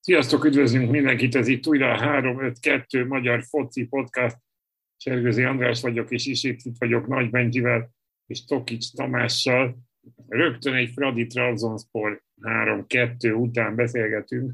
Sziasztok, 0.00 0.44
üdvözlünk 0.44 0.90
mindenkit, 0.90 1.34
ez 1.34 1.48
itt 1.48 1.66
újra 1.66 1.92
a 1.92 1.96
352 1.96 3.06
Magyar 3.06 3.42
Foci 3.42 3.86
Podcast. 3.86 4.36
Sergőzi 4.96 5.42
András 5.42 5.80
vagyok, 5.80 6.10
és 6.10 6.26
is 6.26 6.44
itt 6.44 6.76
vagyok 6.78 7.06
Nagy 7.06 7.30
Benjivel 7.30 7.90
és 8.26 8.44
Tokics 8.44 8.92
Tamással. 8.92 9.78
Rögtön 10.28 10.74
egy 10.74 10.90
Fradi 10.90 11.26
Trabzonspor 11.26 12.22
3-2 12.42 13.40
után 13.40 13.74
beszélgetünk. 13.74 14.52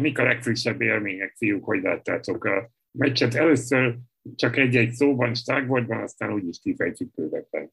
Mik 0.00 0.18
a 0.18 0.22
legfrissebb 0.22 0.80
élmények, 0.80 1.34
fiúk, 1.36 1.64
hogy 1.64 1.82
láttátok 1.82 2.44
a 2.44 2.70
meccset? 2.90 3.34
Először 3.34 3.98
csak 4.34 4.56
egy-egy 4.56 4.92
szóban, 4.92 5.34
Stágbortban, 5.34 6.02
aztán 6.02 6.32
úgyis 6.32 6.58
kifejtjük 6.62 7.14
bővebben. 7.14 7.72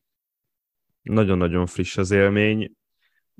Nagyon-nagyon 1.01 1.65
friss 1.65 1.97
az 1.97 2.11
élmény. 2.11 2.71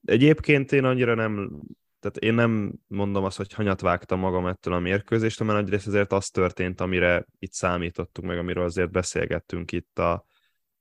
Egyébként 0.06 0.72
én 0.72 0.84
annyira 0.84 1.16
nem 1.16 1.62
tehát 2.06 2.20
én 2.20 2.34
nem 2.34 2.74
mondom 2.88 3.24
azt, 3.24 3.38
hogy 3.38 3.54
hanyat 3.54 3.82
vágtam 3.82 4.20
magam 4.20 4.46
ettől 4.46 4.74
a 4.74 4.80
mérkőzéstől, 4.80 5.48
mert 5.48 5.60
egyrészt 5.60 5.88
azért 5.88 6.12
az 6.12 6.28
történt, 6.28 6.82
amire 6.82 7.26
itt 7.40 7.52
számítottunk, 7.52 8.28
meg 8.28 8.38
amiről 8.38 8.64
azért 8.64 8.92
beszélgettünk 8.92 9.72
itt 9.72 10.00
a, 10.00 10.26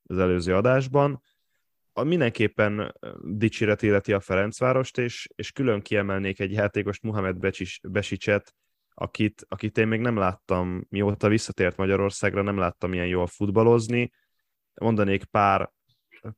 az 0.06 0.18
előző 0.18 0.54
adásban. 0.54 1.22
A 1.92 2.02
mindenképpen 2.02 2.94
dicséret 3.22 3.82
illeti 3.82 4.12
a 4.12 4.20
Ferencvárost, 4.20 4.98
és, 4.98 5.28
és 5.34 5.52
külön 5.52 5.80
kiemelnék 5.80 6.40
egy 6.40 6.52
játékost, 6.52 7.02
Muhammed 7.02 7.36
Becsis, 7.36 7.80
Besicset, 7.88 8.54
akit, 8.94 9.44
akit 9.48 9.78
én 9.78 9.88
még 9.88 10.00
nem 10.00 10.16
láttam, 10.16 10.86
mióta 10.88 11.28
visszatért 11.28 11.76
Magyarországra, 11.76 12.42
nem 12.42 12.58
láttam 12.58 12.92
ilyen 12.92 13.06
jól 13.06 13.26
futballozni. 13.26 14.12
Mondanék 14.74 15.24
pár, 15.24 15.72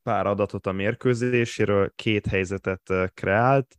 pár 0.02 0.26
adatot 0.26 0.66
a 0.66 0.72
mérkőzéséről, 0.72 1.92
két 1.94 2.26
helyzetet 2.26 2.92
kreált, 3.14 3.76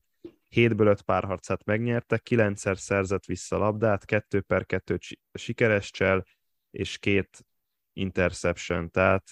7-ből 0.56 0.88
5 0.88 1.02
párharcát 1.02 1.64
megnyerte, 1.64 2.22
9-szer 2.30 2.76
szerzett 2.76 3.26
vissza 3.26 3.58
labdát, 3.58 4.06
2 4.06 4.42
per 4.42 4.66
2 4.66 4.98
sikeres 5.34 5.92
csel, 5.92 6.26
és 6.72 6.98
két 6.98 7.46
interception. 7.94 8.92
Tehát 8.92 9.30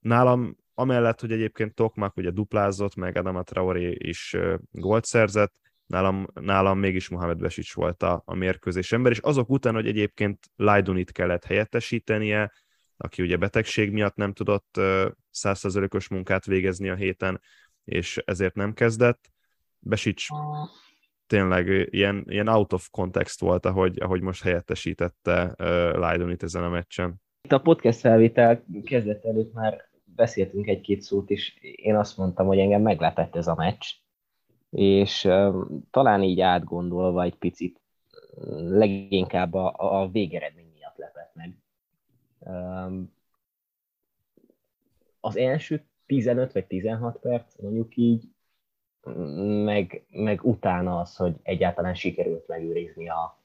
nálam 0.00 0.56
amellett, 0.74 1.20
hogy 1.20 1.32
egyébként 1.32 1.74
Tokmak 1.74 2.16
ugye 2.16 2.30
duplázott, 2.30 2.94
meg 2.94 3.16
Adama 3.16 3.42
Traoré 3.42 3.96
is 3.98 4.36
gólt 4.70 5.04
szerzett, 5.04 5.54
nálam, 5.86 6.26
nálam 6.34 6.78
mégis 6.78 7.08
Mohamed 7.08 7.38
Besics 7.38 7.74
volt 7.74 8.02
a, 8.02 8.22
a 8.24 8.34
mérkőzés 8.34 8.92
ember, 8.92 9.12
és 9.12 9.18
azok 9.18 9.50
után, 9.50 9.74
hogy 9.74 9.86
egyébként 9.86 10.50
Lajdunit 10.56 11.12
kellett 11.12 11.44
helyettesítenie, 11.44 12.52
aki 12.96 13.22
ugye 13.22 13.36
betegség 13.36 13.92
miatt 13.92 14.14
nem 14.14 14.32
tudott 14.32 14.80
százszerzőkös 15.30 16.08
munkát 16.08 16.44
végezni 16.44 16.88
a 16.88 16.94
héten, 16.94 17.40
és 17.84 18.16
ezért 18.24 18.54
nem 18.54 18.72
kezdett, 18.72 19.30
Besics 19.80 20.28
tényleg 21.30 21.88
ilyen, 21.90 22.24
ilyen 22.28 22.48
out 22.48 22.72
of 22.72 22.90
context 22.90 23.40
volt, 23.40 23.66
ahogy, 23.66 24.00
ahogy 24.00 24.20
most 24.20 24.42
helyettesítette 24.42 25.54
uh, 25.58 26.10
Lydonit 26.10 26.42
ezen 26.42 26.64
a 26.64 26.68
meccsen. 26.68 27.14
Itt 27.42 27.52
a 27.52 27.60
podcast 27.60 28.00
felvétel 28.00 28.64
kezdet 28.84 29.24
előtt 29.24 29.52
már 29.52 29.88
beszéltünk 30.04 30.66
egy-két 30.66 31.02
szót, 31.02 31.30
és 31.30 31.58
én 31.60 31.96
azt 31.96 32.16
mondtam, 32.16 32.46
hogy 32.46 32.58
engem 32.58 32.82
meglepett 32.82 33.36
ez 33.36 33.46
a 33.46 33.54
meccs, 33.54 33.86
és 34.70 35.24
uh, 35.24 35.66
talán 35.90 36.22
így 36.22 36.40
átgondolva 36.40 37.22
egy 37.22 37.36
picit, 37.36 37.80
leginkább 38.58 39.54
a, 39.54 39.74
a 39.76 40.08
végeredmény 40.08 40.70
miatt 40.74 40.96
lepett 40.96 41.34
meg. 41.34 41.56
Um, 42.38 43.12
az 45.20 45.36
első 45.36 45.84
15 46.06 46.52
vagy 46.52 46.66
16 46.66 47.18
perc, 47.20 47.60
mondjuk 47.60 47.96
így, 47.96 48.24
meg, 49.64 50.04
meg 50.10 50.44
utána 50.44 51.00
az, 51.00 51.16
hogy 51.16 51.34
egyáltalán 51.42 51.94
sikerült 51.94 52.48
megőrizni 52.48 53.08
a, 53.08 53.38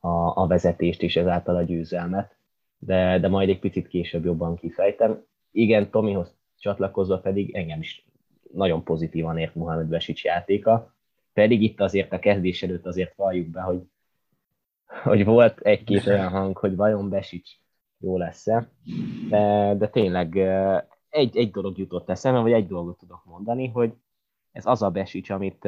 a, 0.00 0.42
a 0.42 0.46
vezetést 0.46 1.02
és 1.02 1.16
ezáltal 1.16 1.56
a 1.56 1.62
győzelmet, 1.62 2.36
de, 2.78 3.18
de 3.18 3.28
majd 3.28 3.48
egy 3.48 3.58
picit 3.58 3.88
később 3.88 4.24
jobban 4.24 4.56
kifejtem. 4.56 5.24
Igen, 5.50 5.90
Tomihoz 5.90 6.34
csatlakozva 6.58 7.18
pedig 7.18 7.54
engem 7.54 7.80
is 7.80 8.06
nagyon 8.52 8.84
pozitívan 8.84 9.38
ért 9.38 9.54
Mohamed 9.54 9.86
Besics 9.86 10.24
játéka, 10.24 10.94
pedig 11.32 11.62
itt 11.62 11.80
azért 11.80 12.12
a 12.12 12.18
kezdés 12.18 12.62
előtt 12.62 12.86
azért 12.86 13.16
valljuk 13.16 13.46
be, 13.46 13.60
hogy, 13.60 13.82
hogy 15.02 15.24
volt 15.24 15.60
egy-két 15.60 16.06
olyan 16.06 16.28
hang, 16.28 16.56
hogy 16.56 16.76
vajon 16.76 17.08
Besics 17.08 17.50
jó 17.98 18.18
lesz-e, 18.18 18.68
de, 19.28 19.74
de 19.78 19.88
tényleg 19.88 20.36
egy, 21.08 21.36
egy 21.36 21.50
dolog 21.50 21.78
jutott 21.78 22.10
eszembe, 22.10 22.40
vagy 22.40 22.52
egy 22.52 22.66
dolgot 22.66 22.98
tudok 22.98 23.24
mondani, 23.24 23.68
hogy 23.68 23.92
ez 24.54 24.66
az 24.66 24.82
a 24.82 24.90
besics, 24.90 25.30
amit 25.30 25.64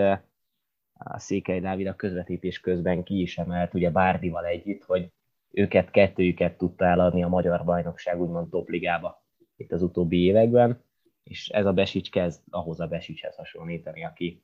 a 0.93 1.19
Székely 1.19 1.61
Dávid 1.61 1.87
a 1.87 1.95
közvetítés 1.95 2.61
közben 2.61 3.03
ki 3.03 3.21
is 3.21 3.39
emelt, 3.39 3.75
ugye 3.75 3.91
Bárdival 3.91 4.45
együtt, 4.45 4.85
hogy 4.85 5.11
őket, 5.51 5.91
kettőjüket 5.91 6.57
tudta 6.57 6.85
eladni 6.85 7.23
a 7.23 7.29
magyar 7.29 7.65
bajnokság 7.65 8.21
úgymond 8.21 8.51
topligába 8.51 9.25
itt 9.57 9.73
az 9.73 9.83
utóbbi 9.83 10.23
években, 10.23 10.83
és 11.23 11.49
ez 11.49 11.67
a 11.67 11.73
Besics 11.73 12.11
kezd 12.11 12.41
ahhoz 12.51 12.81
a 12.81 12.87
Besicshez 12.87 13.37
hasonlítani, 13.37 14.05
aki, 14.05 14.43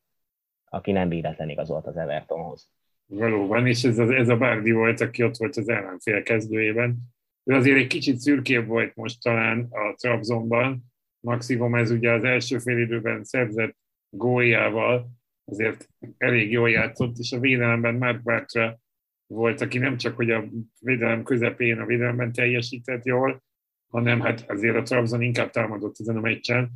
aki 0.64 0.92
nem 0.92 1.08
véletlen 1.08 1.48
igazolt 1.48 1.86
az 1.86 1.96
Evertonhoz. 1.96 2.70
Valóban, 3.06 3.66
és 3.66 3.84
ez, 3.84 3.98
az, 3.98 4.10
ez 4.10 4.28
a 4.28 4.36
Bárdi 4.36 4.72
volt, 4.72 5.00
aki 5.00 5.24
ott 5.24 5.36
volt 5.36 5.56
az 5.56 5.68
ellenfél 5.68 6.22
kezdőjében. 6.22 6.98
Ő 7.44 7.54
azért 7.54 7.78
egy 7.78 7.86
kicsit 7.86 8.18
szürkébb 8.18 8.66
volt 8.66 8.94
most 8.94 9.22
talán 9.22 9.68
a 9.70 9.94
Trabzonban, 9.94 10.84
maximum 11.20 11.74
ez 11.74 11.90
ugye 11.90 12.12
az 12.12 12.24
első 12.24 12.58
fél 12.58 12.78
időben 12.78 13.24
szerzett 13.24 13.76
góljával 14.16 15.10
azért 15.44 15.88
elég 16.18 16.50
jól 16.50 16.70
játszott, 16.70 17.16
és 17.18 17.32
a 17.32 17.40
védelemben 17.40 17.94
Mark 17.94 18.22
Bartra 18.22 18.78
volt, 19.26 19.60
aki 19.60 19.78
nem 19.78 19.96
csak, 19.96 20.16
hogy 20.16 20.30
a 20.30 20.44
védelem 20.80 21.22
közepén 21.22 21.78
a 21.78 21.86
védelemben 21.86 22.32
teljesített 22.32 23.04
jól, 23.04 23.42
hanem 23.90 24.20
hát 24.20 24.50
azért 24.50 24.76
a 24.76 24.82
Trabzon 24.82 25.22
inkább 25.22 25.50
támadott 25.50 26.00
ezen 26.00 26.16
a 26.16 26.20
meccsen, 26.20 26.70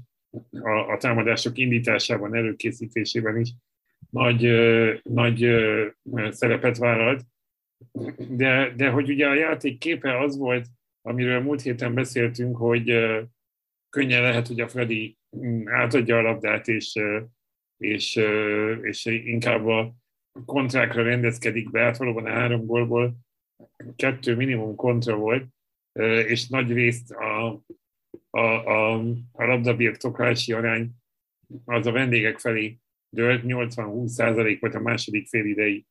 a, 0.50 0.70
a 0.70 0.96
támadások 0.96 1.58
indításában, 1.58 2.34
előkészítésében 2.34 3.40
is 3.40 3.52
nagy, 4.10 4.44
ö, 4.44 4.94
nagy 5.02 5.42
ö, 5.44 5.86
szerepet 6.30 6.76
vállalt. 6.76 7.22
De, 8.28 8.72
de 8.76 8.88
hogy 8.88 9.10
ugye 9.10 9.28
a 9.28 9.34
játék 9.34 9.78
képe 9.78 10.18
az 10.20 10.36
volt, 10.36 10.66
amiről 11.02 11.40
múlt 11.40 11.62
héten 11.62 11.94
beszéltünk, 11.94 12.56
hogy 12.56 12.90
ö, 12.90 13.22
könnyen 13.90 14.22
lehet, 14.22 14.46
hogy 14.46 14.60
a 14.60 14.68
Freddy 14.68 15.16
átadja 15.64 16.18
a 16.18 16.22
labdát, 16.22 16.68
és, 16.68 17.00
és, 17.76 18.16
és 18.82 19.04
inkább 19.04 19.66
a 19.66 19.94
kontrákra 20.44 21.02
rendezkedik 21.02 21.70
be, 21.70 21.80
hát 21.80 21.96
valóban 21.96 22.26
a 22.26 22.30
három 22.30 22.66
gólból 22.66 23.16
kettő 23.96 24.36
minimum 24.36 24.74
kontra 24.74 25.16
volt, 25.16 25.46
és 26.26 26.48
nagy 26.48 26.72
részt 26.72 27.10
a, 27.10 27.62
a, 28.30 28.40
a, 28.40 28.94
a 29.32 29.44
labdabirtoklási 29.44 30.52
arány 30.52 30.90
az 31.64 31.86
a 31.86 31.92
vendégek 31.92 32.38
felé 32.38 32.78
dőlt, 33.08 33.42
80-20 33.46 34.06
százalék 34.06 34.60
volt 34.60 34.74
a 34.74 34.80
második 34.80 35.28
félidei 35.28 35.86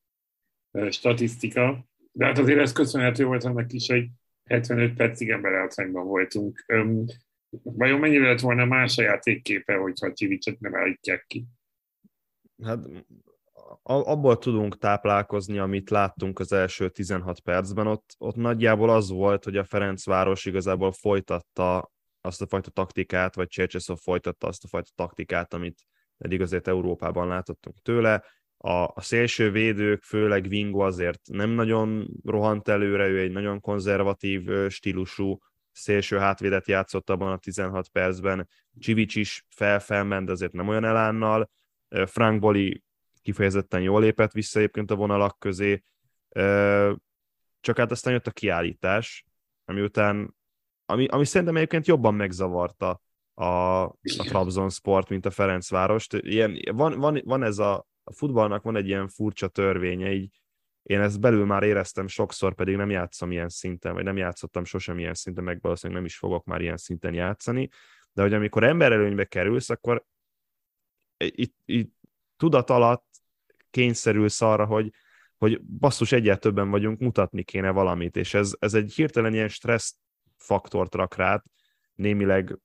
statisztika, 0.89 1.85
de 2.11 2.25
hát 2.25 2.37
azért 2.37 2.59
ez 2.59 2.71
köszönhető 2.71 3.25
volt 3.25 3.43
annak 3.43 3.73
is, 3.73 3.87
hogy 3.87 4.07
75 4.49 4.93
percig 4.93 5.29
emberállítányban 5.29 6.05
voltunk. 6.05 6.65
Vajon 7.63 7.99
mennyire 7.99 8.27
lett 8.27 8.39
volna 8.39 8.65
más 8.65 8.97
a 8.97 9.01
játékképe, 9.01 9.75
hogyha 9.75 10.13
Csivicset 10.13 10.59
nem 10.59 10.75
állítják 10.75 11.25
ki? 11.27 11.45
Hát 12.63 12.79
abból 13.83 14.37
tudunk 14.37 14.77
táplálkozni, 14.77 15.57
amit 15.57 15.89
láttunk 15.89 16.39
az 16.39 16.51
első 16.51 16.89
16 16.89 17.39
percben. 17.39 17.87
Ott, 17.87 18.15
ott 18.17 18.35
nagyjából 18.35 18.89
az 18.89 19.09
volt, 19.09 19.43
hogy 19.43 19.57
a 19.57 19.63
Ferencváros 19.63 20.45
igazából 20.45 20.91
folytatta 20.91 21.91
azt 22.21 22.41
a 22.41 22.47
fajta 22.47 22.69
taktikát, 22.69 23.35
vagy 23.35 23.47
Csercseszov 23.47 23.97
folytatta 23.97 24.47
azt 24.47 24.63
a 24.63 24.67
fajta 24.67 24.89
taktikát, 24.95 25.53
amit 25.53 25.79
eddig 26.17 26.41
azért 26.41 26.67
Európában 26.67 27.27
látottunk 27.27 27.81
tőle. 27.81 28.23
A, 28.57 28.69
a 28.69 29.01
szélső 29.01 29.51
védők, 29.51 30.03
főleg 30.03 30.47
Vingo 30.47 30.79
azért 30.79 31.21
nem 31.31 31.49
nagyon 31.49 32.07
rohant 32.23 32.67
előre, 32.67 33.07
ő 33.07 33.19
egy 33.19 33.31
nagyon 33.31 33.59
konzervatív 33.59 34.49
stílusú 34.69 35.39
szélső 35.75 36.17
hátvédet 36.17 36.67
játszott 36.67 37.09
abban 37.09 37.31
a 37.31 37.37
16 37.37 37.87
percben, 37.87 38.49
Csivics 38.79 39.15
is 39.15 39.45
felfelment, 39.49 40.25
de 40.25 40.31
azért 40.31 40.51
nem 40.51 40.67
olyan 40.67 40.83
elánnal, 40.83 41.49
Frank 42.05 42.39
Boli 42.39 42.83
kifejezetten 43.21 43.81
jól 43.81 44.01
lépett 44.01 44.31
vissza 44.31 44.59
egyébként 44.59 44.91
a 44.91 44.95
vonalak 44.95 45.39
közé, 45.39 45.83
csak 47.59 47.77
hát 47.77 47.91
aztán 47.91 48.13
jött 48.13 48.27
a 48.27 48.31
kiállítás, 48.31 49.25
ami 49.65 49.81
után, 49.81 50.35
ami, 50.85 51.05
ami 51.05 51.25
szerintem 51.25 51.55
egyébként 51.55 51.87
jobban 51.87 52.13
megzavarta 52.13 53.01
a, 53.33 53.83
a 54.33 54.69
Sport, 54.69 55.09
mint 55.09 55.25
a 55.25 55.31
Ferencvárost. 55.31 56.13
Ilyen, 56.13 56.59
van, 56.71 56.99
van, 56.99 57.21
van 57.23 57.43
ez 57.43 57.57
a, 57.57 57.85
a 58.03 58.13
futballnak 58.13 58.63
van 58.63 58.75
egy 58.75 58.87
ilyen 58.87 59.07
furcsa 59.07 59.47
törvénye, 59.47 60.11
így 60.11 60.41
én 60.85 61.01
ezt 61.01 61.19
belül 61.19 61.45
már 61.45 61.63
éreztem 61.63 62.07
sokszor, 62.07 62.55
pedig 62.55 62.75
nem 62.75 62.89
játszom 62.89 63.31
ilyen 63.31 63.49
szinten, 63.49 63.93
vagy 63.93 64.03
nem 64.03 64.17
játszottam 64.17 64.65
sosem 64.65 64.99
ilyen 64.99 65.13
szinten, 65.13 65.43
meg 65.43 65.61
valószínűleg 65.61 66.01
nem 66.01 66.09
is 66.09 66.17
fogok 66.17 66.45
már 66.45 66.61
ilyen 66.61 66.77
szinten 66.77 67.13
játszani, 67.13 67.69
de 68.13 68.21
hogy 68.21 68.33
amikor 68.33 68.63
emberelőnybe 68.63 69.25
kerülsz, 69.25 69.69
akkor 69.69 70.05
itt, 71.17 71.55
itt 71.65 71.93
tudat 72.37 72.69
alatt 72.69 73.05
kényszerülsz 73.69 74.41
arra, 74.41 74.65
hogy, 74.65 74.91
hogy 75.37 75.61
basszus, 75.61 76.11
egyet 76.11 76.39
többen 76.39 76.69
vagyunk, 76.69 76.99
mutatni 76.99 77.43
kéne 77.43 77.69
valamit, 77.69 78.15
és 78.15 78.33
ez, 78.33 78.53
ez 78.59 78.73
egy 78.73 78.93
hirtelen 78.93 79.33
ilyen 79.33 79.47
stressz 79.47 79.97
faktort 80.37 80.95
rak 80.95 81.15
rád, 81.15 81.41
némileg 81.93 82.59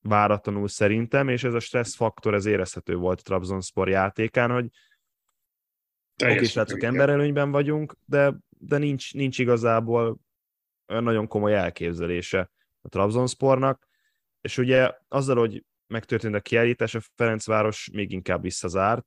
váratlanul 0.00 0.68
szerintem, 0.68 1.28
és 1.28 1.44
ez 1.44 1.54
a 1.54 1.60
stressz 1.60 1.94
faktor, 1.94 2.34
ez 2.34 2.46
érezhető 2.46 2.94
volt 2.94 3.22
Trabzonspor 3.22 3.88
játékán, 3.88 4.50
hogy 4.50 4.68
oké, 6.22 6.44
srácok, 6.44 6.82
emberelőnyben 6.82 7.50
vagyunk, 7.50 7.96
de, 8.04 8.34
de 8.58 8.78
nincs, 8.78 9.14
nincs 9.14 9.38
igazából 9.38 10.18
nagyon 10.86 11.26
komoly 11.26 11.54
elképzelése 11.54 12.50
a 12.80 12.88
Trabzonspornak, 12.88 13.88
és 14.40 14.58
ugye 14.58 14.92
azzal, 15.08 15.36
hogy 15.36 15.64
megtörtént 15.86 16.34
a 16.34 16.40
kiállítás, 16.40 16.94
a 16.94 17.00
Ferencváros 17.14 17.90
még 17.92 18.12
inkább 18.12 18.42
visszazárt, 18.42 19.04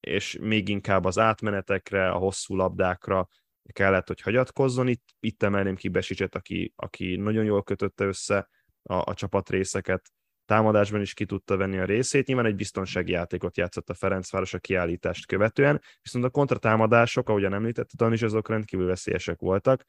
és 0.00 0.38
még 0.40 0.68
inkább 0.68 1.04
az 1.04 1.18
átmenetekre, 1.18 2.10
a 2.10 2.16
hosszú 2.16 2.56
labdákra 2.56 3.28
kellett, 3.72 4.06
hogy 4.06 4.20
hagyatkozzon. 4.20 4.88
Itt, 4.88 5.04
itt 5.20 5.42
emelném 5.42 5.76
ki 5.76 5.88
Besicset, 5.88 6.34
aki, 6.34 6.72
aki 6.76 7.16
nagyon 7.16 7.44
jól 7.44 7.62
kötötte 7.62 8.04
össze 8.04 8.48
a, 8.82 8.94
a 8.94 9.14
csapatrészeket, 9.14 10.10
támadásban 10.46 11.00
is 11.00 11.14
ki 11.14 11.24
tudta 11.24 11.56
venni 11.56 11.78
a 11.78 11.84
részét. 11.84 12.26
Nyilván 12.26 12.46
egy 12.46 12.54
biztonsági 12.54 13.12
játékot 13.12 13.56
játszott 13.56 13.90
a 13.90 13.94
Ferencváros 13.94 14.54
a 14.54 14.58
kiállítást 14.58 15.26
követően, 15.26 15.80
viszont 16.02 16.24
a 16.24 16.30
kontratámadások, 16.30 17.28
ahogyan 17.28 17.54
említetted, 17.54 18.12
is 18.12 18.22
azok 18.22 18.48
rendkívül 18.48 18.86
veszélyesek 18.86 19.40
voltak, 19.40 19.84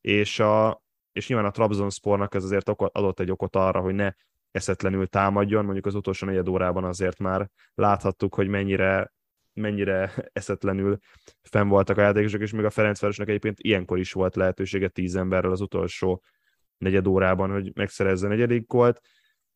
és, 0.00 0.38
a, 0.38 0.82
és 1.12 1.28
nyilván 1.28 1.46
a 1.46 1.50
Trabzonspornak 1.50 2.34
ez 2.34 2.44
azért 2.44 2.68
adott 2.68 3.20
egy 3.20 3.30
okot 3.30 3.56
arra, 3.56 3.80
hogy 3.80 3.94
ne 3.94 4.12
eszetlenül 4.50 5.06
támadjon, 5.06 5.64
mondjuk 5.64 5.86
az 5.86 5.94
utolsó 5.94 6.26
negyed 6.26 6.48
órában 6.48 6.84
azért 6.84 7.18
már 7.18 7.50
láthattuk, 7.74 8.34
hogy 8.34 8.48
mennyire 8.48 9.14
mennyire 9.56 10.12
eszetlenül 10.32 10.98
fenn 11.42 11.68
voltak 11.68 11.98
a 11.98 12.00
játékosok, 12.00 12.40
és 12.40 12.52
még 12.52 12.64
a 12.64 12.70
Ferencvárosnak 12.70 13.28
egyébként 13.28 13.60
ilyenkor 13.60 13.98
is 13.98 14.12
volt 14.12 14.36
lehetősége 14.36 14.88
tíz 14.88 15.16
emberrel 15.16 15.50
az 15.50 15.60
utolsó 15.60 16.22
negyed 16.78 17.06
órában, 17.06 17.50
hogy 17.50 17.70
megszerezze 17.74 18.28
negyedik 18.28 18.72
volt. 18.72 19.00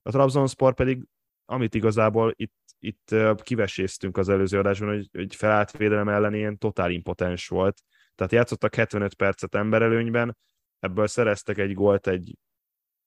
A 0.02 0.10
Trabzonspor 0.10 0.74
pedig, 0.74 1.06
amit 1.44 1.74
igazából 1.74 2.32
itt, 2.36 2.54
itt 2.78 3.14
kiveséztünk 3.42 4.16
az 4.16 4.28
előző 4.28 4.58
adásban, 4.58 4.88
hogy, 4.88 5.08
hogy 5.12 5.34
felállt 5.34 5.76
védelem 5.76 6.08
ellen 6.08 6.34
ilyen 6.34 6.58
totál 6.58 6.90
impotens 6.90 7.48
volt. 7.48 7.80
Tehát 8.14 8.32
játszottak 8.32 8.74
75 8.74 9.14
percet 9.14 9.54
emberelőnyben, 9.54 10.36
ebből 10.78 11.06
szereztek 11.06 11.58
egy 11.58 11.74
gólt 11.74 12.06
egy, 12.06 12.38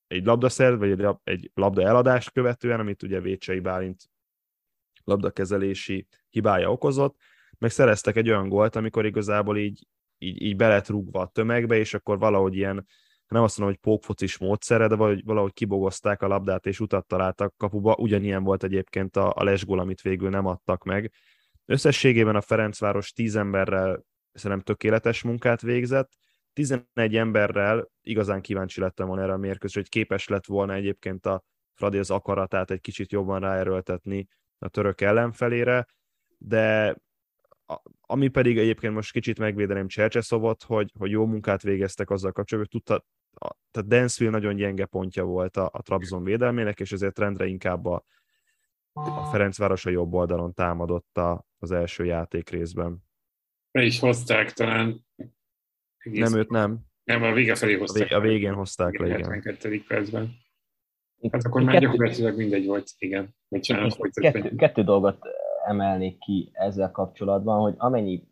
egy 0.08 0.26
labdaszer, 0.26 0.78
vagy 0.78 1.06
egy, 1.24 1.52
labda 1.54 1.82
eladást 1.82 2.32
követően, 2.32 2.80
amit 2.80 3.04
ugye 3.04 3.20
Vécsei 3.20 3.60
Bálint 3.60 4.10
labdakezelési 5.04 6.08
hibája 6.30 6.72
okozott, 6.72 7.16
meg 7.58 7.70
szereztek 7.70 8.16
egy 8.16 8.30
olyan 8.30 8.50
gólt, 8.50 8.76
amikor 8.76 9.06
igazából 9.06 9.58
így, 9.58 9.88
így, 10.18 10.42
így 10.42 10.56
be 10.56 10.68
lett 10.68 10.88
rúgva 10.88 11.20
a 11.20 11.28
tömegbe, 11.28 11.76
és 11.76 11.94
akkor 11.94 12.20
valahogy 12.20 12.56
ilyen, 12.56 12.86
nem 13.34 13.44
azt 13.44 13.58
mondom, 13.58 13.76
hogy 13.76 13.92
pókfocis 13.92 14.38
módszere, 14.38 14.88
de 14.88 14.96
valahogy, 14.96 15.24
valahogy 15.24 15.54
kibogozták 15.54 16.22
a 16.22 16.28
labdát, 16.28 16.66
és 16.66 16.80
utat 16.80 17.08
találtak 17.08 17.54
kapuba. 17.58 17.96
Ugyanilyen 17.96 18.44
volt 18.44 18.64
egyébként 18.64 19.18
a, 19.18 19.34
a 19.36 19.44
lesgól, 19.44 19.80
amit 19.80 20.02
végül 20.02 20.30
nem 20.30 20.46
adtak 20.46 20.84
meg. 20.84 21.12
Összességében 21.66 22.36
a 22.36 22.42
Ferencváros 22.42 23.12
10 23.12 23.36
emberrel 23.36 24.04
szerintem 24.32 24.66
tökéletes 24.66 25.22
munkát 25.22 25.62
végzett, 25.62 26.12
11 26.54 27.16
emberrel 27.16 27.92
igazán 28.02 28.42
kíváncsi 28.42 28.80
lettem 28.80 29.08
volna 29.08 29.22
erre 29.22 29.34
a 29.34 29.38
mérkőzésre, 29.38 29.80
hogy 29.80 29.90
képes 29.90 30.28
lett 30.28 30.46
volna 30.46 30.74
egyébként 30.74 31.26
a 31.26 31.44
Fradi 31.74 31.98
az 31.98 32.12
akaratát 32.12 32.72
egy 32.72 32.82
kicsit 32.82 33.12
jobban 33.12 33.40
ráerőltetni 33.40 34.28
a 34.58 34.68
török 34.68 35.02
ellenfelére, 35.02 35.86
de 36.38 36.96
ami 38.02 38.28
pedig 38.28 38.58
egyébként 38.58 38.94
most 38.94 39.12
kicsit 39.12 39.40
megvédeném 39.40 39.88
Csercseszobot, 39.88 40.64
hogy, 40.64 40.92
hogy 41.00 41.12
jó 41.12 41.26
munkát 41.26 41.62
végeztek 41.62 42.10
azzal 42.10 42.32
kapcsolatban, 42.32 42.72
hogy 42.72 42.82
tudta, 42.82 43.06
a, 43.36 43.56
tehát 43.72 43.90
Dansville 43.90 44.32
nagyon 44.32 44.56
gyenge 44.56 44.86
pontja 44.86 45.24
volt 45.24 45.58
a, 45.58 45.70
a 45.74 45.82
Trabzon 45.82 46.24
védelmének, 46.24 46.80
és 46.80 46.92
ezért 46.92 47.20
rendre 47.20 47.46
inkább 47.46 47.86
a, 47.86 48.06
a 48.94 49.26
Ferencváros 49.32 49.86
a 49.86 49.90
jobb 49.90 50.14
oldalon 50.14 50.54
támadott 50.54 51.18
a, 51.18 51.46
az 51.60 51.72
első 51.72 52.06
játék 52.06 52.50
részben. 52.50 52.98
Be 53.72 53.84
is 53.84 54.00
hozták 54.00 54.52
talán. 54.52 55.06
Egész 55.98 56.30
nem 56.30 56.40
őt 56.40 56.50
nem. 56.50 56.80
Nem, 57.04 57.24
a 57.24 57.32
vége 57.32 57.56
felé 57.56 57.74
hozták. 57.74 58.12
A 58.12 58.20
végén 58.20 58.54
hozták 58.54 58.98
le, 58.98 59.06
igen. 59.06 59.24
72. 59.24 59.84
percben. 59.88 60.42
Hát 61.32 61.44
akkor 61.46 61.64
már 61.64 61.80
gyakorlatilag 61.80 62.38
mindegy 62.38 62.66
volt, 62.66 62.92
igen. 62.98 63.36
Kettő, 64.12 64.56
kettő 64.56 64.84
dolgot 64.84 65.18
emelnék 65.66 66.18
ki 66.18 66.50
ezzel 66.54 66.92
kapcsolatban, 66.92 67.62
hogy 67.62 67.74
amennyi 67.78 68.24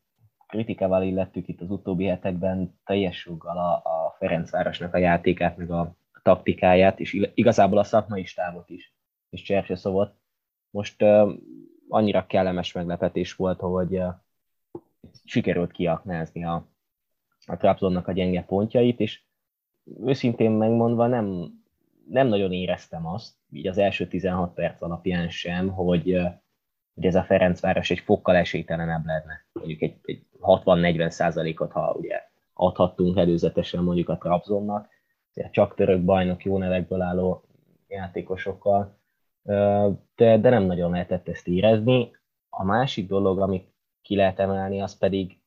kritikával 0.48 1.04
illettük 1.04 1.48
itt 1.48 1.62
az 1.62 1.70
utóbbi 1.70 2.06
hetekben 2.06 2.80
teljes 2.84 3.26
joggal 3.26 3.58
a, 3.58 3.90
a 3.90 4.01
Ferencvárosnak 4.22 4.94
a 4.94 4.98
játékát, 4.98 5.58
meg 5.58 5.72
a 5.72 5.96
taktikáját, 6.24 7.00
és 7.00 7.28
igazából 7.34 7.78
a 7.78 7.84
szakmai 7.84 8.26
stábot 8.26 8.70
is, 8.70 8.94
és 9.30 9.42
Cserse 9.42 9.76
szóval 9.76 10.20
most 10.70 11.02
uh, 11.02 11.32
annyira 11.88 12.26
kellemes 12.26 12.72
meglepetés 12.72 13.36
volt, 13.36 13.60
hogy 13.60 13.98
uh, 13.98 14.14
sikerült 15.26 15.72
kiaknázni 15.72 16.46
a, 16.46 16.68
a 17.46 17.58
Trabzonnak 17.58 18.08
a 18.08 18.12
gyenge 18.12 18.44
pontjait, 18.44 19.00
és 19.00 19.22
őszintén 20.06 20.52
megmondva 20.52 21.08
nem 21.08 21.60
nem 22.08 22.28
nagyon 22.28 22.52
éreztem 22.52 23.08
azt, 23.08 23.36
így 23.52 23.68
az 23.68 23.78
első 23.78 24.08
16 24.08 24.54
perc 24.54 24.82
alapján 24.82 25.30
sem, 25.30 25.70
hogy, 25.70 26.18
hogy 26.94 27.06
ez 27.06 27.16
a 27.16 27.24
Ferencváros 27.24 27.90
egy 27.90 28.00
fokkal 28.00 28.36
esélytelenebb 28.36 29.06
lenne. 29.06 29.46
Mondjuk 29.52 29.82
egy, 29.82 30.00
egy 30.04 30.26
60-40 30.42 31.10
százalékot, 31.10 31.72
ha 31.72 31.94
ugye 31.94 32.31
adhattunk 32.62 33.18
előzetesen 33.18 33.84
mondjuk 33.84 34.10
a 34.10 34.18
Trabzonnak, 34.18 34.88
csak 35.52 35.76
török 35.76 36.04
bajnok 36.04 36.44
jó 36.44 36.58
nevekből 36.58 37.02
álló 37.02 37.44
játékosokkal, 37.88 39.00
de, 40.16 40.38
de 40.38 40.50
nem 40.50 40.64
nagyon 40.64 40.92
lehetett 40.92 41.28
ezt 41.28 41.48
érezni. 41.48 42.12
A 42.50 42.64
másik 42.64 43.08
dolog, 43.08 43.40
amit 43.40 43.74
ki 44.02 44.16
lehet 44.16 44.40
emelni, 44.40 44.82
az 44.82 44.98
pedig, 44.98 45.40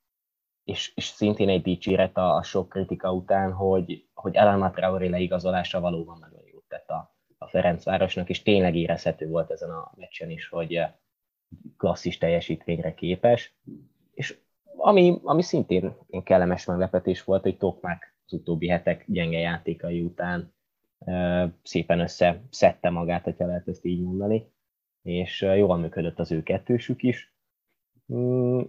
és, 0.64 0.93
és 0.94 1.05
szintén 1.05 1.49
egy 1.49 1.62
dicséret 1.62 2.16
a, 2.16 2.34
a 2.34 2.43
sok 2.43 2.69
kritika 2.69 3.12
után, 3.12 3.52
hogy, 3.52 4.08
hogy 4.14 4.34
Elena 4.34 4.70
Traoré 4.70 5.08
leigazolása 5.08 5.81
valóban 5.81 6.19
nagyon 6.20 6.44
tett 6.75 6.88
a, 6.88 7.16
a 7.38 7.46
Ferencvárosnak, 7.46 8.28
és 8.28 8.43
tényleg 8.43 8.76
érezhető 8.76 9.28
volt 9.28 9.50
ezen 9.50 9.70
a 9.70 9.93
meccsen 9.96 10.31
is, 10.31 10.49
hogy 10.49 10.81
klasszis 11.76 12.19
teljesítményre 12.19 12.94
képes. 12.94 13.55
És 14.11 14.38
ami, 14.76 15.21
ami 15.23 15.43
szintén 15.43 15.97
kellemes 16.25 16.64
meglepetés 16.64 17.25
volt, 17.25 17.43
hogy 17.43 17.57
Tokmák 17.57 18.16
az 18.26 18.33
utóbbi 18.33 18.69
hetek 18.69 19.04
gyenge 19.09 19.38
játékai 19.38 20.02
után 20.02 20.54
szépen 21.62 22.00
összeszedte 22.00 22.90
magát, 22.90 23.37
ha 23.38 23.47
lehet 23.47 23.69
ezt 23.69 23.85
így 23.85 24.02
mondani, 24.02 24.52
és 25.02 25.40
jól 25.40 25.76
működött 25.76 26.19
az 26.19 26.33
ő 26.33 26.43
kettősük 26.43 27.02
is. 27.02 27.35
Mm, 28.12 28.61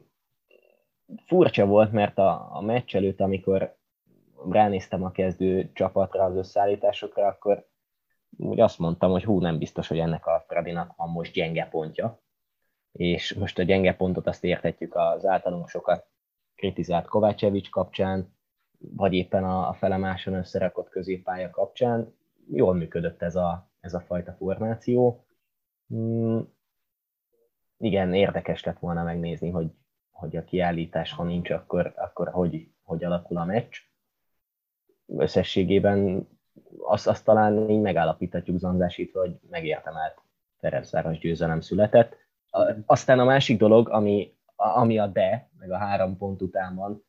furcsa 1.25 1.65
volt, 1.65 1.91
mert 1.91 2.17
a, 2.17 2.55
a 2.55 2.61
meccs 2.61 2.95
előtt, 2.95 3.19
amikor 3.19 3.77
ránéztem 4.49 5.03
a 5.03 5.11
kezdő 5.11 5.71
csapatra, 5.73 6.23
az 6.23 6.35
összeállításokra, 6.35 7.27
akkor 7.27 7.67
úgy 8.37 8.59
azt 8.59 8.79
mondtam, 8.79 9.11
hogy 9.11 9.23
hú, 9.23 9.39
nem 9.39 9.57
biztos, 9.57 9.87
hogy 9.87 9.99
ennek 9.99 10.25
a 10.25 10.43
Fradinak 10.47 10.95
van 10.95 11.09
most 11.09 11.33
gyenge 11.33 11.67
pontja. 11.71 12.23
És 12.95 13.33
most 13.33 13.59
a 13.59 13.63
gyenge 13.63 13.95
pontot 13.95 14.27
azt 14.27 14.43
érthetjük 14.43 14.95
az 14.95 15.25
általunk 15.25 15.69
sokat 15.69 16.07
kritizált 16.55 17.05
Kovácsevics 17.05 17.69
kapcsán, 17.69 18.33
vagy 18.77 19.13
éppen 19.13 19.43
a, 19.43 19.69
a 19.69 19.73
felemáson 19.73 20.33
összerakott 20.33 20.89
középpálya 20.89 21.49
kapcsán. 21.49 22.13
Jól 22.51 22.73
működött 22.73 23.21
ez 23.21 23.35
a, 23.35 23.69
ez 23.79 23.93
a 23.93 23.99
fajta 23.99 24.33
formáció. 24.33 25.25
Mm, 25.93 26.39
igen, 27.77 28.13
érdekes 28.13 28.63
lett 28.63 28.79
volna 28.79 29.03
megnézni, 29.03 29.49
hogy, 29.49 29.71
hogy 30.11 30.35
a 30.35 30.43
kiállítás, 30.43 31.13
ha 31.13 31.23
nincs, 31.23 31.49
akkor, 31.49 31.93
akkor 31.95 32.29
hogy, 32.29 32.69
hogy 32.83 33.03
alakul 33.03 33.37
a 33.37 33.45
meccs. 33.45 33.75
Összességében 35.07 36.27
azt, 36.79 37.07
azt 37.07 37.25
talán 37.25 37.69
így 37.69 37.81
megállapíthatjuk 37.81 38.57
Zanzásít, 38.57 39.11
hogy 39.11 39.39
megértemelt 39.49 40.21
Ferencváros 40.57 41.17
győzelem 41.17 41.61
született. 41.61 42.24
Aztán 42.85 43.19
a 43.19 43.23
másik 43.23 43.57
dolog, 43.57 43.89
ami, 43.89 44.33
ami 44.55 44.97
a 44.97 45.07
de, 45.07 45.49
meg 45.57 45.71
a 45.71 45.77
három 45.77 46.17
pont 46.17 46.41
után 46.41 46.75
van, 46.75 47.03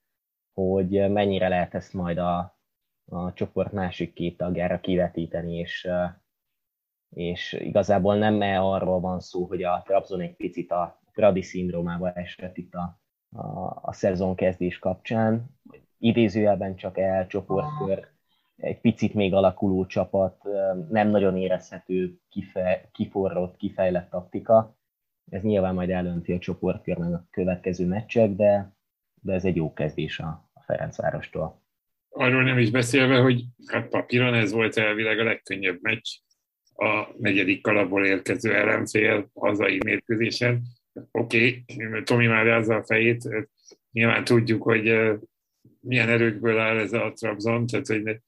hogy 0.52 1.10
mennyire 1.10 1.48
lehet 1.48 1.74
ezt 1.74 1.92
majd 1.92 2.18
a, 2.18 2.58
a 3.04 3.32
csoport 3.32 3.72
másik 3.72 4.12
két 4.12 4.36
tagjára 4.36 4.80
kivetíteni, 4.80 5.56
és, 5.58 5.88
és 7.10 7.52
igazából 7.52 8.16
nem 8.16 8.42
-e 8.42 8.60
arról 8.60 9.00
van 9.00 9.20
szó, 9.20 9.44
hogy 9.44 9.62
a 9.62 9.82
Trabzon 9.84 10.20
egy 10.20 10.36
picit 10.36 10.70
a 10.70 11.00
Fradi 11.12 11.42
szindrómába 11.42 12.12
esett 12.12 12.56
itt 12.56 12.74
a, 12.74 13.00
a, 13.36 13.78
a 13.82 13.92
szezon 13.92 14.34
kezdés 14.34 14.78
kapcsán, 14.78 15.44
idézőjelben 15.98 16.76
csak 16.76 16.98
el 16.98 17.26
csoportkör 17.26 18.08
egy 18.56 18.80
picit 18.80 19.14
még 19.14 19.34
alakuló 19.34 19.86
csapat, 19.86 20.42
nem 20.88 21.08
nagyon 21.08 21.36
érezhető, 21.36 22.20
kife, 22.28 22.88
kiforrott, 22.92 23.56
kifejlett 23.56 24.10
taktika, 24.10 24.76
ez 25.30 25.42
nyilván 25.42 25.74
majd 25.74 25.90
eldönti 25.90 26.32
a 26.32 26.38
csoportkörnek 26.38 27.12
a 27.12 27.26
következő 27.30 27.86
meccsek, 27.86 28.30
de, 28.30 28.76
de 29.22 29.32
ez 29.32 29.44
egy 29.44 29.56
jó 29.56 29.72
kezdés 29.72 30.18
a, 30.18 30.50
a 30.52 30.62
Ferencvárostól. 30.62 31.62
Arról 32.08 32.42
nem 32.42 32.58
is 32.58 32.70
beszélve, 32.70 33.18
hogy 33.18 33.44
hát 33.66 33.88
papíron 33.88 34.34
ez 34.34 34.52
volt 34.52 34.76
elvileg 34.76 35.18
a 35.18 35.24
legkönnyebb 35.24 35.78
meccs 35.80 36.08
a 36.74 37.08
negyedik 37.18 37.62
kalapból 37.62 38.06
érkező 38.06 38.54
ellenfél 38.54 39.30
hazai 39.34 39.80
mérkőzésen. 39.84 40.62
Oké, 41.10 41.64
okay, 41.68 42.02
Tomi 42.02 42.26
már 42.26 42.44
rázza 42.44 42.74
a 42.74 42.84
fejét, 42.84 43.28
nyilván 43.92 44.24
tudjuk, 44.24 44.62
hogy 44.62 44.82
milyen 45.80 46.08
erőkből 46.08 46.58
áll 46.58 46.78
ez 46.78 46.92
a 46.92 47.12
Trabzon, 47.14 47.66
tehát 47.66 47.86
hogy 47.86 48.20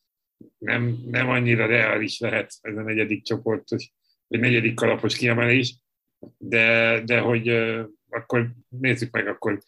nem, 0.59 0.99
nem 1.07 1.29
annyira 1.29 1.67
reális 1.67 2.19
lehet 2.19 2.53
ez 2.61 2.77
a 2.77 2.83
negyedik 2.83 3.23
csoportos, 3.23 3.93
vagy 4.27 4.41
negyedik 4.41 4.75
kalapos 4.75 5.17
kiemelés, 5.17 5.75
de, 6.39 7.01
de 7.05 7.21
hogy 7.21 7.49
akkor 8.09 8.51
nézzük 8.69 9.13
meg 9.13 9.27
akkor, 9.27 9.59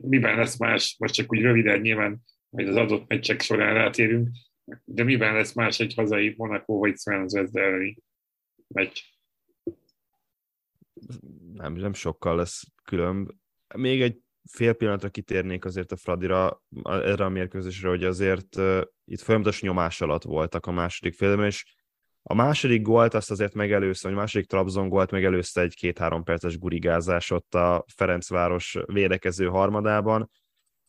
miben 0.00 0.36
lesz 0.36 0.58
más, 0.58 0.96
most 0.98 1.14
csak 1.14 1.32
úgy 1.32 1.40
röviden 1.40 1.80
nyilván, 1.80 2.22
majd 2.48 2.68
az 2.68 2.76
adott 2.76 3.08
meccsek 3.08 3.40
során 3.40 3.74
rátérünk, 3.74 4.28
de 4.84 5.02
miben 5.02 5.34
lesz 5.34 5.52
más 5.52 5.80
egy 5.80 5.94
hazai 5.94 6.34
Monaco 6.36 6.78
vagy 6.78 6.96
Swansea 6.98 7.46
elleni 7.52 7.96
meccs? 8.66 9.00
Nem, 11.52 11.72
nem 11.72 11.92
sokkal 11.92 12.36
lesz 12.36 12.62
különb. 12.84 13.30
Még 13.74 14.02
egy 14.02 14.18
fél 14.50 14.72
pillanatra 14.72 15.08
kitérnék 15.08 15.64
azért 15.64 15.92
a 15.92 15.96
Fradira, 15.96 16.62
erre 16.84 17.24
a 17.24 17.28
mérkőzésre, 17.28 17.88
hogy 17.88 18.04
azért 18.04 18.56
uh, 18.56 18.80
itt 19.04 19.20
folyamatos 19.20 19.62
nyomás 19.62 20.00
alatt 20.00 20.22
voltak 20.22 20.66
a 20.66 20.70
második 20.70 21.14
félben, 21.14 21.46
és 21.46 21.64
a 22.22 22.34
második 22.34 22.82
gólt 22.82 23.14
azt 23.14 23.30
azért 23.30 23.54
megelőzte, 23.54 24.08
a 24.08 24.12
második 24.12 24.46
Trabzon 24.46 24.88
gólt 24.88 25.10
megelőzte 25.10 25.60
egy 25.60 25.74
két-három 25.74 26.24
perces 26.24 26.58
gurigázás 26.58 27.30
ott 27.30 27.54
a 27.54 27.84
Ferencváros 27.94 28.78
védekező 28.86 29.46
harmadában. 29.46 30.30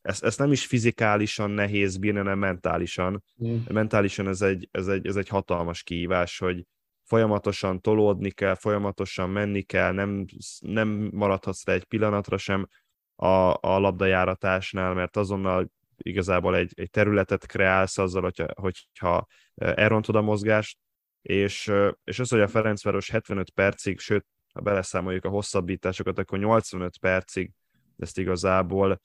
Ezt, 0.02 0.24
ezt 0.24 0.40
nem 0.40 0.52
is 0.52 0.66
fizikálisan 0.66 1.52
nehéz 1.52 1.98
bírni, 1.98 2.18
hanem 2.18 2.40
mentálisan. 2.40 3.24
Mm. 3.44 3.58
Mentálisan 3.70 4.28
ez 4.28 4.42
egy, 4.42 4.68
ez, 4.72 4.88
egy, 4.88 5.08
ez 5.08 5.16
egy 5.16 5.28
hatalmas 5.28 5.84
kihívás, 5.84 6.38
hogy 6.38 6.66
folyamatosan 7.04 7.82
tolódni 7.82 8.32
kell, 8.32 8.56
folyamatosan 8.56 9.30
menni 9.30 9.62
kell, 9.62 9.92
nem, 9.92 10.26
nem 10.60 11.10
maradhatsz 11.12 11.66
le 11.66 11.74
egy 11.74 11.84
pillanatra 11.84 12.38
sem 12.38 12.68
a, 13.16 13.54
a 13.54 13.80
labdajáratásnál, 13.80 14.94
mert 14.94 15.18
azonnal 15.18 15.72
igazából 15.98 16.56
egy, 16.56 16.72
egy 16.76 16.90
területet 16.90 17.46
kreálsz 17.46 17.98
azzal, 17.98 18.22
hogyha, 18.22 18.46
hogyha 18.56 19.28
elrontod 19.56 20.16
a 20.16 20.22
mozgást, 20.22 20.78
és, 21.22 21.72
és 22.04 22.20
az, 22.20 22.30
hogy 22.30 22.42
a 22.42 22.48
Ferencváros 22.48 23.10
75 23.10 23.50
percig, 23.50 24.00
sőt, 24.00 24.26
ha 24.54 24.62
beleszámoljuk 24.62 25.26
a 25.26 25.30
hosszabbításokat, 25.30 26.18
akkor 26.18 26.40
85 26.40 26.98
percig 26.98 27.52
ezt 27.98 28.18
igazából 28.18 29.02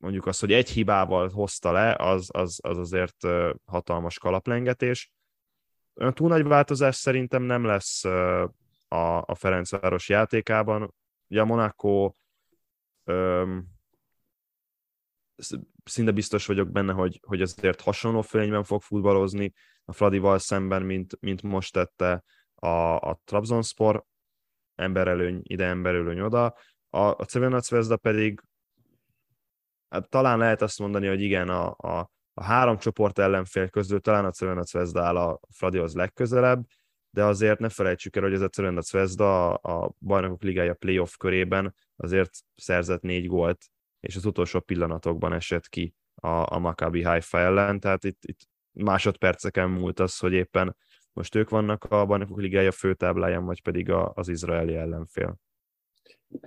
mondjuk 0.00 0.26
azt, 0.26 0.40
hogy 0.40 0.52
egy 0.52 0.70
hibával 0.70 1.28
hozta 1.28 1.72
le, 1.72 1.94
az, 1.98 2.28
az, 2.32 2.58
az 2.62 2.78
azért 2.78 3.16
hatalmas 3.64 4.18
kalaplengetés. 4.18 5.12
Olyan 5.94 6.14
túl 6.14 6.28
nagy 6.28 6.42
változás 6.42 6.96
szerintem 6.96 7.42
nem 7.42 7.64
lesz 7.64 8.04
a, 8.88 9.22
a 9.24 9.34
Ferencváros 9.34 10.08
játékában. 10.08 10.94
Ugye 11.28 11.40
a 11.40 11.44
Monaco 11.44 12.12
szinte 15.84 16.10
biztos 16.10 16.46
vagyok 16.46 16.70
benne, 16.70 16.92
hogy, 16.92 17.20
hogy 17.26 17.42
azért 17.42 17.80
hasonló 17.80 18.20
fölényben 18.20 18.64
fog 18.64 18.82
futballozni 18.82 19.52
a 19.84 19.92
Fradival 19.92 20.38
szemben, 20.38 20.82
mint, 20.82 21.16
mint 21.20 21.42
most 21.42 21.72
tette 21.72 22.24
a, 22.54 22.96
a 22.96 23.20
Trabzonspor, 23.24 24.04
emberelőny 24.74 25.40
ide, 25.42 25.64
emberelőny 25.64 26.20
oda. 26.20 26.54
A, 26.90 26.98
a 26.98 27.24
Cevena 27.24 27.60
pedig 27.96 28.40
hát 29.88 30.08
talán 30.08 30.38
lehet 30.38 30.62
azt 30.62 30.78
mondani, 30.78 31.06
hogy 31.06 31.20
igen, 31.20 31.48
a, 31.48 31.74
a, 31.76 32.10
a 32.34 32.44
három 32.44 32.78
csoport 32.78 33.18
ellenfél 33.18 33.68
közül 33.68 34.00
talán 34.00 34.24
a 34.24 34.30
Cevena 34.30 34.62
Zvezda 34.62 35.02
áll 35.02 35.16
a 35.16 35.40
Fradihoz 35.50 35.94
legközelebb, 35.94 36.66
de 37.10 37.24
azért 37.24 37.58
ne 37.58 37.68
felejtsük 37.68 38.16
el, 38.16 38.22
hogy 38.22 38.32
ez 38.32 38.40
a 38.40 38.48
Cevena 38.48 38.80
Zvezda 38.80 39.54
a, 39.54 39.84
a 39.84 39.92
Bajnokok 40.00 40.42
Ligája 40.42 40.74
playoff 40.74 41.16
körében 41.16 41.74
azért 41.96 42.30
szerzett 42.54 43.02
négy 43.02 43.26
gólt 43.26 43.70
és 44.00 44.16
az 44.16 44.24
utolsó 44.24 44.60
pillanatokban 44.60 45.32
esett 45.32 45.68
ki 45.68 45.94
a, 46.14 46.54
a 46.54 46.58
Maccabi 46.58 47.02
Haifa 47.02 47.38
ellen, 47.38 47.80
tehát 47.80 48.04
itt, 48.04 48.24
itt 48.24 48.40
másodperceken 48.72 49.70
múlt 49.70 50.00
az, 50.00 50.18
hogy 50.18 50.32
éppen 50.32 50.76
most 51.12 51.34
ők 51.34 51.48
vannak 51.50 51.84
a 51.84 52.06
Bajnokok 52.06 52.40
Ligája 52.40 52.72
főtábláján, 52.72 53.44
vagy 53.44 53.62
pedig 53.62 53.90
a, 53.90 54.12
az 54.14 54.28
izraeli 54.28 54.74
ellenfél. 54.74 55.38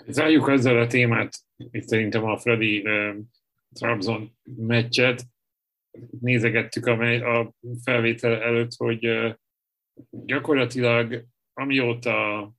Zárjuk 0.07 0.49
ezzel 0.49 0.79
a 0.79 0.87
témát, 0.87 1.33
itt 1.55 1.87
szerintem 1.87 2.23
a 2.23 2.37
Freddy 2.37 2.81
uh, 2.81 3.15
Trabzon 3.73 4.37
meccset. 4.43 5.23
Nézegettük 6.19 6.85
a, 6.85 7.01
a 7.39 7.53
felvétel 7.83 8.41
előtt, 8.41 8.71
hogy 8.77 9.07
uh, 9.07 9.33
gyakorlatilag 10.09 11.25
amióta 11.53 12.49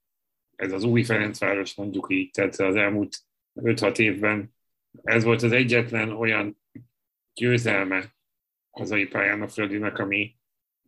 ez 0.57 0.73
az 0.73 0.85
új 0.85 1.03
Ferencváros 1.03 1.75
mondjuk 1.75 2.07
így, 2.11 2.31
tehát 2.31 2.55
az 2.55 2.77
elmúlt 2.77 3.17
5-6 3.55 3.99
évben 3.99 4.55
ez 5.03 5.25
volt 5.25 5.43
az 5.43 5.53
egyetlen 5.53 6.11
olyan 6.11 6.61
győzelme 7.35 8.15
hazai 8.71 9.07
pályán 9.07 9.43
a 9.43 9.49
Fradinak, 9.49 9.99
ami, 9.99 10.37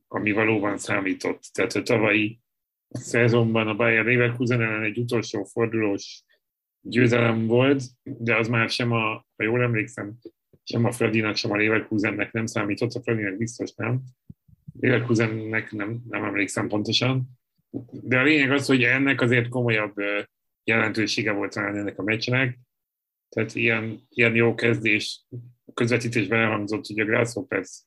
ami 0.08 0.32
valóban 0.32 0.78
számított. 0.78 1.42
Tehát 1.52 1.72
a 1.72 1.82
tavalyi 1.82 2.40
szezonban 2.88 3.68
a 3.68 3.74
Bayern 3.74 4.08
Leverkusen 4.08 4.62
ellen 4.62 4.82
egy 4.82 4.98
utolsó 4.98 5.44
fordulós 5.44 6.24
győzelem 6.80 7.46
volt, 7.46 7.82
de 8.02 8.36
az 8.36 8.48
már 8.48 8.70
sem 8.70 8.92
a, 8.92 9.26
ha 9.36 9.44
jól 9.44 9.62
emlékszem, 9.62 10.18
sem 10.62 10.84
a 10.84 10.92
Fradinak, 10.92 11.36
sem 11.36 11.50
a 11.50 11.56
Leverkusennek 11.56 12.32
nem 12.32 12.46
számított, 12.46 12.92
a 12.92 13.02
Fradinak 13.02 13.36
biztos 13.36 13.74
nem. 13.74 14.02
Leverkusennek 14.80 15.72
nem, 15.72 16.02
nem 16.08 16.24
emlékszem 16.24 16.68
pontosan. 16.68 17.22
De 17.90 18.18
a 18.18 18.22
lényeg 18.22 18.50
az, 18.50 18.66
hogy 18.66 18.82
ennek 18.82 19.20
azért 19.20 19.48
komolyabb 19.48 19.94
jelentősége 20.64 21.32
volt 21.32 21.52
talán 21.52 21.76
ennek 21.76 21.98
a 21.98 22.02
meccsnek, 22.02 22.58
tehát 23.34 23.54
ilyen, 23.54 24.00
ilyen 24.08 24.34
jó 24.34 24.54
kezdés. 24.54 25.24
A 25.66 25.72
közvetítésben 25.72 26.40
elhangzott, 26.40 26.86
hogy 26.86 26.98
a 26.98 27.04
Grasshoppers 27.04 27.82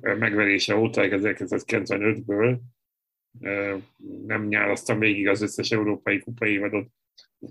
megverése 0.00 0.76
óta 0.76 1.02
1995-ből 1.04 2.58
nem 4.26 4.46
nyálasztam 4.46 4.98
végig 4.98 5.28
az 5.28 5.42
összes 5.42 5.70
európai 5.70 6.18
kupa 6.18 6.46
évadot 6.46 6.88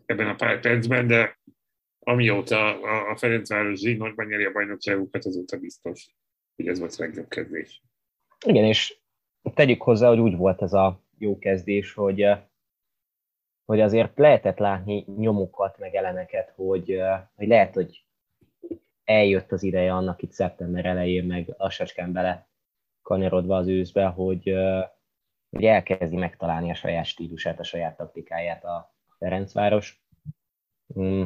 ebben 0.05 0.27
a 0.27 0.35
pár 0.35 0.59
percben, 0.59 1.07
de 1.07 1.39
amióta 1.99 2.81
a 3.09 3.15
Ferencváros 3.15 3.79
zsinórban 3.79 4.25
nyeri 4.25 4.43
a 4.43 4.51
bajnokságukat, 4.51 5.25
azóta 5.25 5.57
biztos, 5.57 6.15
hogy 6.55 6.67
ez 6.67 6.79
volt 6.79 6.95
a 6.97 7.03
legjobb 7.03 7.27
kezdés. 7.27 7.81
Igen, 8.45 8.63
és 8.63 8.97
tegyük 9.53 9.81
hozzá, 9.81 10.07
hogy 10.07 10.19
úgy 10.19 10.35
volt 10.35 10.61
ez 10.61 10.73
a 10.73 11.03
jó 11.17 11.39
kezdés, 11.39 11.93
hogy 11.93 12.25
hogy 13.65 13.81
azért 13.81 14.17
lehetett 14.17 14.57
látni 14.57 15.05
nyomokat, 15.17 15.77
meg 15.77 15.95
elemeket, 15.95 16.53
hogy, 16.55 17.01
hogy 17.35 17.47
lehet, 17.47 17.73
hogy 17.73 18.05
eljött 19.03 19.51
az 19.51 19.63
ideje 19.63 19.93
annak 19.93 20.21
itt 20.21 20.31
szeptember 20.31 20.85
elején, 20.85 21.25
meg 21.25 21.53
lassacskán 21.57 22.11
bele 22.11 22.47
kanyarodva 23.01 23.55
az 23.55 23.67
őszbe, 23.67 24.05
hogy, 24.05 24.53
hogy 25.49 25.65
elkezdi 25.65 26.15
megtalálni 26.15 26.69
a 26.69 26.75
saját 26.75 27.05
stílusát, 27.05 27.59
a 27.59 27.63
saját 27.63 27.97
taktikáját 27.97 28.63
a 28.63 28.95
Ferencváros. 29.17 30.05
Mm. 30.99 31.23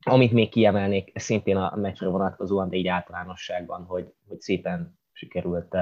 Amit 0.00 0.32
még 0.32 0.48
kiemelnék, 0.48 1.18
szintén 1.18 1.56
a 1.56 1.76
meccsre 1.76 2.08
vonatkozóan, 2.08 2.68
de 2.68 2.76
így 2.76 2.86
általánosságban, 2.86 3.84
hogy, 3.84 4.14
hogy 4.28 4.40
szépen 4.40 4.98
sikerült 5.12 5.76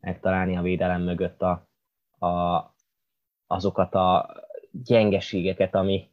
megtalálni 0.00 0.56
a 0.56 0.62
védelem 0.62 1.02
mögött 1.02 1.42
a, 1.42 1.68
a, 2.26 2.74
azokat 3.46 3.94
a 3.94 4.34
gyengeségeket, 4.72 5.74
ami 5.74 6.10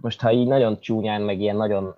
most 0.00 0.20
ha 0.20 0.32
így 0.32 0.46
nagyon 0.46 0.80
csúnyán, 0.80 1.22
meg 1.22 1.40
ilyen 1.40 1.56
nagyon 1.56 1.94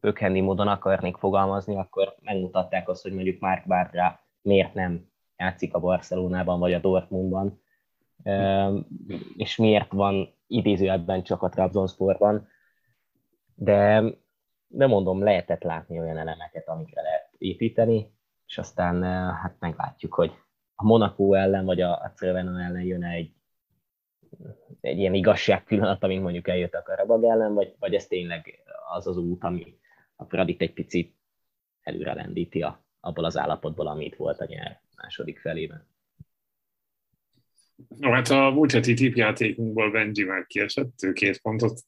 ökhendi 0.00 0.40
módon 0.40 0.68
akarnék 0.68 1.16
fogalmazni, 1.16 1.76
akkor 1.76 2.14
megmutatták 2.20 2.88
azt, 2.88 3.02
hogy 3.02 3.12
mondjuk 3.12 3.40
Mark 3.40 3.66
Bartra 3.66 4.20
miért 4.42 4.74
nem 4.74 5.10
játszik 5.36 5.74
a 5.74 5.80
Barcelonában 5.80 6.58
vagy 6.58 6.72
a 6.72 6.78
Dortmundban, 6.78 7.62
és 9.36 9.56
miért 9.56 9.92
van 9.92 10.34
idézőjelben 10.46 11.22
csak 11.22 11.42
a 11.42 11.48
Trabzonsportban, 11.48 12.48
de, 13.54 14.04
de 14.68 14.86
mondom, 14.86 15.22
lehetett 15.22 15.62
látni 15.62 15.98
olyan 15.98 16.18
elemeket, 16.18 16.68
amikre 16.68 17.02
lehet 17.02 17.30
építeni, 17.38 18.12
és 18.46 18.58
aztán 18.58 19.02
hát 19.34 19.56
meglátjuk, 19.58 20.14
hogy 20.14 20.32
a 20.74 20.84
Monaco 20.84 21.34
ellen 21.34 21.64
vagy 21.64 21.80
a, 21.80 21.90
a 21.90 22.12
ellen 22.24 22.80
jön 22.80 23.04
egy 23.04 23.32
egy 24.80 24.98
ilyen 24.98 25.14
igazság 25.14 25.64
pillanat, 25.64 26.02
amint 26.02 26.22
mondjuk 26.22 26.48
eljött 26.48 26.74
a 26.74 26.82
Karabag 26.82 27.24
ellen, 27.24 27.54
vagy, 27.54 27.74
vagy 27.78 27.94
ez 27.94 28.06
tényleg 28.06 28.62
az 28.94 29.06
az 29.06 29.16
út, 29.16 29.44
ami 29.44 29.74
a 30.16 30.24
Pradit 30.24 30.60
egy 30.60 30.72
picit 30.72 31.16
előre 31.82 32.14
lendíti 32.14 32.62
a, 32.62 32.84
abból 33.00 33.24
az 33.24 33.36
állapotból, 33.36 33.86
amit 33.86 34.16
volt 34.16 34.40
a 34.40 34.46
nyár 34.48 34.80
második 34.96 35.38
felében. 35.38 35.86
No, 37.98 38.10
hát 38.10 38.28
a 38.28 38.50
múlt 38.50 38.72
heti 38.72 38.94
tippjátékunkból 38.94 39.90
Benji 39.90 40.24
már 40.24 40.46
kiesett, 40.46 41.02
ő 41.02 41.12
két 41.12 41.40
pontot 41.40 41.80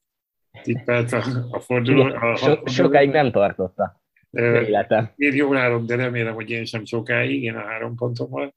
tippelt 0.62 1.12
a, 1.12 1.46
a 1.50 1.60
forduló. 1.60 2.02
A, 2.02 2.36
so, 2.36 2.66
sokáig 2.66 3.10
nem 3.10 3.30
tartotta 3.30 4.02
életem. 4.30 5.12
Én 5.16 5.34
jól 5.34 5.56
állok, 5.56 5.84
de 5.84 5.94
remélem, 5.94 6.34
hogy 6.34 6.50
én 6.50 6.64
sem 6.64 6.84
sokáig, 6.84 7.42
én 7.42 7.54
a 7.54 7.64
három 7.66 7.96
pontommal. 7.96 8.54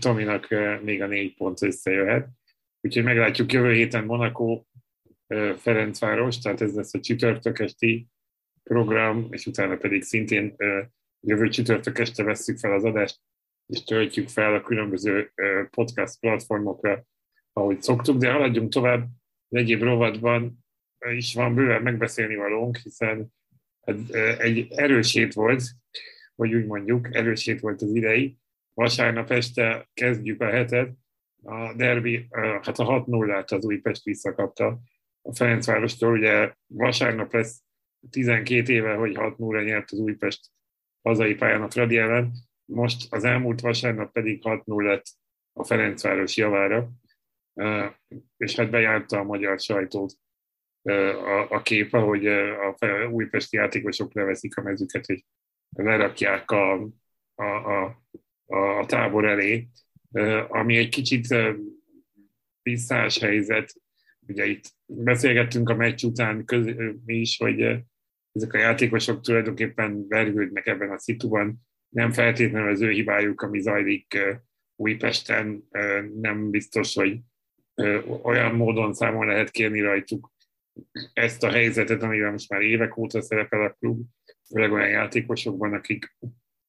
Tominak 0.00 0.48
még 0.82 1.02
a 1.02 1.06
négy 1.06 1.34
pont 1.34 1.62
összejöhet. 1.62 2.28
Úgyhogy 2.80 3.04
meglátjuk 3.04 3.52
jövő 3.52 3.72
héten 3.72 4.04
Monaco 4.04 4.62
Ferencváros, 5.56 6.38
tehát 6.38 6.60
ez 6.60 6.74
lesz 6.74 6.94
a 6.94 7.00
csütörtök 7.00 7.58
esti 7.58 8.06
program, 8.62 9.26
és 9.30 9.46
utána 9.46 9.76
pedig 9.76 10.02
szintén 10.02 10.56
jövő 11.20 11.48
csütörtök 11.48 11.98
este 11.98 12.22
vesszük 12.22 12.58
fel 12.58 12.72
az 12.72 12.84
adást, 12.84 13.20
és 13.66 13.84
töltjük 13.84 14.28
fel 14.28 14.54
a 14.54 14.60
különböző 14.60 15.32
podcast 15.70 16.20
platformokra, 16.20 17.04
ahogy 17.52 17.82
szoktuk, 17.82 18.16
de 18.16 18.30
haladjunk 18.30 18.72
tovább. 18.72 19.08
Az 19.48 19.58
egyéb 19.58 19.82
rovatban 19.82 20.64
is 20.98 21.34
van 21.34 21.54
bőven 21.54 21.82
megbeszélni 21.82 22.36
valónk, 22.36 22.76
hiszen 22.76 23.32
hát, 23.86 24.10
egy 24.38 24.66
erősét 24.70 25.32
volt, 25.32 25.62
hogy 26.34 26.54
úgy 26.54 26.66
mondjuk, 26.66 27.14
erősét 27.14 27.60
volt 27.60 27.82
az 27.82 27.94
idei. 27.94 28.36
Vasárnap 28.74 29.30
este 29.30 29.88
kezdjük 29.94 30.40
a 30.40 30.46
hetet, 30.46 30.92
a 31.42 31.74
derbi, 31.74 32.26
hát 32.30 32.78
a 32.78 32.84
6 32.84 33.06
0 33.06 33.44
az 33.46 33.64
Újpest 33.64 34.04
visszakapta 34.04 34.78
a 35.22 35.34
Ferencvárostól, 35.34 36.12
ugye 36.12 36.52
vasárnap 36.66 37.32
lesz 37.32 37.62
12 38.10 38.72
éve, 38.72 38.94
hogy 38.94 39.16
6 39.16 39.38
0 39.38 39.62
nyert 39.62 39.90
az 39.90 39.98
Újpest 39.98 40.50
hazai 41.02 41.34
pályán 41.34 41.62
a 41.62 41.70
Fradi 41.70 41.96
ellen, 41.96 42.32
most 42.64 43.12
az 43.12 43.24
elmúlt 43.24 43.60
vasárnap 43.60 44.12
pedig 44.12 44.42
6 44.42 44.64
0 44.64 44.90
lett 44.90 45.04
a 45.52 45.64
Ferencváros 45.64 46.36
javára, 46.36 46.90
és 48.36 48.56
hát 48.56 48.70
bejárta 48.70 49.18
a 49.18 49.24
magyar 49.24 49.60
sajtót 49.60 50.12
a, 50.82 51.46
a 51.50 51.62
kép, 51.62 51.90
hogy 51.90 52.26
a 52.26 52.76
újpesti 53.10 53.56
játékosok 53.56 54.14
leveszik 54.14 54.56
a 54.56 54.62
mezüket, 54.62 55.06
és 55.06 55.22
lerakják 55.68 56.50
a, 56.50 56.88
a, 57.34 57.44
a, 57.44 57.96
a 58.46 58.86
tábor 58.86 59.24
elé, 59.24 59.68
ami 60.48 60.76
egy 60.76 60.88
kicsit 60.88 61.34
visszás 62.62 63.18
helyzet. 63.18 63.74
Ugye 64.26 64.46
itt 64.46 64.64
beszélgettünk 64.86 65.68
a 65.68 65.74
meccs 65.74 66.04
után 66.04 66.44
köz, 66.44 66.66
mi 67.04 67.14
is, 67.14 67.36
hogy 67.36 67.60
ezek 68.32 68.52
a 68.52 68.58
játékosok 68.58 69.20
tulajdonképpen 69.20 70.08
vergődnek 70.08 70.66
ebben 70.66 70.90
a 70.90 70.98
szituban. 70.98 71.66
Nem 71.88 72.12
feltétlenül 72.12 72.70
az 72.70 72.80
ő 72.80 72.90
hibájuk, 72.90 73.40
ami 73.40 73.60
zajlik 73.60 74.18
Újpesten, 74.76 75.68
nem 76.20 76.50
biztos, 76.50 76.94
hogy 76.94 77.18
olyan 78.22 78.54
módon 78.54 78.94
számon 78.94 79.26
lehet 79.26 79.50
kérni 79.50 79.80
rajtuk 79.80 80.32
ezt 81.12 81.42
a 81.42 81.50
helyzetet, 81.50 82.02
amivel 82.02 82.30
most 82.30 82.50
már 82.50 82.60
évek 82.60 82.96
óta 82.96 83.22
szerepel 83.22 83.62
a 83.62 83.70
klub, 83.70 84.06
főleg 84.48 84.72
olyan 84.72 84.88
játékosokban, 84.88 85.72
akik 85.72 86.16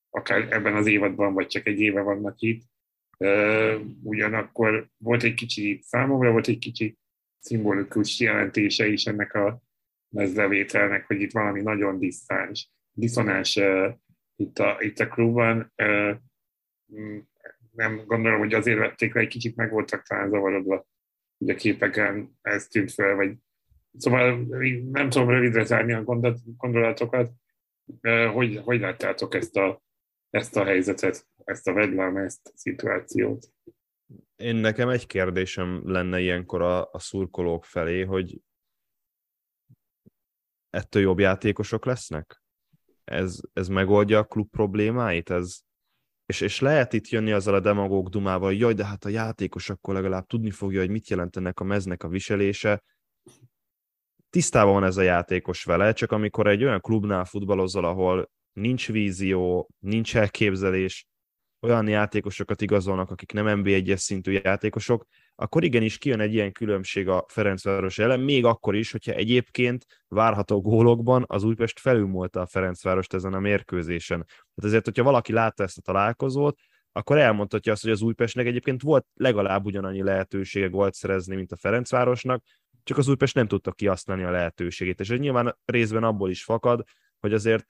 akár 0.10 0.48
ebben 0.52 0.76
az 0.76 0.88
évadban, 0.88 1.34
vagy 1.34 1.48
csak 1.48 1.68
egy 1.68 1.80
éve 1.80 2.02
vannak 2.02 2.42
itt. 2.42 2.64
Ugyanakkor 4.04 4.88
volt 4.98 5.24
egy 5.24 5.34
kicsi, 5.34 5.80
számomra 5.84 6.32
volt 6.32 6.48
egy 6.48 6.58
kicsi 6.58 6.98
szimbolikus 7.40 8.20
jelentése 8.20 8.88
is 8.88 9.06
ennek 9.06 9.34
a 9.34 9.62
mezlevételnek, 10.10 11.06
hogy 11.06 11.22
itt 11.22 11.32
valami 11.32 11.62
nagyon 11.62 12.00
disszáns, 12.00 12.72
diszonáns 12.92 13.60
itt 14.36 14.60
a, 14.60 14.78
itt 14.80 15.00
a 15.00 15.08
klubban. 15.08 15.74
Nem 17.72 18.04
gondolom, 18.06 18.40
hogy 18.40 18.54
azért 18.54 18.80
vették 18.80 19.14
le, 19.14 19.22
egy 19.22 19.28
kicsit 19.28 19.56
meg 19.56 19.72
voltak 19.72 20.04
talán 20.04 20.30
zavarodva, 20.30 20.88
hogy 21.38 21.50
a 21.50 21.56
képeken 21.56 22.38
ez 22.42 22.68
tűnt 22.68 22.92
fel, 22.92 23.16
vagy 23.16 23.38
Szóval 23.98 24.46
nem 24.92 25.10
tudom 25.10 25.30
rövidre 25.30 25.64
zárni 25.64 25.94
a 25.94 26.04
gondolatokat. 26.58 27.32
Hogy, 28.34 28.62
hogy 28.64 28.80
láttátok 28.80 29.36
ezt 29.36 29.58
a, 29.58 29.82
ezt 30.30 30.56
a 30.56 30.64
helyzetet, 30.64 31.28
ezt 31.50 31.68
a 31.68 31.74
vedlám, 31.74 32.18
ezt 32.18 32.48
a 32.48 32.52
szituációt? 32.56 33.54
Én 34.36 34.56
nekem 34.56 34.90
egy 34.90 35.06
kérdésem 35.06 35.82
lenne 35.86 36.20
ilyenkor 36.20 36.62
a, 36.62 36.92
a 36.92 37.00
szurkolók 37.00 37.66
felé, 37.66 38.02
hogy 38.02 38.42
ettől 40.70 41.02
jobb 41.02 41.20
játékosok 41.20 41.86
lesznek? 41.86 42.42
Ez, 43.04 43.40
ez 43.54 43.68
megoldja 43.68 44.20
a 44.20 44.24
klub 44.24 44.50
problémáit? 44.50 45.30
Ez, 45.30 45.60
és, 46.26 46.42
és 46.42 46.60
lehet 46.60 46.94
itt 46.94 47.08
jönni 47.08 47.32
azzal 47.32 47.54
a 47.54 47.60
demagóg 47.60 48.10
dumával, 48.10 48.50
hogy 48.50 48.60
jaj, 48.60 48.74
de 48.74 48.86
hát 48.86 49.06
a 49.06 49.10
játékos 49.10 49.70
akkor 49.70 49.94
legalább 49.94 50.26
tudni 50.26 50.52
fogja, 50.52 50.80
hogy 50.80 50.90
mit 50.90 51.10
jelentenek 51.10 51.60
a 51.60 51.64
meznek 51.64 52.04
a 52.04 52.08
viselése 52.08 52.84
tisztában 54.30 54.74
van 54.74 54.84
ez 54.84 54.98
a 54.98 55.02
játékos 55.02 55.64
vele, 55.64 55.94
csak 55.94 56.12
amikor 56.12 56.48
egy 56.48 56.64
olyan 56.64 56.82
klubnál 56.82 57.26
futballozol, 57.26 57.86
ahol 57.86 58.32
nincs 58.54 58.92
vízió, 58.92 59.70
nincs 59.80 60.16
elképzelés, 60.16 61.08
olyan 61.62 61.88
játékosokat 61.88 62.62
igazolnak, 62.62 63.12
akik 63.12 63.32
nem 63.32 63.62
NB1-es 63.64 63.98
szintű 63.98 64.40
játékosok, 64.44 65.06
akkor 65.36 65.64
igenis 65.64 65.98
kijön 65.98 66.20
egy 66.20 66.34
ilyen 66.34 66.52
különbség 66.52 67.08
a 67.08 67.26
Ferencváros 67.28 67.98
ellen, 67.98 68.20
még 68.20 68.46
akkor 68.46 68.76
is, 68.76 68.92
hogyha 68.92 69.12
egyébként 69.12 69.86
várható 70.08 70.62
gólokban 70.62 71.24
az 71.28 71.44
Újpest 71.44 71.80
felülmúlta 71.80 72.42
a 72.42 72.48
Ferencvárost 72.48 73.14
ezen 73.14 73.34
a 73.34 73.40
mérkőzésen. 73.40 74.26
Tehát 74.28 74.64
ezért, 74.64 74.86
hogyha 74.86 75.04
valaki 75.04 75.34
látta 75.34 75.64
ezt 75.64 75.78
a 75.78 75.82
találkozót, 75.82 76.60
akkor 76.92 77.18
elmondhatja 77.18 77.72
azt, 77.72 77.82
hogy 77.82 77.92
az 77.92 78.02
Újpestnek 78.02 78.46
egyébként 78.46 78.82
volt 78.82 79.06
legalább 79.14 79.66
ugyanannyi 79.66 80.04
lehetősége 80.04 80.68
gólt 80.68 80.94
szerezni, 80.94 81.36
mint 81.36 81.52
a 81.52 81.58
Ferencvárosnak, 81.58 82.44
csak 82.84 82.98
az 82.98 83.08
Újpest 83.08 83.36
nem 83.36 83.48
tudta 83.48 83.72
kihasználni 83.72 84.24
a 84.24 84.32
lehetőségét. 84.32 85.00
És 85.00 85.10
ez 85.10 85.20
nyilván 85.20 85.58
részben 85.66 86.04
abból 86.04 86.30
is 86.30 86.44
fakad, 86.44 86.84
hogy 87.20 87.34
azért 87.34 87.66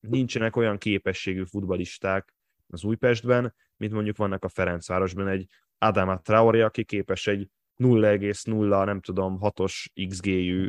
nincsenek 0.00 0.56
olyan 0.56 0.78
képességű 0.78 1.44
futbalisták 1.44 2.34
az 2.72 2.84
Újpestben, 2.84 3.54
mint 3.76 3.92
mondjuk 3.92 4.16
vannak 4.16 4.44
a 4.44 4.48
Ferencvárosban 4.48 5.28
egy 5.28 5.46
Adama 5.78 6.20
Traoré, 6.20 6.60
aki 6.60 6.84
képes 6.84 7.26
egy 7.26 7.48
0,0 7.78 8.84
nem 8.84 9.00
tudom 9.00 9.38
6-os 9.42 9.86
XG-jű 10.08 10.68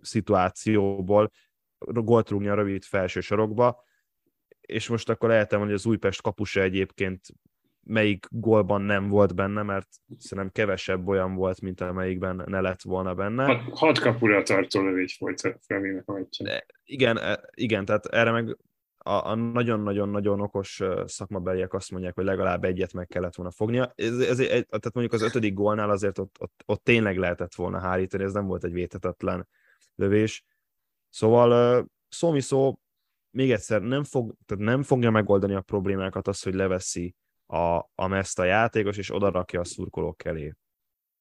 szituációból 0.00 1.30
gólt 1.78 2.30
rúgni 2.30 2.48
a 2.48 2.54
rövid 2.54 2.84
felső 2.84 3.20
sorokba, 3.20 3.84
és 4.60 4.88
most 4.88 5.08
akkor 5.08 5.28
lehetem, 5.28 5.60
hogy 5.60 5.72
az 5.72 5.86
Újpest 5.86 6.22
kapusa 6.22 6.60
egyébként 6.60 7.20
melyik 7.86 8.26
gólban 8.30 8.82
nem 8.82 9.08
volt 9.08 9.34
benne, 9.34 9.62
mert 9.62 9.88
szerintem 10.18 10.52
kevesebb 10.52 11.08
olyan 11.08 11.34
volt, 11.34 11.60
mint 11.60 11.80
amelyikben 11.80 12.42
ne 12.46 12.60
lett 12.60 12.82
volna 12.82 13.14
benne. 13.14 13.44
Hat, 13.44 13.78
hat 13.78 13.98
kapura 13.98 14.42
tartó 14.42 14.82
lövés 14.82 15.16
volt 15.18 15.40
a 16.04 16.12
meccsen. 16.12 16.62
Igen, 16.84 17.18
e, 17.18 17.40
igen, 17.54 17.84
tehát 17.84 18.06
erre 18.06 18.30
meg 18.30 18.56
a, 19.06 19.34
nagyon-nagyon-nagyon 19.34 20.40
okos 20.40 20.82
szakmabeliek 21.04 21.72
azt 21.72 21.90
mondják, 21.90 22.14
hogy 22.14 22.24
legalább 22.24 22.64
egyet 22.64 22.92
meg 22.92 23.06
kellett 23.06 23.34
volna 23.34 23.50
fognia. 23.50 23.92
Ez, 23.94 24.18
ez, 24.18 24.38
ez, 24.40 24.46
tehát 24.46 24.92
mondjuk 24.92 25.12
az 25.12 25.22
ötödik 25.22 25.54
gólnál 25.54 25.90
azért 25.90 26.18
ott, 26.18 26.36
ott, 26.40 26.62
ott 26.66 26.84
tényleg 26.84 27.18
lehetett 27.18 27.54
volna 27.54 27.78
hárítani, 27.78 28.24
ez 28.24 28.32
nem 28.32 28.46
volt 28.46 28.64
egy 28.64 28.72
vétetetlen 28.72 29.48
lövés. 29.94 30.44
Szóval 31.10 31.86
szó 32.08 32.38
szó, 32.38 32.78
még 33.30 33.52
egyszer 33.52 33.82
nem, 33.82 34.04
fog, 34.04 34.34
tehát 34.46 34.64
nem 34.64 34.82
fogja 34.82 35.10
megoldani 35.10 35.54
a 35.54 35.60
problémákat 35.60 36.28
az, 36.28 36.42
hogy 36.42 36.54
leveszi 36.54 37.14
a, 37.46 37.76
a 37.94 38.06
meszt 38.06 38.38
a 38.38 38.44
játékos, 38.44 38.96
és 38.96 39.14
odarakja 39.14 39.60
a 39.60 39.64
szurkolók 39.64 40.24
elé. 40.24 40.54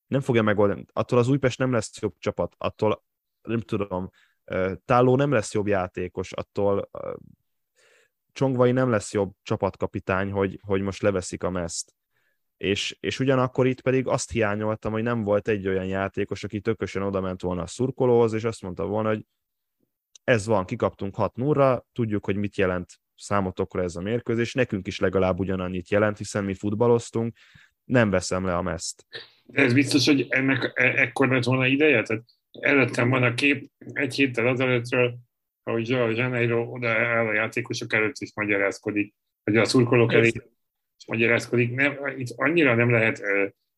Nem 0.08 0.22
fogja 0.22 0.42
megoldani. 0.42 0.86
Attól 0.94 1.20
az 1.20 1.28
Újpest 1.28 1.60
nem 1.60 1.72
lesz 1.72 2.02
jobb 2.02 2.16
csapat, 2.18 2.56
attól 2.58 3.04
nem 3.42 3.60
tudom, 3.60 4.10
Táló 4.86 5.16
nem 5.16 5.32
lesz 5.32 5.54
jobb 5.54 5.68
játékos, 5.68 6.32
attól 6.32 6.90
Csongvai 8.34 8.72
nem 8.72 8.90
lesz 8.90 9.14
jobb 9.14 9.32
csapatkapitány, 9.42 10.32
hogy, 10.32 10.60
hogy 10.62 10.82
most 10.82 11.02
leveszik 11.02 11.44
a 11.44 11.50
meszt. 11.50 11.94
És, 12.58 12.98
és 13.00 13.20
ugyanakkor 13.20 13.68
itt 13.68 13.82
pedig 13.82 14.08
azt 14.08 14.32
hiányoltam, 14.32 14.92
hogy 14.92 15.04
nem 15.04 15.24
volt 15.24 15.48
egy 15.48 15.68
olyan 15.68 15.86
játékos, 15.86 16.44
aki 16.44 16.62
tökösen 16.62 17.02
oda 17.02 17.22
ment 17.22 17.42
volna 17.42 17.62
a 17.62 17.68
szurkolóhoz, 17.68 18.34
és 18.34 18.44
azt 18.44 18.62
mondta 18.62 18.86
volna, 18.86 19.10
hogy 19.10 19.26
ez 20.24 20.46
van, 20.46 20.66
kikaptunk 20.66 21.16
6 21.16 21.36
0 21.36 21.86
tudjuk, 21.94 22.26
hogy 22.26 22.36
mit 22.36 22.58
jelent 22.58 23.00
számotokra 23.16 23.82
ez 23.82 23.96
a 23.96 24.02
mérkőzés, 24.02 24.54
nekünk 24.54 24.88
is 24.88 25.00
legalább 25.00 25.40
ugyanannyit 25.40 25.90
jelent, 25.90 26.18
hiszen 26.18 26.44
mi 26.44 26.54
futballoztunk, 26.54 27.38
nem 27.84 28.10
veszem 28.10 28.46
le 28.46 28.56
a 28.56 28.62
meszt. 28.62 29.06
De 29.44 29.62
ez 29.62 29.74
biztos, 29.74 30.06
hogy 30.06 30.26
ennek 30.30 30.72
e- 30.74 31.02
ekkor 31.02 31.28
lett 31.30 31.44
volna 31.44 31.68
ideje? 31.68 32.02
Tehát 32.02 32.24
előttem 32.52 33.10
van 33.10 33.24
a 33.24 33.34
kép 33.34 33.72
egy 33.78 34.16
héttel 34.16 34.48
azelőttről, 34.48 35.18
ahogy 35.64 35.90
Janeiro 35.90 36.72
oda 36.72 36.90
áll 36.90 37.28
a 37.28 37.34
játékosok 37.34 37.94
előtt 37.94 38.18
is 38.18 38.32
magyarázkodik, 38.36 39.14
vagy 39.44 39.58
a 39.58 39.66
szurkolók 39.66 40.14
elé 40.14 40.28
is 40.98 41.06
magyarázkodik. 41.08 41.76
Nem, 41.76 41.98
itt 42.18 42.30
annyira 42.36 42.76
nem 42.76 42.92
lehet 42.92 43.22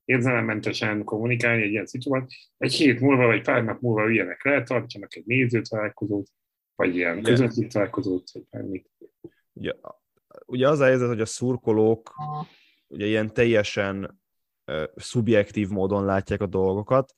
érzelemmentesen 0.06 1.04
kommunikálni 1.04 1.62
egy 1.62 1.72
ilyen 1.72 1.86
szituban. 1.86 2.28
Egy 2.58 2.74
hét 2.74 3.00
múlva, 3.00 3.26
vagy 3.26 3.44
pár 3.44 3.64
nap 3.64 3.82
múlva 3.82 4.08
üljenek 4.08 4.44
le, 4.44 4.64
tartsanak 4.64 5.16
egy 5.16 5.26
nézőtalálkozót, 5.26 6.28
vagy 6.76 6.96
ilyen 6.96 7.22
közötti 7.22 7.68
találkozót, 7.68 8.32
vagy 8.32 8.44
bármit. 8.50 8.90
Ugye, 9.54 9.74
ugye 10.46 10.70
az 10.70 10.80
a 10.80 10.86
helyzet, 10.86 11.08
hogy 11.08 11.22
a 11.22 11.26
szurkolók 11.26 12.14
ugye 12.88 13.06
ilyen 13.06 13.34
teljesen 13.34 14.22
szubjektív 14.96 15.70
módon 15.70 16.06
látják 16.06 16.42
a 16.42 16.46
dolgokat. 16.46 17.16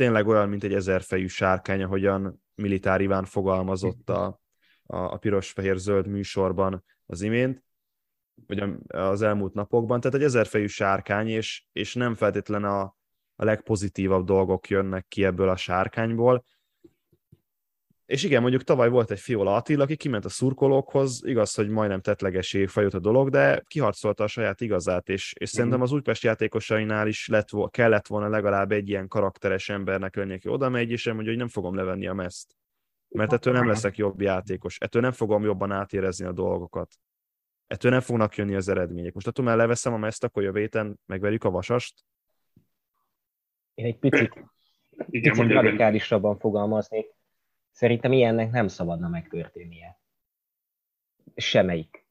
Tényleg 0.00 0.26
olyan, 0.26 0.48
mint 0.48 0.64
egy 0.64 0.74
ezerfejű 0.74 1.26
sárkány, 1.26 1.82
ahogyan 1.82 2.42
Militár 2.54 3.00
Iván 3.00 3.24
fogalmazott 3.24 4.10
a, 4.10 4.40
a, 4.82 4.96
a 4.96 5.16
piros-fehér-zöld 5.16 6.06
műsorban 6.06 6.84
az 7.06 7.22
imént, 7.22 7.64
vagy 8.46 8.64
az 8.86 9.22
elmúlt 9.22 9.54
napokban. 9.54 10.00
Tehát 10.00 10.16
egy 10.16 10.22
ezerfejű 10.22 10.66
sárkány, 10.66 11.28
és, 11.28 11.64
és 11.72 11.94
nem 11.94 12.14
feltétlen 12.14 12.64
a, 12.64 12.80
a 13.36 13.44
legpozitívabb 13.44 14.24
dolgok 14.26 14.68
jönnek 14.68 15.06
ki 15.08 15.24
ebből 15.24 15.48
a 15.48 15.56
sárkányból, 15.56 16.44
és 18.10 18.22
igen, 18.22 18.40
mondjuk 18.40 18.62
tavaly 18.62 18.88
volt 18.88 19.10
egy 19.10 19.20
Fiola 19.20 19.54
Attila, 19.54 19.82
aki 19.82 19.96
kiment 19.96 20.24
a 20.24 20.28
szurkolókhoz, 20.28 21.20
igaz, 21.24 21.54
hogy 21.54 21.68
majdnem 21.68 22.00
tetlegesé 22.00 22.66
fajult 22.66 22.94
a 22.94 22.98
dolog, 22.98 23.28
de 23.28 23.62
kiharcolta 23.66 24.24
a 24.24 24.26
saját 24.26 24.60
igazát, 24.60 25.08
és, 25.08 25.32
és 25.38 25.50
mm. 25.50 25.54
szerintem 25.54 25.80
az 25.80 25.92
Újpest 25.92 26.22
játékosainál 26.22 27.08
is 27.08 27.28
lett, 27.28 27.48
kellett 27.70 28.06
volna 28.06 28.28
legalább 28.28 28.72
egy 28.72 28.88
ilyen 28.88 29.08
karakteres 29.08 29.68
embernek 29.68 30.16
lenni, 30.16 30.34
aki 30.34 30.48
oda 30.48 30.68
megy, 30.68 30.90
és 30.90 31.06
mondja, 31.06 31.26
hogy 31.26 31.36
nem 31.36 31.48
fogom 31.48 31.74
levenni 31.74 32.06
a 32.06 32.14
meszt. 32.14 32.56
Mert 33.08 33.32
ettől 33.32 33.52
nem 33.52 33.66
leszek 33.66 33.96
jobb 33.96 34.20
játékos, 34.20 34.78
ettől 34.78 35.02
nem 35.02 35.12
fogom 35.12 35.44
jobban 35.44 35.72
átérezni 35.72 36.26
a 36.26 36.32
dolgokat. 36.32 36.92
Ettől 37.66 37.90
nem 37.90 38.00
fognak 38.00 38.36
jönni 38.36 38.54
az 38.54 38.68
eredmények. 38.68 39.14
Most 39.14 39.26
attól 39.26 39.44
már 39.44 39.56
leveszem 39.56 39.92
a 39.92 39.98
meszt, 39.98 40.24
akkor 40.24 40.42
jövő 40.42 40.60
héten 40.60 41.00
megverjük 41.06 41.44
a 41.44 41.50
vasast. 41.50 42.04
Én 43.74 43.84
egy 43.84 43.98
picit, 43.98 44.32
Igen, 45.08 45.32
picit 45.32 45.52
radikálisabban 45.52 46.38
fogalmaznék 46.38 47.18
Szerintem 47.80 48.12
ilyennek 48.12 48.50
nem 48.50 48.68
szabadna 48.68 49.08
megtörténnie. 49.08 50.00
Semmelyik 51.34 52.06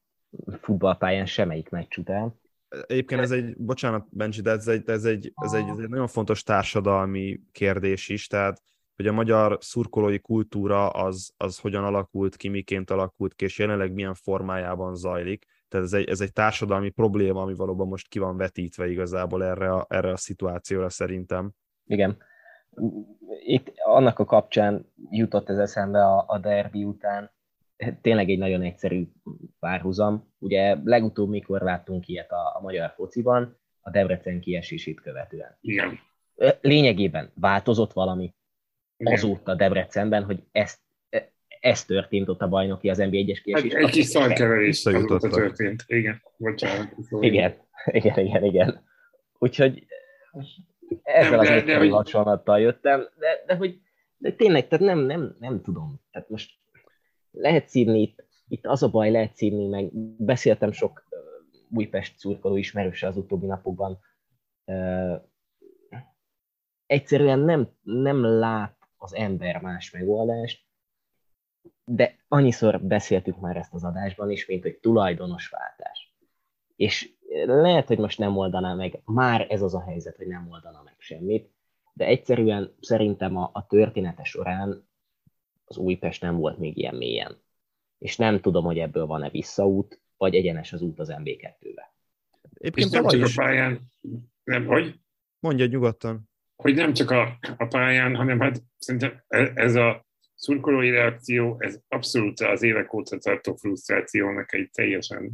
futballpályán, 0.60 1.26
semmelyik 1.26 1.68
meccs 1.68 1.96
után. 1.98 2.40
Egyébként 2.86 3.20
ez 3.20 3.30
egy, 3.30 3.56
bocsánat 3.56 4.06
Benji, 4.10 4.40
de 4.40 4.50
ez 4.50 4.68
egy, 4.68 4.88
ez 4.88 5.04
egy, 5.04 5.32
ez 5.34 5.52
egy, 5.52 5.68
ez 5.68 5.78
egy 5.78 5.88
nagyon 5.88 6.06
fontos 6.06 6.42
társadalmi 6.42 7.40
kérdés 7.52 8.08
is, 8.08 8.26
tehát 8.26 8.62
hogy 8.96 9.06
a 9.06 9.12
magyar 9.12 9.58
szurkolói 9.60 10.18
kultúra 10.18 10.88
az, 10.88 11.32
az 11.36 11.58
hogyan 11.58 11.84
alakult 11.84 12.36
ki, 12.36 12.48
miként 12.48 12.90
alakult 12.90 13.34
ki, 13.34 13.44
és 13.44 13.58
jelenleg 13.58 13.92
milyen 13.92 14.14
formájában 14.14 14.94
zajlik. 14.94 15.44
Tehát 15.68 15.86
ez 15.86 15.92
egy, 15.92 16.08
ez 16.08 16.20
egy 16.20 16.32
társadalmi 16.32 16.90
probléma, 16.90 17.42
ami 17.42 17.54
valóban 17.54 17.88
most 17.88 18.08
ki 18.08 18.18
van 18.18 18.36
vetítve 18.36 18.88
igazából 18.88 19.44
erre 19.44 19.72
a, 19.72 19.86
erre 19.88 20.10
a 20.10 20.16
szituációra 20.16 20.88
szerintem. 20.88 21.52
Igen 21.84 22.28
itt 23.44 23.72
annak 23.84 24.18
a 24.18 24.24
kapcsán 24.24 24.86
jutott 25.10 25.48
ez 25.48 25.58
eszembe 25.58 26.04
a, 26.04 26.24
a 26.26 26.38
derbi 26.38 26.84
után, 26.84 27.30
tényleg 28.00 28.30
egy 28.30 28.38
nagyon 28.38 28.62
egyszerű 28.62 29.08
párhuzam. 29.58 30.32
Ugye 30.38 30.76
legutóbb 30.84 31.28
mikor 31.28 31.60
láttunk 31.60 32.08
ilyet 32.08 32.30
a, 32.30 32.56
a 32.56 32.60
magyar 32.62 32.92
fociban, 32.96 33.58
a 33.80 33.90
Debrecen 33.90 34.40
kiesését 34.40 35.00
követően. 35.00 35.58
Igen. 35.60 35.98
Lényegében 36.60 37.32
változott 37.34 37.92
valami 37.92 38.34
Igen. 38.96 39.12
azóta 39.12 39.54
Debrecenben, 39.54 40.24
hogy 40.24 40.42
ezt, 40.52 40.78
ez 41.60 41.84
történt 41.84 42.28
ott 42.28 42.40
a 42.40 42.48
bajnoki 42.48 42.88
az 42.88 42.98
NBA 42.98 43.08
1-es 43.10 43.40
kiesés. 43.42 43.72
Egy, 43.72 43.84
egy 43.84 43.90
kis 43.90 44.06
szarkeverés 44.06 44.86
azóta 44.86 45.28
történt. 45.28 45.84
Igen, 45.86 46.22
bocsánat. 46.36 46.94
Igen, 47.20 47.54
igen, 47.84 48.18
igen, 48.18 48.44
igen. 48.44 48.84
Úgyhogy 49.38 49.86
ezzel 51.02 51.38
az 51.38 51.48
egyszerű 51.48 51.88
hasonlattal 51.88 52.60
jöttem, 52.60 53.08
de, 53.18 53.42
de 53.46 53.56
hogy 53.56 53.80
de 54.20 54.32
tényleg, 54.32 54.68
tehát 54.68 54.84
nem, 54.84 54.98
nem, 54.98 55.36
nem 55.38 55.62
tudom. 55.62 56.00
Tehát 56.10 56.28
most 56.28 56.58
lehet 57.30 57.68
szívni 57.68 58.00
itt, 58.00 58.24
itt 58.48 58.66
az 58.66 58.82
a 58.82 58.88
baj, 58.88 59.10
lehet 59.10 59.36
szívni, 59.36 59.66
meg 59.66 59.90
beszéltem 60.18 60.72
sok 60.72 61.08
Újpest 61.70 62.18
szurkoló 62.18 62.56
ismerőse 62.56 63.06
az 63.06 63.16
utóbbi 63.16 63.46
napokban. 63.46 63.98
Egyszerűen 66.86 67.38
nem, 67.38 67.68
nem 67.82 68.24
lát 68.24 68.76
az 68.96 69.14
ember 69.14 69.60
más 69.60 69.90
megoldást, 69.90 70.64
de 71.84 72.16
annyiszor 72.28 72.80
beszéltük 72.80 73.40
már 73.40 73.56
ezt 73.56 73.74
az 73.74 73.84
adásban 73.84 74.30
is, 74.30 74.46
mint 74.46 74.62
hogy 74.62 74.78
tulajdonosváltás. 74.78 76.14
És 76.76 77.10
lehet, 77.44 77.86
hogy 77.86 77.98
most 77.98 78.18
nem 78.18 78.36
oldaná 78.36 78.74
meg, 78.74 79.00
már 79.04 79.46
ez 79.48 79.62
az 79.62 79.74
a 79.74 79.82
helyzet, 79.82 80.16
hogy 80.16 80.26
nem 80.26 80.48
oldana 80.50 80.82
meg 80.84 80.94
semmit, 80.98 81.50
de 81.92 82.06
egyszerűen 82.06 82.74
szerintem 82.80 83.36
a, 83.36 83.50
a 83.52 83.66
története 83.66 84.24
során 84.24 84.88
az 85.64 85.76
Újpest 85.76 86.22
nem 86.22 86.36
volt 86.36 86.58
még 86.58 86.76
ilyen 86.76 86.94
mélyen. 86.94 87.42
És 87.98 88.16
nem 88.16 88.40
tudom, 88.40 88.64
hogy 88.64 88.78
ebből 88.78 89.06
van-e 89.06 89.30
visszaút, 89.30 90.00
vagy 90.16 90.34
egyenes 90.34 90.72
az 90.72 90.82
út 90.82 90.98
az 90.98 91.14
MB2-be. 91.18 91.94
Éppként 92.54 92.90
nem 92.90 93.06
csak 93.06 93.20
is... 93.20 93.36
a 93.36 93.42
pályán, 93.42 93.80
nem, 94.44 94.66
hogy? 94.66 94.94
Mondja 95.38 95.66
nyugodtan. 95.66 96.28
Hogy 96.56 96.74
nem 96.74 96.92
csak 96.92 97.10
a, 97.10 97.38
a 97.56 97.66
pályán, 97.66 98.16
hanem 98.16 98.40
hát 98.40 98.62
szerintem 98.78 99.22
e, 99.28 99.52
ez 99.54 99.74
a 99.74 100.06
szurkolói 100.34 100.90
reakció, 100.90 101.56
ez 101.58 101.80
abszolút 101.88 102.40
az 102.40 102.62
évek 102.62 102.92
óta 102.92 103.18
tartó 103.18 103.54
frusztrációnak 103.54 104.52
egy 104.52 104.70
teljesen 104.70 105.32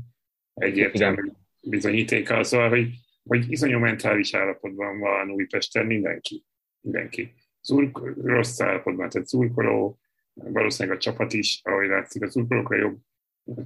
egyértelmű 0.54 1.22
Igen 1.22 1.45
bizonyítéka, 1.68 2.44
szóval, 2.44 2.68
hogy, 2.68 2.88
hogy 3.22 3.50
iszonyú 3.50 3.78
mentális 3.78 4.34
állapotban 4.34 4.98
van 4.98 5.30
Újpesten 5.30 5.86
mindenki. 5.86 6.44
Mindenki. 6.80 7.34
Szurk, 7.60 7.98
rossz 8.24 8.60
állapotban, 8.60 9.08
tehát 9.08 9.28
szurkoló, 9.28 9.98
valószínűleg 10.34 10.96
a 10.96 11.00
csapat 11.00 11.32
is, 11.32 11.60
ahogy 11.62 11.88
látszik, 11.88 12.22
a 12.22 12.30
szurkolókra 12.30 12.76
jobb, 12.76 12.98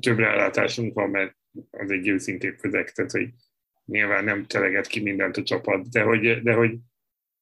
több 0.01 0.19
rálátásunk 0.19 0.95
van, 0.95 1.11
mert 1.11 1.37
az 1.71 1.91
egy 1.91 2.09
őszintébb 2.09 2.57
közeg, 2.57 2.91
tehát 2.91 3.11
hogy 3.11 3.29
nyilván 3.85 4.25
nem 4.25 4.47
teleget 4.47 4.87
ki 4.87 5.03
mindent 5.03 5.37
a 5.37 5.43
csapat, 5.43 5.91
de 5.91 6.03
hogy, 6.03 6.43
de 6.43 6.53
hogy, 6.53 6.79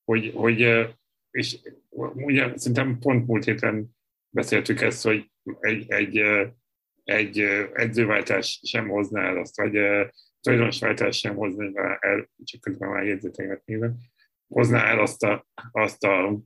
hogy, 0.05 0.33
hogy 0.35 0.89
és 1.31 1.59
ugye 2.15 2.53
szerintem 2.59 2.99
pont 2.99 3.27
múlt 3.27 3.45
héten 3.45 3.97
beszéltük 4.31 4.81
ezt, 4.81 5.03
hogy 5.03 5.31
egy, 5.61 5.91
egy, 5.91 6.23
egy 7.05 7.39
edzőváltás 7.73 8.61
sem 8.63 8.89
hozná 8.89 9.29
el 9.29 9.39
azt, 9.39 9.57
vagy 9.57 9.77
tulajdonosváltás 10.41 11.19
sem 11.19 11.35
hozni 11.35 11.73
el, 12.01 12.29
csak 12.45 12.61
közben 12.61 12.89
már 12.89 13.05
jegyzeteimet 13.05 13.63
nézem, 13.65 13.97
hozná 14.49 14.85
el 14.85 15.01
azt, 15.01 15.23
a, 15.23 15.47
azt, 15.73 16.05
a, 16.05 16.41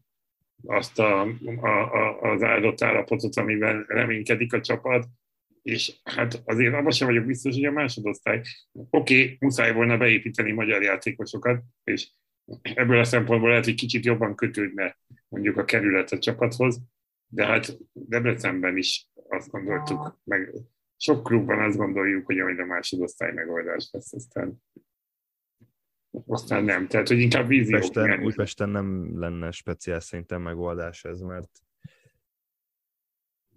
azt 0.66 0.98
a, 0.98 1.20
a, 1.60 1.68
a, 1.68 2.20
az 2.20 2.42
áldott 2.42 2.82
állapotot, 2.82 3.36
amiben 3.36 3.84
reménykedik 3.88 4.52
a 4.52 4.60
csapat, 4.60 5.06
és 5.62 6.00
hát 6.04 6.42
azért 6.44 6.74
abban 6.74 6.90
sem 6.90 7.06
vagyok 7.06 7.24
biztos, 7.24 7.54
hogy 7.54 7.64
a 7.64 7.70
másodosztály, 7.70 8.42
oké, 8.72 9.22
okay, 9.22 9.36
muszáj 9.40 9.72
volna 9.72 9.96
beépíteni 9.96 10.52
magyar 10.52 10.82
játékosokat, 10.82 11.62
és 11.84 12.10
ebből 12.62 12.98
a 12.98 13.04
szempontból 13.04 13.48
lehet, 13.48 13.64
hogy 13.64 13.74
kicsit 13.74 14.04
jobban 14.04 14.34
kötődne 14.34 14.96
mondjuk 15.28 15.56
a 15.56 15.64
kerület 15.64 16.12
a 16.12 16.18
csapathoz, 16.18 16.80
de 17.26 17.46
hát 17.46 17.78
Debrecenben 17.92 18.76
is 18.76 19.08
azt 19.28 19.50
gondoltuk, 19.50 20.20
meg 20.24 20.52
sok 21.02 21.22
klubban 21.22 21.60
azt 21.60 21.76
gondoljuk, 21.76 22.26
hogy 22.26 22.36
majd 22.36 22.58
a 22.58 22.64
másodosztály 22.64 23.32
megoldás 23.32 23.88
lesz, 23.92 24.12
aztán 24.12 24.62
aztán 26.26 26.64
nem. 26.64 26.86
Tehát, 26.86 27.08
hogy 27.08 27.18
inkább 27.18 27.46
vízió. 27.46 27.76
Újpesten, 27.76 28.24
Újpesten 28.24 28.68
nem 28.68 29.18
lenne 29.18 29.50
speciál 29.50 30.00
szerintem 30.00 30.42
megoldás 30.42 31.04
ez, 31.04 31.20
mert 31.20 31.50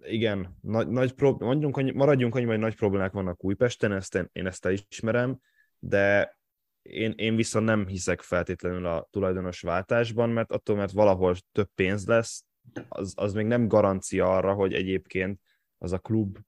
igen, 0.00 0.56
nagy, 0.60 0.88
nagy 0.88 1.12
prób- 1.12 1.40
maradjunk, 1.40 1.92
maradjunk 1.92 2.34
annyi, 2.34 2.44
hogy 2.44 2.58
nagy 2.58 2.76
problémák 2.76 3.12
vannak 3.12 3.44
Újpesten, 3.44 3.92
ezt 3.92 4.14
én, 4.14 4.28
én 4.32 4.46
ezt 4.46 4.66
elismerem, 4.66 5.38
de 5.78 6.38
én, 6.82 7.12
én 7.16 7.36
viszont 7.36 7.64
nem 7.64 7.86
hiszek 7.86 8.20
feltétlenül 8.20 8.86
a 8.86 9.08
tulajdonos 9.10 9.60
váltásban, 9.60 10.30
mert 10.30 10.52
attól, 10.52 10.76
mert 10.76 10.92
valahol 10.92 11.36
több 11.52 11.68
pénz 11.74 12.06
lesz, 12.06 12.44
az, 12.88 13.12
az 13.16 13.32
még 13.32 13.46
nem 13.46 13.68
garancia 13.68 14.36
arra, 14.36 14.52
hogy 14.52 14.72
egyébként 14.72 15.40
az 15.78 15.92
a 15.92 15.98
klub 15.98 16.38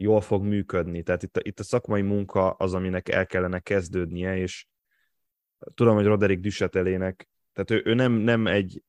jól 0.00 0.20
fog 0.20 0.44
működni. 0.44 1.02
Tehát 1.02 1.22
itt 1.22 1.36
a, 1.36 1.40
itt 1.42 1.60
a 1.60 1.62
szakmai 1.62 2.02
munka 2.02 2.50
az, 2.50 2.74
aminek 2.74 3.08
el 3.08 3.26
kellene 3.26 3.60
kezdődnie, 3.60 4.36
és 4.36 4.66
tudom, 5.74 5.94
hogy 5.94 6.04
Roderick 6.04 6.40
Düsetelének, 6.40 7.28
tehát 7.52 7.70
ő, 7.70 7.90
ő 7.90 7.94
nem, 7.94 8.12
nem 8.12 8.46
egy 8.46 8.82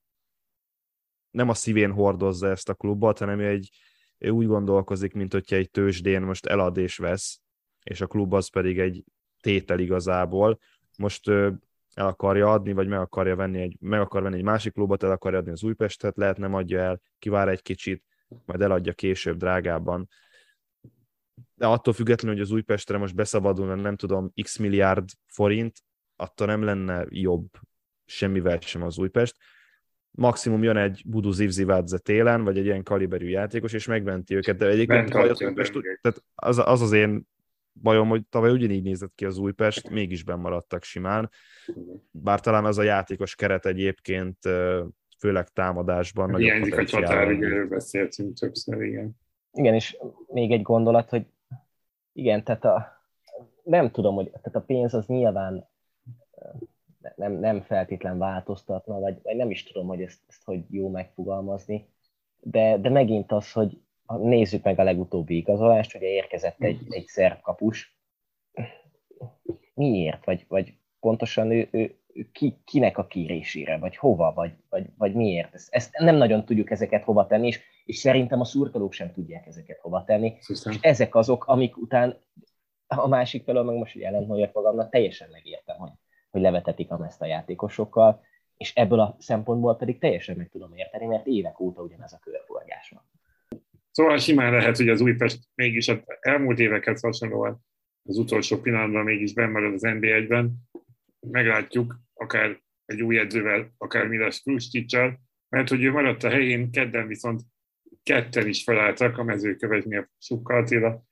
nem 1.31 1.49
a 1.49 1.53
szívén 1.53 1.91
hordozza 1.91 2.49
ezt 2.49 2.69
a 2.69 2.73
klubot, 2.73 3.19
hanem 3.19 3.39
ő, 3.39 3.47
egy, 3.47 3.69
ő 4.17 4.29
úgy 4.29 4.45
gondolkozik, 4.45 5.13
mint 5.13 5.33
hogyha 5.33 5.55
egy 5.55 5.71
tőzsdén 5.71 6.21
most 6.21 6.45
elad 6.45 6.77
és 6.77 6.97
vesz, 6.97 7.41
és 7.83 8.01
a 8.01 8.07
klub 8.07 8.33
az 8.33 8.49
pedig 8.49 8.79
egy 8.79 9.03
tétel 9.41 9.79
igazából. 9.79 10.59
Most 10.97 11.27
ő 11.27 11.59
el 11.93 12.07
akarja 12.07 12.51
adni, 12.51 12.73
vagy 12.73 12.87
meg 12.87 12.99
akarja 12.99 13.35
venni 13.35 13.61
egy, 13.61 13.77
meg 13.79 13.99
akar 13.99 14.21
venni 14.21 14.35
egy 14.35 14.43
másik 14.43 14.73
klubot, 14.73 15.03
el 15.03 15.11
akarja 15.11 15.37
adni 15.37 15.51
az 15.51 15.63
Újpestet, 15.63 16.17
lehet 16.17 16.37
nem 16.37 16.53
adja 16.53 16.79
el, 16.79 17.01
kivár 17.19 17.47
egy 17.47 17.61
kicsit, 17.61 18.03
majd 18.45 18.61
eladja 18.61 18.93
később 18.93 19.37
drágában 19.37 20.09
de 21.59 21.65
attól 21.65 21.93
függetlenül, 21.93 22.37
hogy 22.37 22.45
az 22.45 22.51
Újpestre 22.51 22.97
most 22.97 23.15
beszabadulna, 23.15 23.75
nem 23.75 23.95
tudom, 23.95 24.31
x 24.41 24.57
milliárd 24.57 25.09
forint, 25.27 25.77
attól 26.15 26.47
nem 26.47 26.63
lenne 26.63 27.05
jobb 27.09 27.47
semmivel 28.05 28.59
sem 28.59 28.83
az 28.83 28.97
Újpest. 28.97 29.35
Maximum 30.11 30.63
jön 30.63 30.77
egy 30.77 31.01
Budu 31.05 31.31
Zivzivádze 31.31 31.97
télen, 31.97 32.43
vagy 32.43 32.57
egy 32.57 32.65
ilyen 32.65 32.83
kaliberű 32.83 33.27
játékos, 33.27 33.73
és 33.73 33.87
megmenti 33.87 34.35
őket, 34.35 34.57
de 34.57 34.67
egyébként 34.67 35.13
az, 35.13 35.41
Újpest, 35.41 35.73
tehát 36.01 36.23
az, 36.35 36.61
az 36.65 36.81
az 36.81 36.91
én 36.91 37.27
bajom, 37.73 38.07
hogy 38.07 38.21
tavaly 38.29 38.51
ugyanígy 38.51 38.83
nézett 38.83 39.11
ki 39.15 39.25
az 39.25 39.37
Újpest, 39.37 39.89
mégis 39.89 40.23
maradtak 40.23 40.83
simán. 40.83 41.29
Bár 42.11 42.39
talán 42.39 42.65
az 42.65 42.77
a 42.77 42.83
játékos 42.83 43.35
keret 43.35 43.65
egyébként 43.65 44.37
főleg 45.17 45.47
támadásban. 45.47 46.35
Hiányzik 46.35 46.77
a 46.77 46.85
csatár, 46.85 47.27
erről 47.27 47.67
beszéltünk 47.67 48.37
többször, 48.37 48.81
igen. 48.81 49.17
Igen, 49.51 49.73
és 49.73 49.97
még 50.27 50.51
egy 50.51 50.61
gondolat, 50.61 51.09
hogy 51.09 51.25
igen, 52.13 52.43
tehát 52.43 52.65
a, 52.65 52.87
nem 53.63 53.91
tudom, 53.91 54.15
hogy 54.15 54.29
tehát 54.29 54.55
a 54.55 54.61
pénz 54.61 54.93
az 54.93 55.05
nyilván 55.05 55.67
nem, 57.15 57.31
nem 57.31 57.61
feltétlen 57.61 58.17
változtatna, 58.17 58.99
vagy, 58.99 59.19
vagy 59.23 59.35
nem 59.35 59.49
is 59.49 59.63
tudom, 59.63 59.87
hogy 59.87 60.01
ezt, 60.01 60.19
ezt 60.27 60.43
hogy 60.43 60.63
jó 60.69 60.89
megfogalmazni, 60.89 61.89
de, 62.39 62.77
de 62.77 62.89
megint 62.89 63.31
az, 63.31 63.51
hogy 63.51 63.81
nézzük 64.17 64.63
meg 64.63 64.79
a 64.79 64.83
legutóbbi 64.83 65.35
igazolást, 65.35 65.95
ugye 65.95 66.07
érkezett 66.07 66.61
egy, 66.61 66.79
egy 66.89 67.05
szerb 67.05 67.41
kapus. 67.41 67.97
Miért? 69.73 70.25
Vagy, 70.25 70.45
vagy 70.47 70.73
pontosan 70.99 71.51
ő, 71.51 71.67
ő 71.71 71.95
ki, 72.31 72.57
kinek 72.65 72.97
a 72.97 73.07
kérésére, 73.07 73.77
vagy 73.77 73.95
hova, 73.95 74.33
vagy, 74.33 74.51
vagy, 74.69 74.85
vagy 74.97 75.13
miért? 75.13 75.53
Ezt, 75.53 75.73
ezt 75.73 75.97
nem 75.97 76.15
nagyon 76.15 76.45
tudjuk 76.45 76.71
ezeket 76.71 77.03
hova 77.03 77.27
tenni, 77.27 77.47
és, 77.47 77.59
és 77.89 77.97
szerintem 77.97 78.39
a 78.39 78.45
szurkolók 78.45 78.93
sem 78.93 79.11
tudják 79.11 79.45
ezeket 79.45 79.79
hova 79.79 80.03
tenni. 80.03 80.37
Hiszem. 80.47 80.73
És 80.73 80.79
ezek 80.81 81.15
azok, 81.15 81.45
amik 81.45 81.77
után 81.77 82.17
a 82.87 83.07
másik 83.07 83.43
felől 83.43 83.63
meg 83.63 83.75
most, 83.75 83.93
hogy 83.93 84.01
ellentmondjak 84.01 84.53
magamnak, 84.53 84.89
teljesen 84.89 85.29
megértem, 85.31 85.77
hogy, 85.77 85.91
hogy 86.29 86.41
levetetik 86.41 86.91
a 86.91 87.05
ezt 87.05 87.21
a 87.21 87.25
játékosokkal, 87.25 88.21
és 88.57 88.75
ebből 88.75 88.99
a 88.99 89.15
szempontból 89.19 89.75
pedig 89.75 89.99
teljesen 89.99 90.37
meg 90.37 90.49
tudom 90.49 90.73
érteni, 90.73 91.05
mert 91.05 91.25
évek 91.25 91.59
óta 91.59 91.81
ugyanez 91.81 92.13
a 92.13 92.19
körforgás 92.19 92.89
van. 92.89 93.03
Szóval 93.91 94.17
simán 94.17 94.51
lehet, 94.51 94.77
hogy 94.77 94.89
az 94.89 95.01
Újpest 95.01 95.39
mégis 95.55 95.87
az 95.87 95.97
elmúlt 96.19 96.59
éveket 96.59 96.99
hasonlóan 96.99 97.65
az 98.03 98.17
utolsó 98.17 98.57
pillanatban 98.57 99.03
mégis 99.03 99.33
bemarad 99.33 99.73
az 99.73 99.81
NB1-ben. 99.85 100.53
Meglátjuk, 101.19 101.99
akár 102.13 102.61
egy 102.85 103.01
új 103.01 103.19
edzővel, 103.19 103.71
akár 103.77 104.07
Milas 104.07 104.41
Kruscsicsal, 104.41 105.19
mert 105.49 105.69
hogy 105.69 105.83
ő 105.83 105.91
maradt 105.91 106.23
a 106.23 106.29
helyén, 106.29 106.71
kedden 106.71 107.07
viszont 107.07 107.41
ketten 108.03 108.47
is 108.47 108.63
felálltak 108.63 109.17
a 109.17 109.23
mezőkövesnél 109.23 110.09
Sukka 110.17 110.55
Attila, 110.55 111.03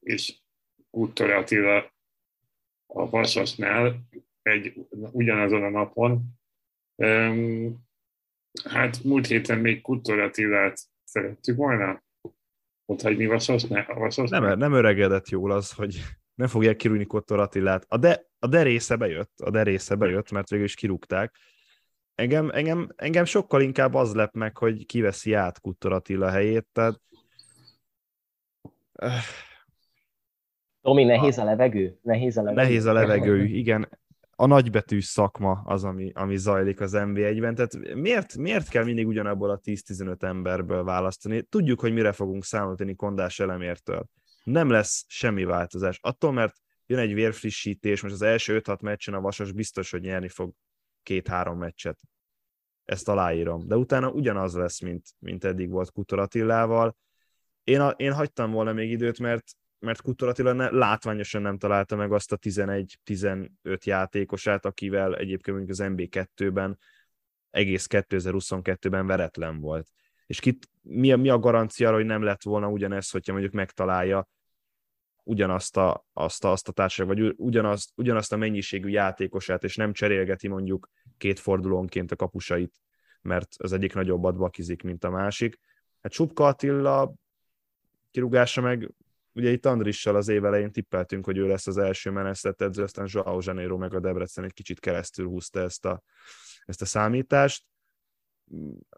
és 0.00 0.34
Uttor 0.90 1.30
Attila 1.30 1.92
a 2.86 3.10
Vasasnál 3.10 4.06
egy, 4.42 4.86
ugyanazon 4.90 5.62
a 5.62 5.70
napon. 5.70 6.22
Hát 8.64 9.04
múlt 9.04 9.26
héten 9.26 9.58
még 9.58 9.80
Kuttor 9.80 10.18
Attilát 10.18 10.80
szerettük 11.04 11.56
volna 11.56 12.04
ott 12.86 13.02
hagyni 13.02 13.26
Vasas, 13.26 13.64
ne, 13.64 13.84
Vasas 13.84 14.30
nem, 14.30 14.58
nem 14.58 14.72
öregedett 14.72 15.28
jól 15.28 15.50
az, 15.50 15.72
hogy 15.72 16.00
nem 16.40 16.48
fogják 16.48 16.76
kirúgni 16.76 17.06
Kottor 17.06 17.40
Attilát. 17.40 17.84
A, 17.88 17.96
de, 17.96 18.26
a 18.38 18.46
de 18.46 18.62
része 18.62 18.96
bejött, 18.96 19.40
a 19.40 19.50
de 19.50 19.62
része 19.62 19.94
bejött, 19.94 20.30
mert 20.30 20.48
végül 20.48 20.64
is 20.64 20.74
kirúgták. 20.74 21.36
Engem, 22.16 22.50
engem, 22.50 22.88
engem 22.96 23.24
sokkal 23.24 23.60
inkább 23.60 23.94
az 23.94 24.14
lep 24.14 24.34
meg, 24.34 24.56
hogy 24.56 24.86
kiveszi 24.86 25.32
át 25.32 25.60
Kuttor 25.60 25.92
Attila 25.92 26.30
helyét, 26.30 26.66
tehát 26.72 27.00
Tomi, 30.80 31.04
nehéz 31.04 31.38
a 31.38 31.44
levegő? 31.44 31.98
Nehéz 32.02 32.36
a 32.36 32.42
levegő, 32.42 32.62
nehéz 32.62 32.84
a 32.84 32.92
levegő 32.92 33.44
igen 33.44 33.88
a 34.36 34.46
nagybetűs 34.46 35.04
szakma 35.04 35.62
az, 35.64 35.84
ami, 35.84 36.10
ami 36.14 36.36
zajlik 36.36 36.80
az 36.80 36.92
NB1-ben. 36.94 37.54
Tehát 37.54 37.94
miért, 37.94 38.36
miért 38.36 38.68
kell 38.68 38.84
mindig 38.84 39.06
ugyanabból 39.06 39.50
a 39.50 39.58
10-15 39.58 40.22
emberből 40.22 40.84
választani? 40.84 41.42
Tudjuk, 41.42 41.80
hogy 41.80 41.92
mire 41.92 42.12
fogunk 42.12 42.44
számolni 42.44 42.94
Kondás 42.94 43.40
elemértől. 43.40 44.06
Nem 44.44 44.70
lesz 44.70 45.04
semmi 45.08 45.44
változás. 45.44 45.98
Attól, 46.02 46.32
mert 46.32 46.54
jön 46.86 46.98
egy 46.98 47.14
vérfrissítés, 47.14 48.02
most 48.02 48.14
az 48.14 48.22
első 48.22 48.60
5-6 48.64 48.80
meccsen 48.80 49.14
a 49.14 49.20
Vasas 49.20 49.52
biztos, 49.52 49.90
hogy 49.90 50.00
nyerni 50.00 50.28
fog 50.28 50.52
két-három 51.06 51.58
meccset. 51.58 52.00
Ezt 52.84 53.08
aláírom. 53.08 53.66
De 53.66 53.76
utána 53.76 54.10
ugyanaz 54.10 54.54
lesz, 54.54 54.80
mint, 54.80 55.08
mint 55.18 55.44
eddig 55.44 55.70
volt 55.70 55.90
Kutor 55.90 56.18
Attilával. 56.18 56.96
Én, 57.64 57.80
a, 57.80 57.88
én 57.90 58.12
hagytam 58.12 58.50
volna 58.50 58.72
még 58.72 58.90
időt, 58.90 59.18
mert 59.18 59.44
mert 59.78 60.02
Kutor 60.02 60.28
Attila 60.28 60.52
ne, 60.52 60.70
látványosan 60.70 61.42
nem 61.42 61.58
találta 61.58 61.96
meg 61.96 62.12
azt 62.12 62.32
a 62.32 62.38
11-15 62.38 63.48
játékosát, 63.84 64.64
akivel 64.64 65.16
egyébként 65.16 65.56
mondjuk 65.56 65.78
az 65.78 65.86
MB2-ben 65.92 66.78
egész 67.50 67.86
2022-ben 67.90 69.06
veretlen 69.06 69.60
volt. 69.60 69.88
És 70.26 70.40
kit, 70.40 70.68
mi, 70.82 71.12
a, 71.12 71.16
mi 71.16 71.28
a 71.28 71.38
garancia 71.38 71.92
hogy 71.92 72.04
nem 72.04 72.22
lett 72.22 72.42
volna 72.42 72.68
ugyanez, 72.68 73.10
hogyha 73.10 73.32
mondjuk 73.32 73.52
megtalálja 73.52 74.28
ugyanazt 75.26 75.76
a, 75.76 76.06
azt 76.12 76.44
a, 76.44 76.50
azt 76.50 76.68
a 76.68 76.72
társaság, 76.72 77.06
vagy 77.06 77.34
ugyanazt, 77.36 77.92
ugyanazt 77.94 78.32
a 78.32 78.36
mennyiségű 78.36 78.88
játékosát, 78.88 79.64
és 79.64 79.76
nem 79.76 79.92
cserélgeti 79.92 80.48
mondjuk 80.48 80.88
két 81.16 81.38
fordulónként 81.38 82.12
a 82.12 82.16
kapusait, 82.16 82.74
mert 83.22 83.54
az 83.56 83.72
egyik 83.72 83.94
nagyobbat 83.94 84.36
bakizik, 84.36 84.82
mint 84.82 85.04
a 85.04 85.10
másik. 85.10 85.58
Hát 86.00 86.12
Subka 86.12 86.46
Attila 86.46 87.14
kirúgása 88.10 88.60
meg 88.60 88.94
ugye 89.32 89.50
itt 89.50 89.66
Andrissal 89.66 90.16
az 90.16 90.28
év 90.28 90.44
elején 90.44 90.72
tippeltünk, 90.72 91.24
hogy 91.24 91.36
ő 91.36 91.46
lesz 91.46 91.66
az 91.66 91.76
első 91.76 92.10
menesztett 92.10 92.60
edző, 92.60 92.82
aztán 92.82 93.08
Joao 93.10 93.38
Janeiro 93.42 93.76
meg 93.76 93.94
a 93.94 94.00
Debrecen 94.00 94.44
egy 94.44 94.52
kicsit 94.52 94.80
keresztül 94.80 95.26
húzta 95.26 95.60
ezt 95.60 95.84
a, 95.84 96.02
ezt 96.64 96.82
a 96.82 96.84
számítást. 96.84 97.64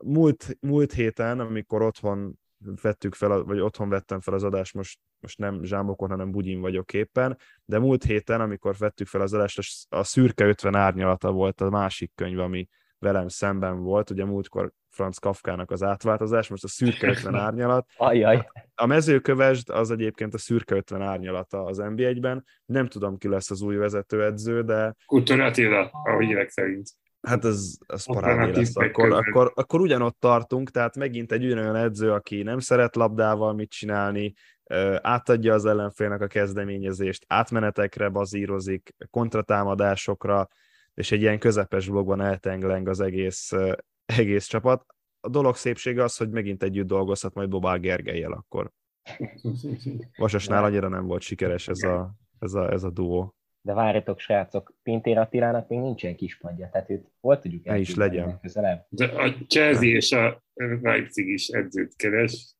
Múlt, 0.02 0.56
múlt 0.60 0.92
héten, 0.92 1.40
amikor 1.40 1.82
otthon 1.82 2.38
vettük 2.82 3.14
fel, 3.14 3.42
vagy 3.42 3.60
otthon 3.60 3.88
vettem 3.88 4.20
fel 4.20 4.34
az 4.34 4.44
adást, 4.44 4.74
most, 4.74 4.98
most 5.20 5.38
nem 5.38 5.62
Zsámbokon, 5.62 6.10
hanem 6.10 6.30
Bugyin 6.30 6.60
vagyok 6.60 6.92
éppen, 6.92 7.38
de 7.64 7.78
múlt 7.78 8.04
héten, 8.04 8.40
amikor 8.40 8.76
vettük 8.78 9.06
fel 9.06 9.20
az 9.20 9.32
adást, 9.32 9.86
a 9.88 10.04
Szürke 10.04 10.44
50 10.46 10.74
árnyalata 10.74 11.32
volt 11.32 11.60
a 11.60 11.70
másik 11.70 12.12
könyv, 12.14 12.38
ami 12.38 12.68
velem 12.98 13.28
szemben 13.28 13.82
volt, 13.82 14.10
ugye 14.10 14.24
múltkor 14.24 14.72
Franz 14.90 15.18
Kafkának 15.18 15.70
az 15.70 15.82
átváltozás, 15.82 16.48
most 16.48 16.64
a 16.64 16.68
szürke 16.68 17.08
50 17.16 17.34
árnyalat. 17.34 17.86
Ajaj. 17.96 18.48
A 18.74 18.86
mezőkövesd 18.86 19.70
az 19.70 19.90
egyébként 19.90 20.34
a 20.34 20.38
szürke 20.38 20.74
50 20.74 21.02
árnyalata 21.02 21.64
az 21.64 21.78
NB1-ben. 21.82 22.44
Nem 22.64 22.86
tudom, 22.86 23.16
ki 23.16 23.28
lesz 23.28 23.50
az 23.50 23.62
új 23.62 23.76
vezetőedző, 23.76 24.62
de... 24.62 24.94
Kultúr 25.06 25.40
Attila, 25.40 25.90
a 25.90 26.18
hírek 26.18 26.48
szerint. 26.48 26.88
Hát 27.28 27.44
ez, 27.44 27.74
ez 27.86 28.04
parádé 28.04 28.58
lesz. 28.58 28.76
Akkor, 28.76 29.12
akkor, 29.12 29.52
akkor 29.54 29.80
ugyanott 29.80 30.16
tartunk, 30.20 30.70
tehát 30.70 30.96
megint 30.96 31.32
egy 31.32 31.44
ugyanolyan 31.44 31.76
edző, 31.76 32.12
aki 32.12 32.42
nem 32.42 32.58
szeret 32.58 32.96
labdával 32.96 33.54
mit 33.54 33.70
csinálni, 33.70 34.34
átadja 35.00 35.54
az 35.54 35.64
ellenfélnek 35.64 36.20
a 36.20 36.26
kezdeményezést, 36.26 37.24
átmenetekre 37.26 38.08
bazírozik, 38.08 38.94
kontratámadásokra, 39.10 40.48
és 40.94 41.12
egy 41.12 41.20
ilyen 41.20 41.38
közepes 41.38 41.88
blogban 41.88 42.20
eltengleng 42.20 42.88
az 42.88 43.00
egész, 43.00 43.52
egész 44.04 44.46
csapat. 44.46 44.86
A 45.20 45.28
dolog 45.28 45.56
szépsége 45.56 46.02
az, 46.02 46.16
hogy 46.16 46.30
megint 46.30 46.62
együtt 46.62 46.86
dolgozhat 46.86 47.34
majd 47.34 47.48
Bobál 47.48 47.78
Gergelyel 47.78 48.32
akkor. 48.32 48.70
Vasasnál 50.16 50.64
annyira 50.64 50.88
nem 50.88 51.06
volt 51.06 51.22
sikeres 51.22 51.68
ez 51.68 51.82
a, 51.82 52.14
ez 52.38 52.54
a, 52.54 52.72
ez 52.72 52.82
a 52.82 52.90
duó. 52.90 53.37
De 53.68 53.74
várjatok, 53.74 54.20
srácok, 54.20 54.74
Pintér 54.82 55.18
Attilának 55.18 55.68
még 55.68 55.78
nincsen 55.78 56.16
kispadja, 56.16 56.68
tehát 56.72 56.90
őt 56.90 57.06
hol 57.20 57.38
tudjuk 57.38 57.66
el 57.66 57.76
is 57.76 57.94
legyen. 57.94 58.38
Közelebb. 58.40 58.86
De 58.88 59.04
a 59.04 59.34
Chelsea 59.48 59.88
és 59.88 60.12
a 60.12 60.42
Leipzig 60.82 61.28
is 61.28 61.48
edzőt 61.48 61.96
keres. 61.96 62.54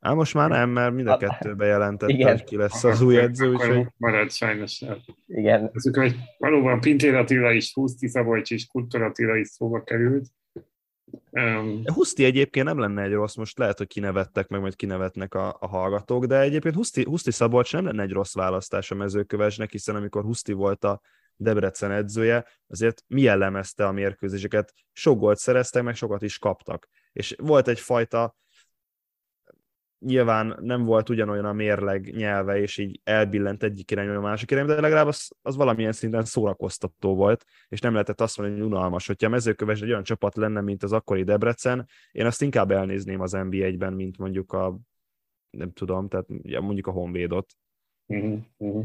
Á, 0.00 0.12
most 0.12 0.34
már 0.34 0.48
nem, 0.50 0.70
mert 0.70 0.94
mind 0.94 1.06
a 1.06 1.16
kettő 1.16 1.54
bejelentette, 1.54 2.30
hogy 2.30 2.44
ki 2.44 2.56
lesz 2.56 2.84
az 2.84 3.00
új 3.00 3.18
edző. 3.18 3.52
Úgyhogy... 3.52 3.86
Marad 3.96 4.30
sajnos. 4.30 4.84
Igen. 5.26 5.70
Ezek, 5.72 5.96
hogy 5.96 6.16
valóban 6.38 6.80
Pintér 6.80 7.14
Attila 7.14 7.52
is, 7.52 7.74
Huszti 7.74 8.08
Szabolcs 8.08 8.50
is, 8.50 8.66
Kultor 8.66 9.02
Attila 9.02 9.36
is 9.36 9.48
szóba 9.48 9.82
került. 9.82 10.26
Um, 11.30 11.82
Huszti 11.84 12.24
egyébként 12.24 12.66
nem 12.66 12.78
lenne 12.78 13.02
egy 13.02 13.12
rossz, 13.12 13.34
most 13.34 13.58
lehet, 13.58 13.78
hogy 13.78 13.86
kinevettek, 13.86 14.48
meg 14.48 14.60
majd 14.60 14.76
kinevetnek 14.76 15.34
a, 15.34 15.56
a 15.60 15.66
hallgatók, 15.66 16.24
de 16.24 16.40
egyébként 16.40 16.74
Huszti, 16.74 17.04
Huszti 17.04 17.30
Szabolcs 17.30 17.72
nem 17.72 17.84
lenne 17.84 18.02
egy 18.02 18.12
rossz 18.12 18.34
választás 18.34 18.90
a 18.90 18.94
mezőkövesnek, 18.94 19.70
hiszen 19.70 19.96
amikor 19.96 20.22
Huszti 20.22 20.52
volt 20.52 20.84
a 20.84 21.00
Debrecen 21.36 21.90
edzője, 21.90 22.46
azért 22.66 23.04
mi 23.06 23.20
jellemezte 23.20 23.86
a 23.86 23.92
mérkőzéseket? 23.92 24.72
Sok 24.92 25.18
gólt 25.18 25.38
szereztek, 25.38 25.82
meg 25.82 25.94
sokat 25.94 26.22
is 26.22 26.38
kaptak. 26.38 26.88
És 27.12 27.34
volt 27.38 27.68
egyfajta 27.68 28.36
nyilván 30.04 30.56
nem 30.60 30.84
volt 30.84 31.08
ugyanolyan 31.08 31.44
a 31.44 31.52
mérleg 31.52 32.14
nyelve, 32.16 32.60
és 32.60 32.78
így 32.78 33.00
elbillent 33.04 33.62
egyik 33.62 33.90
irányba 33.90 34.14
a 34.14 34.20
másik 34.20 34.50
irányba, 34.50 34.74
de 34.74 34.80
legalább 34.80 35.06
az, 35.06 35.30
az 35.42 35.56
valamilyen 35.56 35.92
szinten 35.92 36.24
szórakoztató 36.24 37.14
volt, 37.14 37.44
és 37.68 37.80
nem 37.80 37.92
lehetett 37.92 38.20
azt 38.20 38.38
mondani, 38.38 38.60
hogy 38.60 38.68
unalmas. 38.68 39.06
Hogyha 39.06 39.26
a 39.26 39.30
mezőköves 39.30 39.80
egy 39.80 39.90
olyan 39.90 40.02
csapat 40.02 40.36
lenne, 40.36 40.60
mint 40.60 40.82
az 40.82 40.92
akkori 40.92 41.22
Debrecen, 41.22 41.88
én 42.12 42.26
azt 42.26 42.42
inkább 42.42 42.70
elnézném 42.70 43.20
az 43.20 43.32
NB1-ben, 43.36 43.92
mint 43.92 44.18
mondjuk 44.18 44.52
a 44.52 44.78
nem 45.50 45.72
tudom, 45.72 46.08
tehát 46.08 46.26
mondjuk 46.60 46.86
a 46.86 46.90
Honvédot. 46.90 47.52
Uh-huh, 48.06 48.38
uh-huh. 48.56 48.84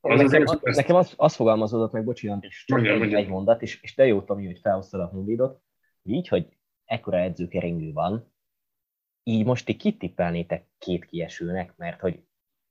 Nekem, 0.00 0.42
az, 0.44 0.76
nekem 0.76 0.96
az, 0.96 1.14
az 1.16 1.34
fogalmazódott 1.34 1.92
meg, 1.92 2.04
bocsi 2.04 2.28
Andris, 2.28 2.64
csak 2.66 2.76
mondja, 2.76 2.94
egy, 2.94 2.98
mondja. 2.98 3.18
egy 3.18 3.28
mondat, 3.28 3.62
és, 3.62 3.82
és 3.82 3.94
te 3.94 4.06
jó, 4.06 4.22
Tomi, 4.22 4.46
hogy 4.46 4.58
felhoztad 4.62 5.00
a 5.00 5.06
Honvédot, 5.06 5.60
így, 6.02 6.28
hogy 6.28 6.48
ekkora 6.84 7.18
edzőkeringő 7.18 7.92
van, 7.92 8.33
így 9.24 9.44
most 9.44 9.64
ti 9.64 9.76
kitippelnétek 9.76 10.66
két 10.78 11.04
kiesőnek, 11.04 11.76
mert 11.76 12.00
hogy 12.00 12.24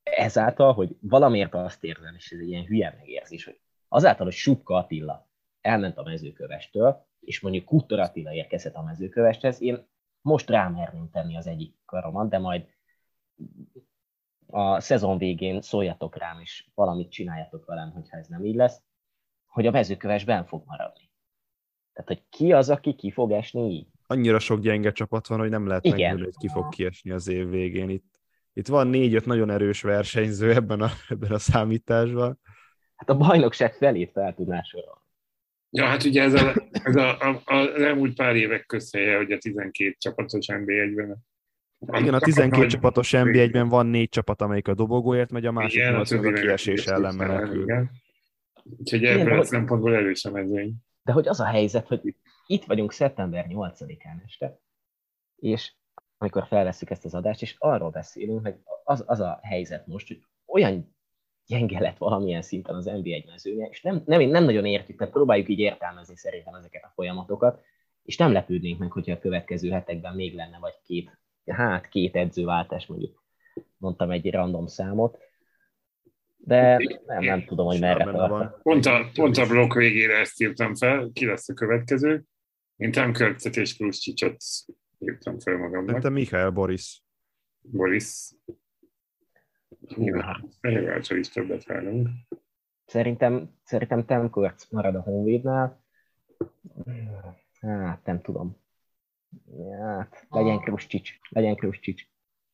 ezáltal, 0.04 0.74
hogy 0.74 0.96
valamiért 1.00 1.54
azt 1.54 1.84
érzem, 1.84 2.16
és 2.16 2.32
ez 2.32 2.40
egy 2.40 2.48
ilyen 2.48 2.66
hülye 2.66 2.96
megérzés, 2.98 3.46
hogy 3.46 3.60
azáltal, 3.88 4.26
hogy 4.26 4.36
Subka 4.36 4.76
Attila 4.76 5.28
elment 5.62 5.98
a 5.98 6.04
mezőkövestől, 6.04 7.06
és 7.20 7.40
mondjuk 7.40 7.66
Kutor 7.66 8.00
Attila 8.00 8.34
érkezett 8.34 8.74
a 8.74 8.84
mezőkövesthez, 8.84 9.62
én 9.62 9.88
most 10.22 10.50
rámerném 10.50 11.10
tenni 11.10 11.38
az 11.38 11.48
egyik 11.48 11.76
karomat, 11.86 12.30
de 12.30 12.38
majd 12.38 12.68
a 14.48 14.80
szezon 14.80 15.18
végén 15.18 15.62
szóljatok 15.62 16.18
rám, 16.18 16.40
és 16.40 16.70
valamit 16.74 17.12
csináljatok 17.12 17.66
velem, 17.66 17.92
hogyha 17.92 18.18
ez 18.18 18.28
nem 18.28 18.46
így 18.46 18.56
lesz, 18.56 18.82
hogy 19.46 19.68
a 19.68 19.72
mezőköves 19.72 20.24
ben 20.24 20.46
fog 20.46 20.64
maradni. 20.66 21.12
Tehát, 21.94 22.08
hogy 22.10 22.24
ki 22.30 22.54
az, 22.54 22.70
aki 22.70 22.96
ki 22.96 23.12
fog 23.12 23.32
esni 23.32 23.70
így? 23.70 23.88
Annyira 24.08 24.40
sok 24.40 24.60
gyenge 24.60 24.92
csapat 24.92 25.28
van, 25.28 25.40
hogy 25.40 25.50
nem 25.50 25.68
lehet 25.68 25.84
megmondani, 25.84 26.24
hogy 26.24 26.38
ki 26.40 26.48
fog 26.48 26.70
kiesni 26.70 27.12
az 27.12 27.28
év 27.28 27.50
végén. 27.50 27.90
Itt, 27.90 28.20
itt 28.54 28.68
van 28.68 28.88
négy-öt 28.88 29.26
nagyon 29.26 29.50
erős 29.50 29.82
versenyző 29.82 30.54
ebben 30.54 30.82
a, 30.82 30.90
ebben 31.10 31.32
a 31.32 31.40
számításban. 31.40 32.40
Hát 32.96 33.10
a 33.10 33.18
bajnokság 33.18 33.74
felét 33.74 34.12
fel 34.12 34.34
tudná 34.34 34.62
sorolni. 34.62 35.02
Ja, 35.70 35.86
hát 35.86 36.04
ugye 36.04 36.22
ez, 36.22 36.34
a, 36.34 36.54
ez 36.72 36.96
a, 36.96 37.20
a, 37.20 37.42
a, 37.46 37.56
az 37.56 37.82
elmúlt 37.82 38.16
pár 38.16 38.36
évek 38.36 38.66
közhelye, 38.66 39.18
hogy 39.18 39.32
a 39.32 39.38
12 39.38 39.96
csapatos 40.00 40.46
NB1-ben. 40.50 41.18
Igen, 41.92 42.14
a 42.14 42.20
12 42.20 42.68
csapatos 42.68 43.12
NB1-ben 43.14 43.70
van 43.70 43.86
négy 43.86 44.10
csapat, 44.10 44.42
amelyik 44.42 44.68
a 44.68 44.74
dobogóért 44.74 45.32
megy, 45.32 45.46
a 45.46 45.52
másik 45.52 45.80
igen, 45.80 45.96
az 45.96 46.12
a 46.12 46.20
kiesés 46.20 46.88
ellen 46.88 47.16
menekül. 47.16 47.90
Úgyhogy 48.64 49.04
ebből 49.04 49.40
a 49.40 49.44
szempontból 49.44 49.96
erős 49.96 50.26
a 50.26 50.32
mezőny. 50.32 50.74
De 51.04 51.12
hogy 51.12 51.28
az 51.28 51.40
a 51.40 51.46
helyzet, 51.46 51.88
hogy 51.88 52.16
itt 52.54 52.66
vagyunk 52.66 52.92
szeptember 52.92 53.46
8-án 53.50 54.24
este, 54.26 54.60
és 55.36 55.74
amikor 56.18 56.48
felveszük 56.48 56.90
ezt 56.90 57.06
az 57.06 57.14
adást, 57.14 57.42
és 57.42 57.56
arról 57.58 57.90
beszélünk, 57.90 58.42
hogy 58.42 58.56
az, 58.84 59.04
az 59.06 59.20
a 59.20 59.40
helyzet 59.42 59.88
most, 59.88 60.08
hogy 60.08 60.24
olyan 60.46 60.96
gyenge 61.46 61.80
lett 61.80 61.98
valamilyen 61.98 62.42
szinten 62.42 62.76
az 62.76 62.86
NBA 62.86 63.24
mezőnye, 63.26 63.68
és 63.68 63.82
nem, 63.82 64.04
nem, 64.06 64.22
nem 64.22 64.44
nagyon 64.44 64.66
értjük, 64.66 64.98
tehát 64.98 65.14
próbáljuk 65.14 65.50
így 65.50 65.60
értelmezni 65.60 66.18
szerintem 66.18 66.54
ezeket 66.54 66.84
a 66.84 66.92
folyamatokat, 66.96 67.62
és 68.04 68.18
nem 68.18 68.32
lepődnénk 68.32 68.80
meg, 68.80 68.92
hogyha 68.92 69.14
a 69.14 69.20
következő 69.20 69.70
hetekben 69.70 70.16
még 70.16 70.36
lenne 70.36 70.58
vagy 70.60 70.74
két, 70.84 71.20
hát 71.46 71.88
két 71.88 72.16
edzőváltás, 72.16 72.86
mondjuk 72.86 73.24
mondtam 73.78 74.12
egy 74.12 74.32
random 74.32 74.68
számot, 74.68 75.18
de 76.38 76.78
nem, 77.06 77.24
nem 77.24 77.46
tudom, 77.46 77.66
hogy 77.66 77.80
merre 77.80 78.12
tart. 78.12 78.62
Pont 78.62 78.86
a, 78.86 79.10
pont 79.14 79.38
a 79.38 79.48
blokk 79.48 79.74
végére 79.74 80.18
ezt 80.18 80.42
írtam 80.42 80.76
fel, 80.76 81.10
ki 81.14 81.26
lesz 81.26 81.50
a 81.50 81.54
következő. 81.54 82.26
Én 82.84 82.92
Tam 82.92 83.14
Körcet 83.14 83.56
és 83.56 83.76
Kruscsicsot 83.76 84.36
írtam 85.00 85.40
fel 85.40 85.58
magamnak. 85.58 86.02
Te 86.02 86.10
Michael 86.10 86.50
Boris. 86.50 87.04
Boris. 87.62 88.32
Fehérvárcsal 90.62 91.18
is 91.18 91.30
többet 91.30 91.66
várunk. 91.66 92.10
Szerintem, 92.86 93.50
szerintem 93.64 94.06
Tam 94.06 94.30
Körc 94.30 94.70
marad 94.70 94.96
a 94.96 95.02
Honvédnál. 95.02 95.84
Hát, 97.62 98.06
nem 98.06 98.22
tudom. 98.22 98.58
Hát, 99.82 100.26
legyen 100.30 100.60
Kruscsics. 100.60 101.12
Legyen 101.30 101.56
Kruscsics. 101.56 102.04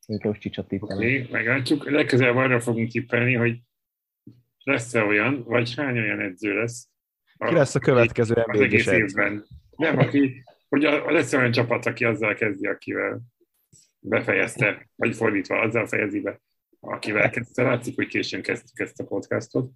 Én 0.06 0.20
Kruscsicsot 0.20 0.68
tippelem. 0.68 0.98
Oké, 0.98 1.22
okay, 1.22 1.32
meglátjuk. 1.32 1.90
Legközelebb 1.90 2.36
arra 2.36 2.60
fogunk 2.60 2.90
tippelni, 2.90 3.34
hogy 3.34 3.62
lesz-e 4.64 5.04
olyan, 5.04 5.44
vagy 5.44 5.76
hány 5.76 6.00
olyan 6.00 6.20
edző 6.20 6.54
lesz? 6.54 6.90
A, 7.38 7.48
Ki 7.48 7.54
lesz 7.54 7.76
a 7.76 7.80
következő 7.80 8.34
az 8.34 8.60
egész 8.60 8.88
évben? 8.88 9.46
Nem, 9.80 9.98
aki, 9.98 10.44
hogy 10.70 10.86
a, 10.86 11.12
lesz 11.12 11.34
olyan 11.34 11.52
csapat, 11.52 11.86
aki 11.86 12.06
azzal 12.06 12.34
kezdi, 12.34 12.68
akivel 12.68 13.22
befejezte, 14.00 14.90
vagy 14.96 15.16
fordítva, 15.16 15.60
azzal 15.60 15.88
fejezi 15.88 16.20
be, 16.20 16.42
akivel 16.80 17.30
kezdte. 17.30 17.64
Látszik, 17.64 17.96
hogy 17.96 18.08
későn 18.08 18.42
kezdtük 18.42 18.80
ezt 18.80 19.00
a 19.00 19.06
podcastot. 19.06 19.72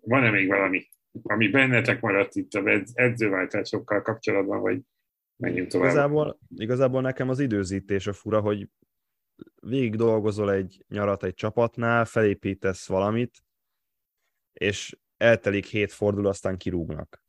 Van-e 0.00 0.30
még 0.30 0.48
valami, 0.48 0.88
ami 1.22 1.48
bennetek 1.48 2.00
maradt 2.00 2.34
itt 2.34 2.54
az 2.54 2.92
edzőváltásokkal 2.94 4.02
kapcsolatban, 4.02 4.60
vagy 4.60 4.80
menjünk 5.36 5.68
tovább? 5.68 5.88
Igazából, 5.88 6.38
igazából 6.56 7.00
nekem 7.00 7.28
az 7.28 7.38
időzítés 7.38 8.06
a 8.06 8.12
fura, 8.12 8.40
hogy 8.40 8.68
végig 9.60 9.96
dolgozol 9.96 10.52
egy 10.52 10.84
nyarat 10.88 11.24
egy 11.24 11.34
csapatnál, 11.34 12.04
felépítesz 12.04 12.86
valamit, 12.86 13.44
és 14.52 14.98
eltelik 15.16 15.66
hét 15.66 15.92
fordul, 15.92 16.26
aztán 16.26 16.56
kirúgnak. 16.56 17.21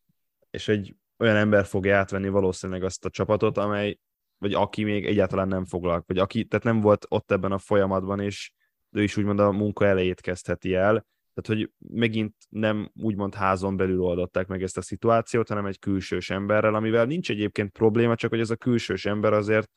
És 0.53 0.67
egy 0.67 0.95
olyan 1.17 1.35
ember 1.35 1.65
fogja 1.65 1.97
átvenni 1.97 2.29
valószínűleg 2.29 2.83
azt 2.83 3.05
a 3.05 3.09
csapatot, 3.09 3.57
amely, 3.57 3.99
vagy 4.37 4.53
aki 4.53 4.83
még 4.83 5.05
egyáltalán 5.05 5.47
nem 5.47 5.65
foglalk, 5.65 6.07
vagy 6.07 6.17
aki, 6.17 6.45
tehát 6.45 6.65
nem 6.65 6.81
volt 6.81 7.05
ott 7.09 7.31
ebben 7.31 7.51
a 7.51 7.57
folyamatban, 7.57 8.19
és 8.19 8.51
ő 8.91 9.03
is 9.03 9.17
úgymond 9.17 9.39
a 9.39 9.51
munka 9.51 9.85
elejét 9.85 10.21
kezdheti 10.21 10.73
el, 10.73 11.05
tehát 11.33 11.61
hogy 11.61 11.71
megint 11.77 12.35
nem 12.49 12.91
úgymond 13.01 13.35
házon 13.35 13.77
belül 13.77 14.01
oldották 14.01 14.47
meg 14.47 14.63
ezt 14.63 14.77
a 14.77 14.81
szituációt, 14.81 15.47
hanem 15.47 15.65
egy 15.65 15.79
külsős 15.79 16.29
emberrel, 16.29 16.75
amivel 16.75 17.05
nincs 17.05 17.29
egyébként 17.29 17.71
probléma, 17.71 18.15
csak 18.15 18.29
hogy 18.29 18.39
ez 18.39 18.49
a 18.49 18.55
külsős 18.55 19.05
ember 19.05 19.33
azért 19.33 19.69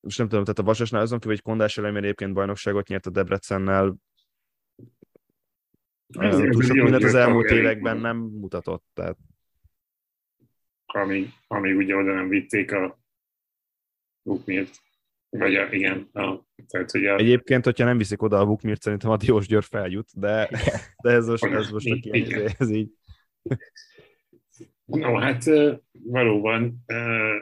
most 0.00 0.18
nem 0.18 0.28
tudom, 0.28 0.44
tehát 0.44 0.58
a 0.58 0.62
Vasasnál 0.62 1.02
azon 1.02 1.18
kívül, 1.18 1.34
hogy 1.34 1.44
Kondás 1.44 1.78
elemér 1.78 2.02
egyébként 2.02 2.32
bajnokságot 2.32 2.88
nyert 2.88 3.06
a 3.06 3.10
Debrecennel, 3.10 3.96
túl 6.50 6.62
sok 6.62 6.76
mindent 6.76 7.04
az 7.04 7.14
elmúlt 7.14 7.50
években 7.50 7.98
nem 7.98 8.16
mutatott. 8.16 8.84
Tehát. 8.94 9.16
Amíg, 10.86 11.28
amíg 11.46 11.76
ugye 11.76 11.96
oda 11.96 12.12
nem 12.12 12.28
vitték 12.28 12.72
a 12.72 12.98
Bukmirt. 14.22 14.76
Vagy 15.30 15.54
a, 15.54 15.72
igen. 15.72 16.08
A, 16.12 16.46
tehát, 16.66 16.90
hogy 16.90 17.06
a... 17.06 17.16
Egyébként, 17.16 17.64
hogyha 17.64 17.84
nem 17.84 17.98
viszik 17.98 18.22
oda 18.22 18.38
a 18.38 18.46
Bukmirt, 18.46 18.82
szerintem 18.82 19.10
a 19.10 19.16
Diós 19.16 19.46
Győr 19.46 19.62
feljut, 19.62 20.08
de, 20.14 20.50
de 21.02 21.10
ez 21.10 21.26
most, 21.26 21.44
ez 21.44 21.70
most 21.70 21.90
a 21.90 21.98
ez, 22.10 22.54
ez 22.58 22.70
így. 22.70 22.90
No, 24.84 25.14
hát 25.14 25.44
valóban 25.92 26.84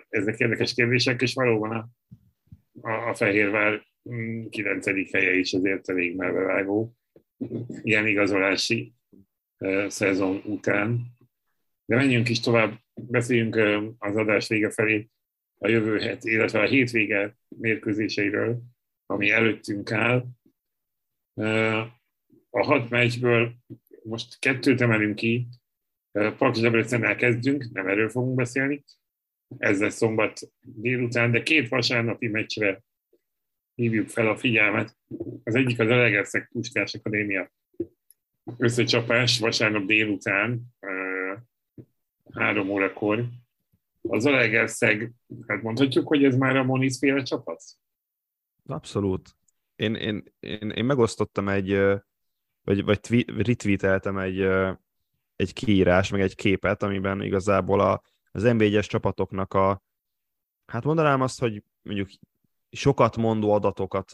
ezek 0.09 0.39
érdekes 0.39 0.75
kérdések, 0.75 1.23
és 1.23 1.35
valóban 1.35 1.71
a 1.71 1.89
a, 2.81 3.09
a 3.09 3.15
Fehérvár 3.15 3.87
9. 4.51 4.91
Mm, 4.91 5.03
helye 5.13 5.35
is 5.35 5.53
azért 5.53 5.89
elég 5.89 6.17
melbevágó 6.17 6.97
ilyen 7.83 8.07
igazolási 8.07 8.95
szezon 9.87 10.43
után. 10.45 11.15
De 11.85 11.97
menjünk 11.97 12.29
is 12.29 12.41
tovább, 12.41 12.79
beszéljünk 12.95 13.57
az 13.99 14.17
adás 14.17 14.49
vége 14.49 14.71
felé 14.71 15.09
a 15.59 15.69
jövő 15.69 15.99
het, 15.99 16.25
illetve 16.25 16.61
a 16.61 16.67
hétvége 16.67 17.37
mérkőzéseiről, 17.49 18.63
ami 19.07 19.31
előttünk 19.31 19.93
áll. 19.93 20.27
A 22.51 22.65
hat 22.65 22.91
meccsből 22.91 23.55
most 24.03 24.39
kettőt 24.39 24.81
emelünk 24.81 25.15
ki, 25.15 25.47
Paks 26.37 26.61
Debrecennel 26.61 27.17
kezdünk, 27.17 27.71
nem 27.73 27.87
erről 27.87 28.09
fogunk 28.09 28.35
beszélni, 28.35 28.85
ez 29.59 29.81
lesz 29.81 29.97
szombat 29.97 30.41
délután, 30.61 31.31
de 31.31 31.43
két 31.43 31.69
vasárnapi 31.69 32.29
meccsre 32.29 32.83
hívjuk 33.77 34.09
fel 34.09 34.29
a 34.29 34.37
figyelmet. 34.37 34.97
Az 35.45 35.55
egyik 35.55 35.79
az 35.79 35.89
Elegerszeg 35.89 36.49
Puskás 36.53 36.95
Akadémia 36.95 37.51
összecsapás 38.59 39.39
vasárnap 39.39 39.85
délután, 39.85 40.63
három 42.33 42.71
órakor. 42.71 43.25
Az 44.03 44.27
Elegerszeg, 44.27 45.13
hát 45.47 45.63
mondhatjuk, 45.63 46.09
hogy 46.09 46.25
ez 46.25 46.37
már 46.37 46.57
a 46.57 46.65
Moniz 46.65 46.99
féle 46.99 47.23
csapat? 47.23 47.63
Abszolút. 48.67 49.37
Én, 49.77 49.95
én, 49.95 50.25
én, 50.41 50.71
én 50.71 50.85
megosztottam 50.85 51.49
egy, 51.49 51.71
vagy, 52.63 52.85
vagy 52.85 53.25
retweeteltem 53.47 54.19
egy, 54.19 54.41
egy 55.37 55.53
kiírás, 55.53 56.11
meg 56.11 56.21
egy 56.21 56.35
képet, 56.35 56.83
amiben 56.83 57.23
igazából 57.23 57.81
a, 57.81 58.03
az 58.31 58.43
NB1-es 58.47 58.87
csapatoknak 58.87 59.55
a, 59.55 59.83
hát 60.67 60.85
mondanám 60.85 61.21
azt, 61.21 61.41
hogy 61.41 61.63
mondjuk 61.83 62.09
sokat 62.77 63.17
mondó 63.17 63.53
adatokat 63.53 64.13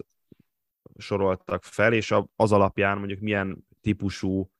soroltak 0.96 1.64
fel, 1.64 1.92
és 1.92 2.14
az 2.37 2.53
alapján 2.53 2.99
mondjuk 2.99 3.20
milyen 3.20 3.66
típusú 3.80 4.51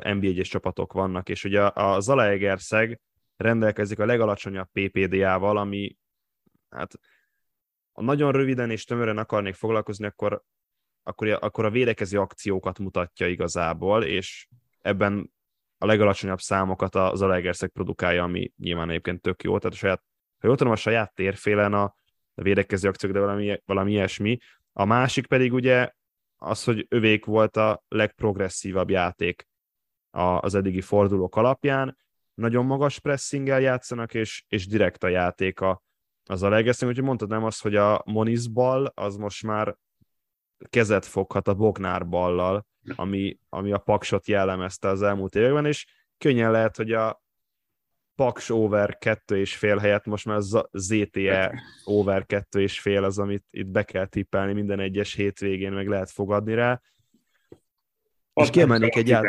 NB1-es 0.00 0.48
csapatok 0.48 0.92
vannak, 0.92 1.28
és 1.28 1.44
ugye 1.44 1.62
a 1.62 2.00
Zalaegerszeg 2.00 3.00
rendelkezik 3.36 3.98
a 3.98 4.06
legalacsonyabb 4.06 4.68
PPDA-val, 4.72 5.56
ami 5.56 5.96
hát 6.70 6.94
ha 7.92 8.02
nagyon 8.02 8.32
röviden 8.32 8.70
és 8.70 8.84
tömören 8.84 9.18
akarnék 9.18 9.54
foglalkozni, 9.54 10.06
akkor, 10.06 10.42
akkor, 11.02 11.28
akkor 11.40 11.64
a 11.64 11.70
védekező 11.70 12.18
akciókat 12.20 12.78
mutatja 12.78 13.26
igazából, 13.26 14.04
és 14.04 14.48
ebben 14.80 15.32
a 15.78 15.86
legalacsonyabb 15.86 16.40
számokat 16.40 16.94
a 16.94 17.12
Zalaegerszeg 17.14 17.70
produkálja, 17.70 18.22
ami 18.22 18.52
nyilván 18.56 18.88
egyébként 18.88 19.20
tök 19.20 19.42
jó, 19.42 19.58
tehát 19.58 19.74
a 19.74 19.78
saját, 19.78 20.02
ha 20.38 20.46
jól 20.46 20.56
tudom, 20.56 20.72
a 20.72 20.76
saját 20.76 21.14
térfélen 21.14 21.74
a, 21.74 21.94
a 22.38 22.42
védekező 22.42 22.88
akciók, 22.88 23.12
de 23.12 23.20
valami, 23.20 23.62
valami 23.64 23.90
ilyesmi. 23.90 24.38
A 24.72 24.84
másik 24.84 25.26
pedig 25.26 25.52
ugye 25.52 25.90
az, 26.36 26.64
hogy 26.64 26.86
övék 26.88 27.24
volt 27.24 27.56
a 27.56 27.82
legprogresszívabb 27.88 28.90
játék 28.90 29.48
az 30.40 30.54
eddigi 30.54 30.80
fordulók 30.80 31.36
alapján, 31.36 31.96
nagyon 32.34 32.66
magas 32.66 32.98
pressinggel 32.98 33.60
játszanak, 33.60 34.14
és, 34.14 34.44
és 34.48 34.66
direkt 34.66 35.04
a 35.04 35.08
játék 35.08 35.60
a 35.60 35.82
az 36.30 36.42
a 36.42 36.48
legeszem, 36.48 36.88
hogy 36.88 37.02
mondtad 37.02 37.28
nem 37.28 37.44
azt, 37.44 37.62
hogy 37.62 37.76
a 37.76 38.02
Moniz 38.04 38.46
ball 38.46 38.92
az 38.94 39.16
most 39.16 39.42
már 39.42 39.76
kezet 40.68 41.04
foghat 41.04 41.48
a 41.48 41.54
Bognár 41.54 42.08
ballal, 42.08 42.66
ami, 42.94 43.38
ami 43.48 43.72
a 43.72 43.78
paksot 43.78 44.26
jellemezte 44.26 44.88
az 44.88 45.02
elmúlt 45.02 45.34
években, 45.34 45.66
és 45.66 45.86
könnyen 46.18 46.50
lehet, 46.50 46.76
hogy 46.76 46.92
a 46.92 47.22
Paks 48.18 48.48
over 48.50 48.98
kettő 48.98 49.38
és 49.38 49.56
fél 49.56 49.76
helyett 49.76 50.04
most 50.04 50.26
már 50.26 50.36
a 50.36 50.68
ZTE 50.72 51.62
over 51.84 52.26
kettő 52.26 52.60
és 52.60 52.80
fél 52.80 53.04
az, 53.04 53.18
amit 53.18 53.44
itt 53.50 53.66
be 53.66 53.82
kell 53.82 54.06
tippelni 54.06 54.52
minden 54.52 54.80
egyes 54.80 55.14
hétvégén, 55.14 55.72
meg 55.72 55.88
lehet 55.88 56.10
fogadni 56.10 56.54
rá. 56.54 56.80
Hat 58.32 58.44
és 58.44 58.50
kiemelnék 58.50 58.96
egy 58.96 59.12
át... 59.12 59.24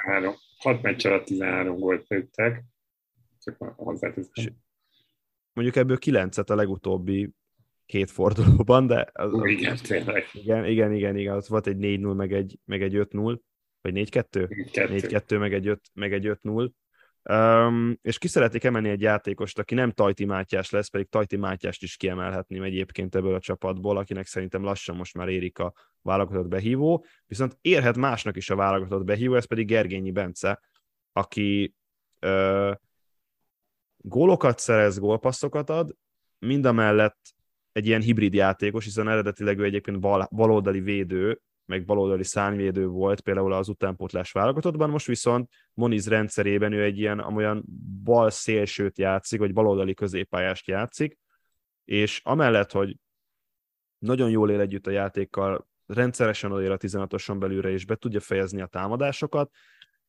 6 0.57 0.81
meccs 0.81 1.05
alatt 1.05 1.25
13 1.25 1.79
gólt 1.79 2.07
lőttek, 2.07 2.63
csak 3.43 3.73
hozzáteszem. 3.75 4.55
Mondjuk 5.53 5.75
ebből 5.75 5.97
9-et 6.01 6.49
a 6.49 6.55
legutóbbi 6.55 7.29
két 7.85 8.11
fordulóban, 8.11 8.87
de... 8.87 9.09
Az, 9.13 9.33
az, 9.33 9.45
igen, 9.45 9.77
tényleg. 9.77 10.25
Igen, 10.33 10.65
igen, 10.65 10.93
igen, 10.93 11.17
igen, 11.17 11.35
ott 11.35 11.47
volt 11.47 11.67
egy 11.67 11.77
4-0, 11.79 12.15
meg 12.15 12.33
egy, 12.33 12.59
meg 12.65 12.81
egy 12.81 12.93
5-0, 12.95 13.39
vagy 13.81 14.09
4-2? 14.09 14.23
4-2, 14.73 15.39
meg 15.39 15.53
egy 15.53 15.67
5, 15.67 15.81
meg 15.93 16.13
egy 16.13 16.25
5-0. 16.43 16.69
Um, 17.23 17.97
és 18.01 18.17
ki 18.17 18.27
szeretnék 18.27 18.63
emelni 18.63 18.89
egy 18.89 19.01
játékost, 19.01 19.59
aki 19.59 19.73
nem 19.73 19.91
Tajti 19.91 20.25
Mátyás 20.25 20.69
lesz, 20.69 20.87
pedig 20.87 21.09
Tajti 21.09 21.37
Mátyást 21.37 21.83
is 21.83 21.97
kiemelhetném 21.97 22.63
egyébként 22.63 23.15
ebből 23.15 23.33
a 23.33 23.39
csapatból, 23.39 23.97
akinek 23.97 24.25
szerintem 24.25 24.63
lassan 24.63 24.95
most 24.95 25.15
már 25.15 25.27
érik 25.27 25.59
a 25.59 25.73
válogatott 26.01 26.47
behívó, 26.47 27.05
viszont 27.25 27.57
érhet 27.61 27.97
másnak 27.97 28.37
is 28.37 28.49
a 28.49 28.55
válogatott 28.55 29.03
behívó, 29.03 29.35
ez 29.35 29.45
pedig 29.45 29.67
Gergényi 29.67 30.11
Bence, 30.11 30.61
aki 31.11 31.75
uh, 32.21 32.73
gólokat 33.97 34.59
szerez, 34.59 34.99
gólpasszokat 34.99 35.69
ad, 35.69 35.95
mind 36.39 36.65
a 36.65 36.71
mellett 36.71 37.19
egy 37.71 37.85
ilyen 37.85 38.01
hibrid 38.01 38.33
játékos, 38.33 38.83
hiszen 38.83 39.09
eredetileg 39.09 39.59
ő 39.59 39.63
egyébként 39.63 39.99
bal, 39.99 40.27
baloldali 40.31 40.79
védő, 40.79 41.41
meg 41.69 41.85
baloldali 41.85 42.23
szárnyvédő 42.23 42.87
volt 42.87 43.21
például 43.21 43.53
az 43.53 43.69
utánpótlás 43.69 44.31
válogatottban, 44.31 44.89
most 44.89 45.05
viszont 45.05 45.49
Moniz 45.73 46.07
rendszerében 46.07 46.73
ő 46.73 46.83
egy 46.83 46.97
ilyen 46.97 47.19
olyan 47.19 47.63
bal 48.03 48.29
szélsőt 48.29 48.97
játszik, 48.97 49.39
vagy 49.39 49.53
baloldali 49.53 49.93
középpályást 49.93 50.67
játszik, 50.67 51.17
és 51.85 52.21
amellett, 52.23 52.71
hogy 52.71 52.97
nagyon 53.97 54.29
jól 54.29 54.51
él 54.51 54.59
együtt 54.59 54.87
a 54.87 54.91
játékkal, 54.91 55.67
rendszeresen 55.85 56.51
odér 56.51 56.71
a 56.71 56.77
16-oson 56.77 57.39
belülre, 57.39 57.69
és 57.69 57.85
be 57.85 57.95
tudja 57.95 58.19
fejezni 58.19 58.61
a 58.61 58.65
támadásokat, 58.65 59.51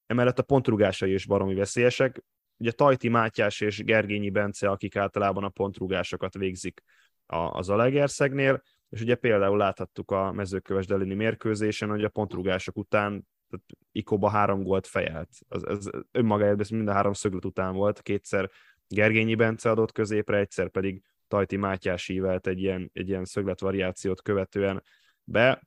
emellett 0.06 0.38
a 0.38 0.42
pontrugásai 0.42 1.12
is 1.12 1.26
baromi 1.26 1.54
veszélyesek. 1.54 2.22
Ugye 2.56 2.70
Tajti 2.70 3.08
Mátyás 3.08 3.60
és 3.60 3.84
Gergényi 3.84 4.30
Bence, 4.30 4.70
akik 4.70 4.96
általában 4.96 5.44
a 5.44 5.48
pontrugásokat 5.48 6.34
végzik 6.34 6.82
az 7.26 7.68
Alegerszegnél, 7.68 8.62
és 8.90 9.00
ugye 9.00 9.14
például 9.14 9.56
láthattuk 9.56 10.10
a 10.10 10.32
mezőköves 10.32 10.86
delini 10.86 11.14
mérkőzésen, 11.14 11.88
hogy 11.88 12.04
a 12.04 12.08
pontrugások 12.08 12.76
után 12.76 13.28
tehát 13.50 13.66
Ikoba 13.92 14.28
három 14.28 14.62
gólt 14.62 14.86
fejelt. 14.86 15.28
Az, 15.48 15.66
ez 15.66 15.86
önmagáért 16.12 16.60
ez 16.60 16.68
mind 16.68 16.88
a 16.88 16.92
három 16.92 17.12
szöglet 17.12 17.44
után 17.44 17.74
volt, 17.74 18.02
kétszer 18.02 18.50
Gergényi 18.88 19.34
Bence 19.34 19.70
adott 19.70 19.92
középre, 19.92 20.38
egyszer 20.38 20.68
pedig 20.68 21.02
Tajti 21.28 21.56
Mátyás 21.56 22.08
ívelt 22.08 22.46
egy 22.46 22.60
ilyen, 22.60 22.90
egy 22.92 23.08
ilyen 23.08 23.24
szöglet 23.24 23.60
variációt 23.60 24.22
követően 24.22 24.82
be, 25.24 25.62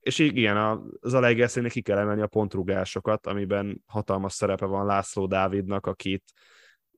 és 0.00 0.18
igen, 0.18 0.56
az 1.00 1.14
Alegerszének 1.14 1.70
ki 1.70 1.82
kell 1.82 1.98
emelni 1.98 2.20
a 2.20 2.26
pontrugásokat, 2.26 3.26
amiben 3.26 3.82
hatalmas 3.86 4.32
szerepe 4.32 4.66
van 4.66 4.86
László 4.86 5.26
Dávidnak, 5.26 5.86
akit 5.86 6.24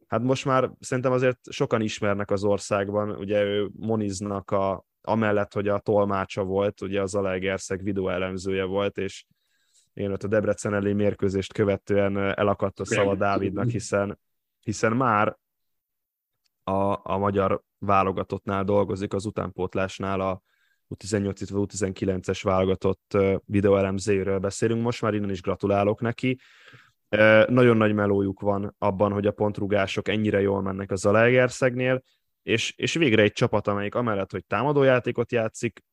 hát 0.06 0.22
most 0.22 0.44
már 0.44 0.70
szerintem 0.80 1.12
azért 1.12 1.38
sokan 1.50 1.80
ismernek 1.80 2.30
az 2.30 2.44
országban, 2.44 3.10
ugye 3.10 3.42
ő 3.42 3.70
Moniznak 3.76 4.50
a, 4.50 4.84
amellett, 5.06 5.52
hogy 5.52 5.68
a 5.68 5.78
tolmácsa 5.78 6.44
volt, 6.44 6.80
ugye 6.80 7.02
az 7.02 7.14
Alegerszeg 7.14 7.82
videóelemzője 7.82 8.64
volt, 8.64 8.98
és 8.98 9.24
én 9.92 10.10
ott 10.10 10.22
a 10.22 10.28
Debrecen 10.28 10.74
elé 10.74 10.92
mérkőzést 10.92 11.52
követően 11.52 12.16
elakadt 12.16 12.80
a 12.80 12.84
szava 12.84 13.14
Dávidnak, 13.14 13.68
hiszen, 13.68 14.18
hiszen 14.60 14.92
már 14.92 15.38
a, 16.64 17.12
a 17.12 17.18
magyar 17.18 17.62
válogatottnál 17.78 18.64
dolgozik, 18.64 19.12
az 19.12 19.26
utánpótlásnál 19.26 20.20
a 20.20 20.42
U18 20.94 21.46
vagy 21.50 21.68
U19-es 21.72 22.40
válogatott 22.42 23.16
videóelemzőről 23.44 24.38
beszélünk. 24.38 24.82
Most, 24.82 25.02
már 25.02 25.14
innen 25.14 25.30
is 25.30 25.42
gratulálok 25.42 26.00
neki. 26.00 26.38
Nagyon 27.46 27.76
nagy 27.76 27.94
melójuk 27.94 28.40
van 28.40 28.74
abban, 28.78 29.12
hogy 29.12 29.26
a 29.26 29.32
pontrugások 29.32 30.08
ennyire 30.08 30.40
jól 30.40 30.62
mennek 30.62 30.90
a 30.90 30.96
Zalaegerszegnél, 30.96 32.02
és, 32.46 32.72
és 32.76 32.94
végre 32.94 33.22
egy 33.22 33.32
csapat, 33.32 33.66
amelyik 33.66 33.94
amellett, 33.94 34.30
hogy 34.30 34.44
támadójátékot 34.44 35.32
játszik, 35.32 35.84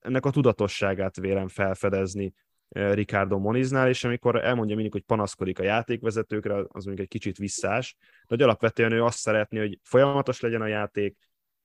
ennek 0.00 0.24
a 0.24 0.30
tudatosságát 0.30 1.16
vélem 1.16 1.48
felfedezni 1.48 2.32
Ricardo 2.68 3.38
Moniznál, 3.38 3.88
és 3.88 4.04
amikor 4.04 4.44
elmondja 4.44 4.74
mindig, 4.74 4.92
hogy 4.92 5.02
panaszkodik 5.02 5.58
a 5.58 5.62
játékvezetőkre, 5.62 6.54
az 6.54 6.84
mondjuk 6.84 6.98
egy 6.98 7.08
kicsit 7.08 7.36
visszás, 7.36 7.96
de 8.00 8.26
hogy 8.26 8.42
alapvetően 8.42 8.92
ő 8.92 9.02
azt 9.02 9.18
szeretné, 9.18 9.58
hogy 9.58 9.78
folyamatos 9.82 10.40
legyen 10.40 10.60
a 10.60 10.66
játék, 10.66 11.16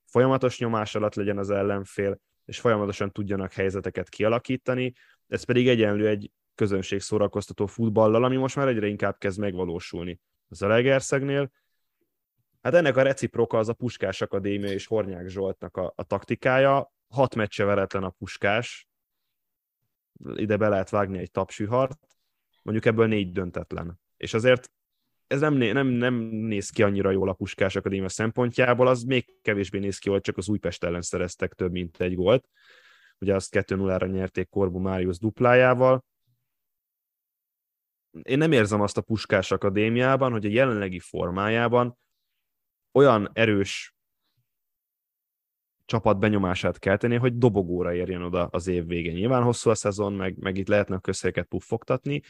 folyamatos 0.05 0.59
nyomás 0.59 0.95
alatt 0.95 1.15
legyen 1.15 1.37
az 1.37 1.49
ellenfél, 1.49 2.19
és 2.45 2.59
folyamatosan 2.59 3.11
tudjanak 3.11 3.53
helyzeteket 3.53 4.09
kialakítani, 4.09 4.93
ez 5.27 5.43
pedig 5.43 5.67
egyenlő 5.67 6.07
egy 6.07 6.31
közönség 6.55 6.99
szórakoztató 6.99 7.65
futballal, 7.65 8.23
ami 8.23 8.35
most 8.35 8.55
már 8.55 8.67
egyre 8.67 8.87
inkább 8.87 9.17
kezd 9.17 9.39
megvalósulni. 9.39 10.19
Az 10.47 10.61
a 10.61 10.67
Legerszegnél, 10.67 11.51
Hát 12.61 12.73
ennek 12.73 12.97
a 12.97 13.01
reciproka 13.01 13.57
az 13.57 13.69
a 13.69 13.73
Puskás 13.73 14.21
Akadémia 14.21 14.71
és 14.71 14.85
Hornyák 14.85 15.27
Zsoltnak 15.27 15.77
a, 15.77 15.93
a 15.95 16.03
taktikája. 16.03 16.91
Hat 17.07 17.35
meccse 17.35 17.63
veretlen 17.63 18.03
a 18.03 18.09
Puskás, 18.09 18.87
ide 20.35 20.57
be 20.57 20.67
lehet 20.67 20.89
vágni 20.89 21.17
egy 21.17 21.31
tapsühart, 21.31 22.07
mondjuk 22.63 22.85
ebből 22.85 23.07
négy 23.07 23.31
döntetlen. 23.31 23.99
És 24.17 24.33
azért 24.33 24.71
ez 25.27 25.39
nem, 25.39 25.53
nem, 25.53 25.87
nem 25.87 26.13
néz 26.23 26.69
ki 26.69 26.83
annyira 26.83 27.11
jól 27.11 27.29
a 27.29 27.33
Puskás 27.33 27.75
Akadémia 27.75 28.09
szempontjából, 28.09 28.87
az 28.87 29.03
még 29.03 29.41
kevésbé 29.41 29.79
néz 29.79 29.97
ki, 29.97 30.09
hogy 30.09 30.21
csak 30.21 30.37
az 30.37 30.49
Újpest 30.49 30.83
ellen 30.83 31.01
szereztek 31.01 31.53
több 31.53 31.71
mint 31.71 32.01
egy 32.01 32.15
gólt. 32.15 32.49
Ugye 33.19 33.35
azt 33.35 33.55
2-0-ra 33.55 34.11
nyerték 34.11 34.49
Korbu 34.49 34.79
Máriusz 34.79 35.19
duplájával. 35.19 36.05
Én 38.21 38.37
nem 38.37 38.51
érzem 38.51 38.81
azt 38.81 38.97
a 38.97 39.01
Puskás 39.01 39.51
Akadémiában, 39.51 40.31
hogy 40.31 40.45
a 40.45 40.49
jelenlegi 40.49 40.99
formájában 40.99 41.97
olyan 42.91 43.29
erős 43.33 43.93
csapat 45.85 46.19
benyomását 46.19 46.79
kell 46.79 46.97
tenni, 46.97 47.15
hogy 47.15 47.37
dobogóra 47.37 47.93
érjen 47.93 48.21
oda 48.21 48.45
az 48.45 48.67
év 48.67 48.85
végén. 48.85 49.13
Nyilván 49.13 49.43
hosszú 49.43 49.69
a 49.69 49.75
szezon, 49.75 50.13
meg, 50.13 50.37
meg 50.37 50.57
itt 50.57 50.67
lehetne 50.67 50.95
a 50.95 50.99
közhelyeket 50.99 51.45
puffogtatni, 51.45 52.21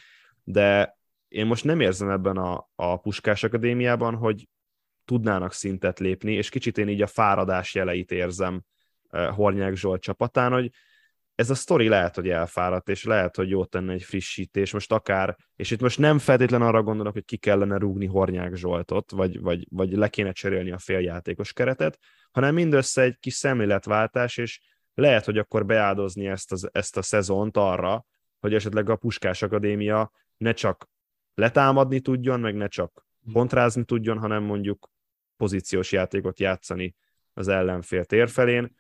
de 0.44 0.98
én 1.28 1.46
most 1.46 1.64
nem 1.64 1.80
érzem 1.80 2.10
ebben 2.10 2.38
a, 2.38 2.70
a 2.76 2.98
Puskás 2.98 3.44
Akadémiában, 3.44 4.16
hogy 4.16 4.48
tudnának 5.06 5.54
szintet 5.54 6.00
lépni, 6.00 6.34
és 6.34 6.50
kicsit 6.50 6.78
én 6.78 6.90
így 6.90 7.02
a 7.02 7.08
fáradás 7.08 7.76
jeleit 7.76 8.12
érzem 8.12 8.64
uh, 9.12 9.28
Hornyák 9.28 9.76
Zsolt 9.76 10.02
csapatán, 10.02 10.52
hogy 10.52 10.72
ez 11.40 11.50
a 11.50 11.56
sztori 11.56 11.88
lehet, 11.88 12.16
hogy 12.16 12.30
elfáradt, 12.30 12.90
és 12.90 13.04
lehet, 13.04 13.36
hogy 13.36 13.50
jó 13.50 13.66
tenne 13.66 13.94
egy 13.94 14.04
frissítés, 14.04 14.74
most 14.74 14.92
akár, 14.92 15.36
és 15.56 15.72
itt 15.72 15.82
most 15.82 16.00
nem 16.00 16.18
feltétlen 16.18 16.62
arra 16.62 16.84
gondolok, 16.84 17.14
hogy 17.14 17.26
ki 17.26 17.38
kellene 17.38 17.78
rúgni 17.78 18.06
Hornyák 18.06 18.56
Zsoltot, 18.56 19.12
vagy, 19.12 19.40
vagy, 19.42 19.68
vagy 19.70 19.92
le 19.92 20.08
kéne 20.08 20.32
cserélni 20.32 20.72
a 20.72 20.78
féljátékos 20.78 21.54
keretet, 21.54 22.00
hanem 22.32 22.54
mindössze 22.54 23.02
egy 23.02 23.18
kis 23.20 23.34
szemléletváltás, 23.34 24.38
és 24.38 24.60
lehet, 24.94 25.26
hogy 25.26 25.38
akkor 25.38 25.66
beáldozni 25.66 26.28
ezt, 26.28 26.52
az, 26.52 26.70
ezt 26.72 26.98
a 26.98 27.02
szezont 27.02 27.58
arra, 27.58 28.06
hogy 28.40 28.54
esetleg 28.54 28.90
a 28.90 28.96
Puskás 28.96 29.42
Akadémia 29.42 30.12
ne 30.38 30.52
csak 30.52 30.90
letámadni 31.34 32.00
tudjon, 32.00 32.40
meg 32.40 32.56
ne 32.56 32.68
csak 32.68 33.06
kontrázni 33.34 33.84
tudjon, 33.84 34.18
hanem 34.18 34.44
mondjuk 34.44 34.92
pozíciós 35.38 35.92
játékot 35.92 36.40
játszani 36.40 36.96
az 37.34 37.48
ellenfél 37.48 38.06
térfelén, 38.06 38.76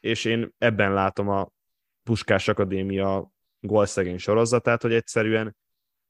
és 0.00 0.24
én 0.24 0.54
ebben 0.58 0.92
látom 0.92 1.28
a 1.28 1.58
Puskás 2.02 2.48
Akadémia 2.48 3.30
gólszegény 3.60 4.18
sorozatát, 4.18 4.82
hogy 4.82 4.92
egyszerűen 4.92 5.56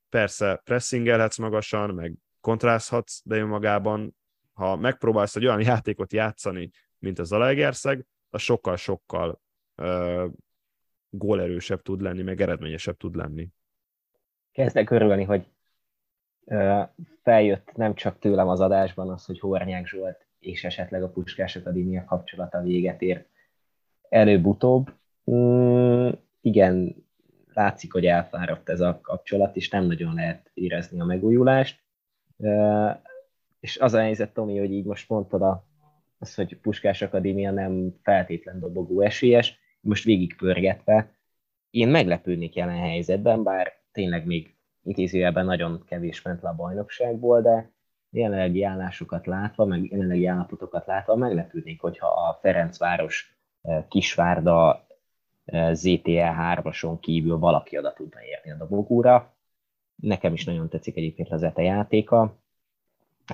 persze 0.09 0.61
pressingelhetsz 0.65 1.39
magasan, 1.39 1.95
meg 1.95 2.15
kontrázhatsz, 2.41 3.21
de 3.25 3.37
önmagában, 3.37 4.17
ha 4.53 4.77
megpróbálsz 4.77 5.37
egy 5.37 5.47
olyan 5.47 5.61
játékot 5.61 6.13
játszani, 6.13 6.71
mint 6.99 7.19
az 7.19 7.29
Zalaegerszeg, 7.29 8.07
az 8.31 8.41
sokkal-sokkal 8.41 9.41
gólerősebb 11.11 11.83
tud 11.83 12.01
lenni, 12.01 12.23
meg 12.23 12.41
eredményesebb 12.41 12.97
tud 12.97 13.15
lenni. 13.15 13.49
Kezdek 14.53 14.91
örülni, 14.91 15.25
hogy 15.25 15.47
uh, 16.45 16.89
feljött 17.23 17.73
nem 17.73 17.95
csak 17.95 18.19
tőlem 18.19 18.49
az 18.49 18.61
adásban 18.61 19.11
az, 19.11 19.25
hogy 19.25 19.41
Hornyák 19.41 19.87
Zsolt 19.87 20.27
és 20.41 20.65
esetleg 20.65 21.03
a 21.03 21.11
Puskás 21.11 21.57
Akadémia 21.57 22.05
kapcsolata 22.05 22.63
véget 22.63 23.03
ér 23.03 23.27
előbb-utóbb, 24.09 24.93
Mm, 25.33 26.09
igen, 26.41 26.95
látszik, 27.53 27.93
hogy 27.93 28.07
elfáradt 28.07 28.69
ez 28.69 28.81
a 28.81 29.01
kapcsolat, 29.03 29.57
és 29.57 29.71
nem 29.71 29.85
nagyon 29.85 30.15
lehet 30.15 30.51
érezni 30.55 31.01
a 31.01 31.05
megújulást. 31.05 31.81
És 33.61 33.79
az 33.79 33.95
a 33.95 34.01
helyzet, 34.01 34.33
Tomi, 34.33 34.59
hogy 34.59 34.73
így 34.73 34.85
most 34.85 35.09
mondtad 35.09 35.63
az, 36.19 36.35
hogy 36.35 36.57
Puskás 36.57 37.03
Akadémia 37.03 37.51
nem 37.51 37.95
feltétlen 38.03 38.61
dobogó 38.61 39.01
esélyes, 39.01 39.59
most 39.81 40.05
végig 40.05 40.37
pörgetve, 40.37 41.15
én 41.71 41.89
meglepődnék 41.89 42.55
jelen 42.55 42.79
helyzetben, 42.79 43.43
bár 43.43 43.73
tényleg 43.93 44.27
még 44.27 44.55
intézőjelben 44.83 45.45
nagyon 45.45 45.85
kevés 45.87 46.23
ment 46.23 46.43
le 46.43 46.49
a 46.49 46.55
bajnokságból, 46.55 47.41
de 47.41 47.73
jelenlegi 48.11 48.63
állásokat 48.63 49.27
látva, 49.27 49.65
meg 49.65 49.91
jelenlegi 49.91 50.27
állapotokat 50.27 50.87
látva 50.87 51.17
meglepődnék, 51.17 51.81
hogyha 51.81 52.07
a 52.07 52.39
Ferencváros 52.41 53.39
Kisvárda 53.89 54.87
ZTE 55.73 56.35
3-ason 56.39 56.99
kívül 57.01 57.39
valaki 57.39 57.79
oda 57.79 57.93
tudna 57.93 58.23
érni 58.25 58.51
a 58.51 58.57
dobogóra. 58.57 59.35
Nekem 59.95 60.33
is 60.33 60.45
nagyon 60.45 60.69
tetszik 60.69 60.97
egyébként 60.97 61.33
az 61.33 61.43
ETE 61.43 61.63
játéka, 61.63 62.39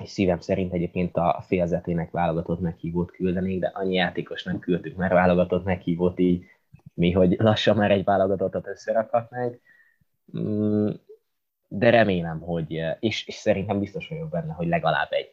és 0.02 0.10
szívem 0.10 0.40
szerint 0.40 0.72
egyébként 0.72 1.16
a 1.16 1.44
félzetének 1.46 2.10
válogatott 2.10 2.60
meghívót 2.60 3.10
küldenék, 3.10 3.60
de 3.60 3.70
annyi 3.74 3.94
játékos 3.94 4.44
nem 4.44 4.58
küldtük 4.58 4.96
már 4.96 5.12
válogatott 5.12 5.64
meghívót, 5.64 6.18
így 6.18 6.44
mi, 6.94 7.12
hogy 7.12 7.36
lassan 7.38 7.76
már 7.76 7.90
egy 7.90 8.04
válogatottat 8.04 8.66
összerakhatnánk. 8.66 9.60
Mm, 10.38 10.88
de 11.68 11.90
remélem, 11.90 12.40
hogy, 12.40 12.80
és, 13.00 13.26
és 13.26 13.34
szerintem 13.34 13.78
biztos 13.78 14.08
vagyok 14.08 14.28
benne, 14.28 14.52
hogy 14.52 14.66
legalább 14.66 15.08
egy 15.10 15.30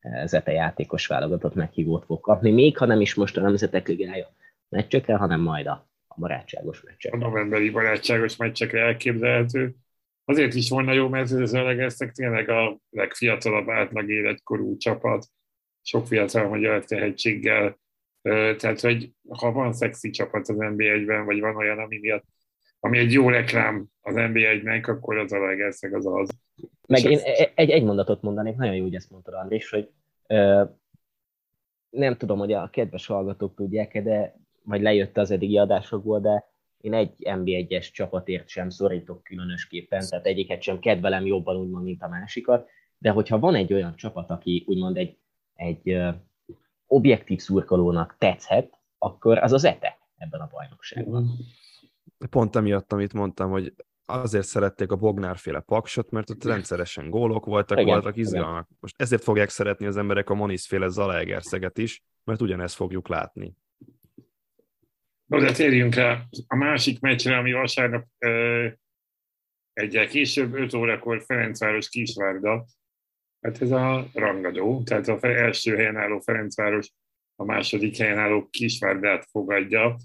eh, 0.00 0.26
Zete 0.26 0.52
játékos 0.52 1.06
válogatott 1.06 1.54
meghívót 1.54 2.04
fog 2.04 2.20
kapni, 2.20 2.50
még 2.50 2.78
ha 2.78 2.86
nem 2.86 3.00
is 3.00 3.14
most 3.14 3.36
a 3.36 3.40
Nemzetek 3.40 3.88
Ligája 3.88 4.28
meccsekre, 4.68 5.16
hanem 5.16 5.40
majd 5.40 5.66
a 5.66 5.89
barátságos 6.20 6.82
meccsekre. 6.82 7.18
A 7.18 7.20
novemberi 7.20 7.70
barátságos 7.70 8.36
meccsekre 8.36 8.80
elképzelhető. 8.80 9.74
Azért 10.24 10.54
is 10.54 10.68
volna 10.68 10.92
jó, 10.92 11.08
mert 11.08 11.32
ez 11.32 11.48
Zalaegerszeg 11.48 12.12
tényleg 12.12 12.48
a 12.48 12.78
legfiatalabb 12.90 13.68
átlag 13.68 14.10
életkorú 14.10 14.76
csapat, 14.76 15.26
sok 15.82 16.06
fiatal 16.06 16.48
magyar 16.48 16.84
tehetséggel, 16.84 17.78
tehát, 18.56 18.80
hogy 18.80 19.10
ha 19.28 19.52
van 19.52 19.72
szexi 19.72 20.10
csapat 20.10 20.48
az 20.48 20.56
NBA-ben, 20.56 21.24
vagy 21.24 21.40
van 21.40 21.56
olyan, 21.56 21.78
ami 21.78 21.98
miatt 21.98 22.24
ami 22.80 22.98
egy 22.98 23.12
jó 23.12 23.28
reklám 23.28 23.86
az 24.00 24.14
NBA-nek, 24.14 24.86
akkor 24.86 25.18
az 25.18 25.32
a 25.32 25.38
legelszeg 25.38 25.94
az 25.94 26.06
az. 26.06 26.28
Meg 26.88 27.04
én 27.04 27.18
e- 27.22 27.52
egy, 27.54 27.70
egy 27.70 27.84
mondatot 27.84 28.22
mondanék, 28.22 28.56
nagyon 28.56 28.74
jó, 28.74 28.82
hogy 28.82 28.94
ezt 28.94 29.10
mondtad, 29.10 29.34
Andris, 29.34 29.70
hogy 29.70 29.90
ö, 30.26 30.64
nem 31.90 32.16
tudom, 32.16 32.38
hogy 32.38 32.52
a 32.52 32.70
kedves 32.70 33.06
hallgatók 33.06 33.54
tudják 33.54 34.02
de 34.02 34.34
vagy 34.64 34.82
lejött 34.82 35.16
az 35.16 35.30
eddigi 35.30 35.58
adásokból, 35.58 36.20
de 36.20 36.48
én 36.80 36.94
egy 36.94 37.12
NB1-es 37.18 37.92
csapatért 37.92 38.48
sem 38.48 38.70
szorítok 38.70 39.22
különösképpen, 39.22 40.08
tehát 40.08 40.26
egyiket 40.26 40.62
sem 40.62 40.78
kedvelem 40.78 41.26
jobban 41.26 41.56
úgymond, 41.56 41.84
mint 41.84 42.02
a 42.02 42.08
másikat, 42.08 42.68
de 42.98 43.10
hogyha 43.10 43.38
van 43.38 43.54
egy 43.54 43.72
olyan 43.72 43.96
csapat, 43.96 44.30
aki 44.30 44.64
úgymond 44.66 44.96
egy, 44.96 45.16
egy 45.54 45.98
objektív 46.86 47.40
szurkolónak 47.40 48.16
tetszhet, 48.18 48.78
akkor 48.98 49.38
az 49.38 49.52
az 49.52 49.64
ETE 49.64 49.98
ebben 50.16 50.40
a 50.40 50.48
bajnokságban. 50.52 51.30
Pont 52.30 52.56
emiatt, 52.56 52.92
amit 52.92 53.12
mondtam, 53.12 53.50
hogy 53.50 53.74
azért 54.04 54.46
szerették 54.46 54.92
a 54.92 54.96
Bognárféle 54.96 55.60
paksot, 55.60 56.10
mert 56.10 56.30
ott 56.30 56.44
rendszeresen 56.44 57.10
gólok 57.10 57.44
voltak, 57.44 57.78
igen, 57.80 57.92
voltak 57.92 58.16
izgalmak. 58.16 58.68
Most 58.80 59.00
ezért 59.00 59.22
fogják 59.22 59.48
szeretni 59.48 59.86
az 59.86 59.96
emberek 59.96 60.30
a 60.30 60.34
Moniz-féle 60.34 60.88
Zalaegerszeget 60.88 61.78
is, 61.78 62.04
mert 62.24 62.42
ugyanezt 62.42 62.74
fogjuk 62.74 63.08
látni. 63.08 63.56
No, 65.30 65.40
de 65.40 65.52
térjünk 65.52 65.94
rá 65.94 66.22
a 66.46 66.56
másik 66.56 67.00
meccsre, 67.00 67.36
ami 67.36 67.52
vasárnap 67.52 68.06
egyel 69.72 70.06
később, 70.06 70.54
5 70.54 70.74
órakor 70.74 71.22
Ferencváros 71.22 71.88
Kisvárda. 71.88 72.66
Hát 73.40 73.62
ez 73.62 73.70
a 73.70 74.06
rangadó, 74.14 74.82
tehát 74.82 75.08
az 75.08 75.24
első 75.24 75.76
helyen 75.76 75.96
álló 75.96 76.18
Ferencváros 76.18 76.92
a 77.36 77.44
második 77.44 77.96
helyen 77.96 78.18
álló 78.18 78.48
Kisvárdát 78.48 79.26
fogadja. 79.30 79.96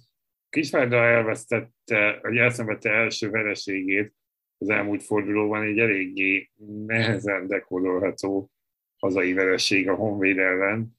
Kisvárda 0.49 0.95
elvesztette, 0.95 2.19
vagy 2.21 2.37
elszenvedte 2.37 2.89
első 2.89 3.29
vereségét 3.29 4.13
az 4.57 4.69
elmúlt 4.69 5.03
fordulóban, 5.03 5.63
egy 5.63 5.79
eléggé 5.79 6.49
nehezen 6.85 7.47
dekódolható 7.47 8.51
hazai 8.97 9.33
vereség 9.33 9.89
a 9.89 9.95
Honvéd 9.95 10.37
ellen. 10.37 10.97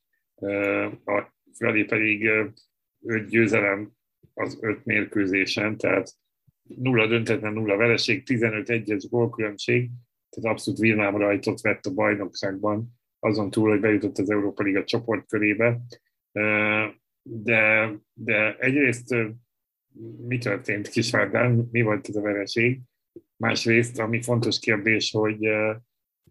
A 1.04 1.34
Fradi 1.58 1.84
pedig 1.84 2.30
öt 3.04 3.28
győzelem 3.28 3.94
az 4.36 4.58
öt 4.60 4.84
mérkőzésen, 4.84 5.76
tehát 5.76 6.12
nulla 6.62 7.06
döntetlen, 7.06 7.52
nulla 7.52 7.76
vereség, 7.76 8.22
15-1-es 8.26 9.04
gólkülönbség, 9.10 9.90
tehát 10.28 10.50
abszolút 10.50 10.80
villámrajtot 10.80 11.60
vett 11.60 11.86
a 11.86 11.94
bajnokságban, 11.94 12.98
azon 13.18 13.50
túl, 13.50 13.68
hogy 13.68 13.80
bejutott 13.80 14.18
az 14.18 14.30
Európa 14.30 14.62
Liga 14.62 14.84
csoportkörébe. 14.84 15.80
De, 17.22 17.92
de 18.12 18.56
egyrészt 18.58 19.14
mi 20.26 20.38
történt 20.38 20.88
Kisvárdán, 20.88 21.68
mi 21.72 21.82
volt 21.82 22.08
ez 22.08 22.16
a 22.16 22.20
vereség. 22.20 22.80
Másrészt, 23.36 23.98
ami 23.98 24.22
fontos 24.22 24.58
kérdés, 24.58 25.10
hogy 25.10 25.48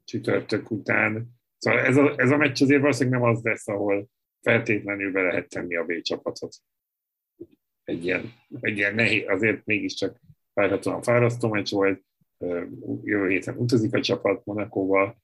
csütörtök 0.04 0.72
után, 0.72 1.28
szóval 1.58 1.80
ez 1.80 1.98
a, 1.98 2.14
ez 2.18 2.32
a 2.32 2.38
meccs 2.38 2.62
azért 2.62 2.82
valószínűleg 2.82 3.20
nem 3.20 3.30
az 3.30 3.44
lesz, 3.44 3.68
ahol 3.68 4.10
feltétlenül 4.42 5.12
be 5.12 5.22
lehet 5.22 5.50
tenni 5.50 5.76
a 5.76 5.84
B 5.84 6.02
csapatot. 6.02 6.56
Egy 7.86 8.06
ilyen, 8.06 8.34
egy 8.60 8.78
ilyen 8.78 8.96
nehéz, 8.96 9.24
azért 9.28 9.66
mégiscsak 9.66 10.20
várhatóan 10.54 11.02
fárasztó 11.02 11.50
meccs 11.50 11.72
volt, 11.72 12.04
jövő 13.04 13.30
héten 13.30 13.58
utazik 13.58 13.94
a 13.94 14.02
csapat 14.02 14.46
Monakóval, 14.46 15.24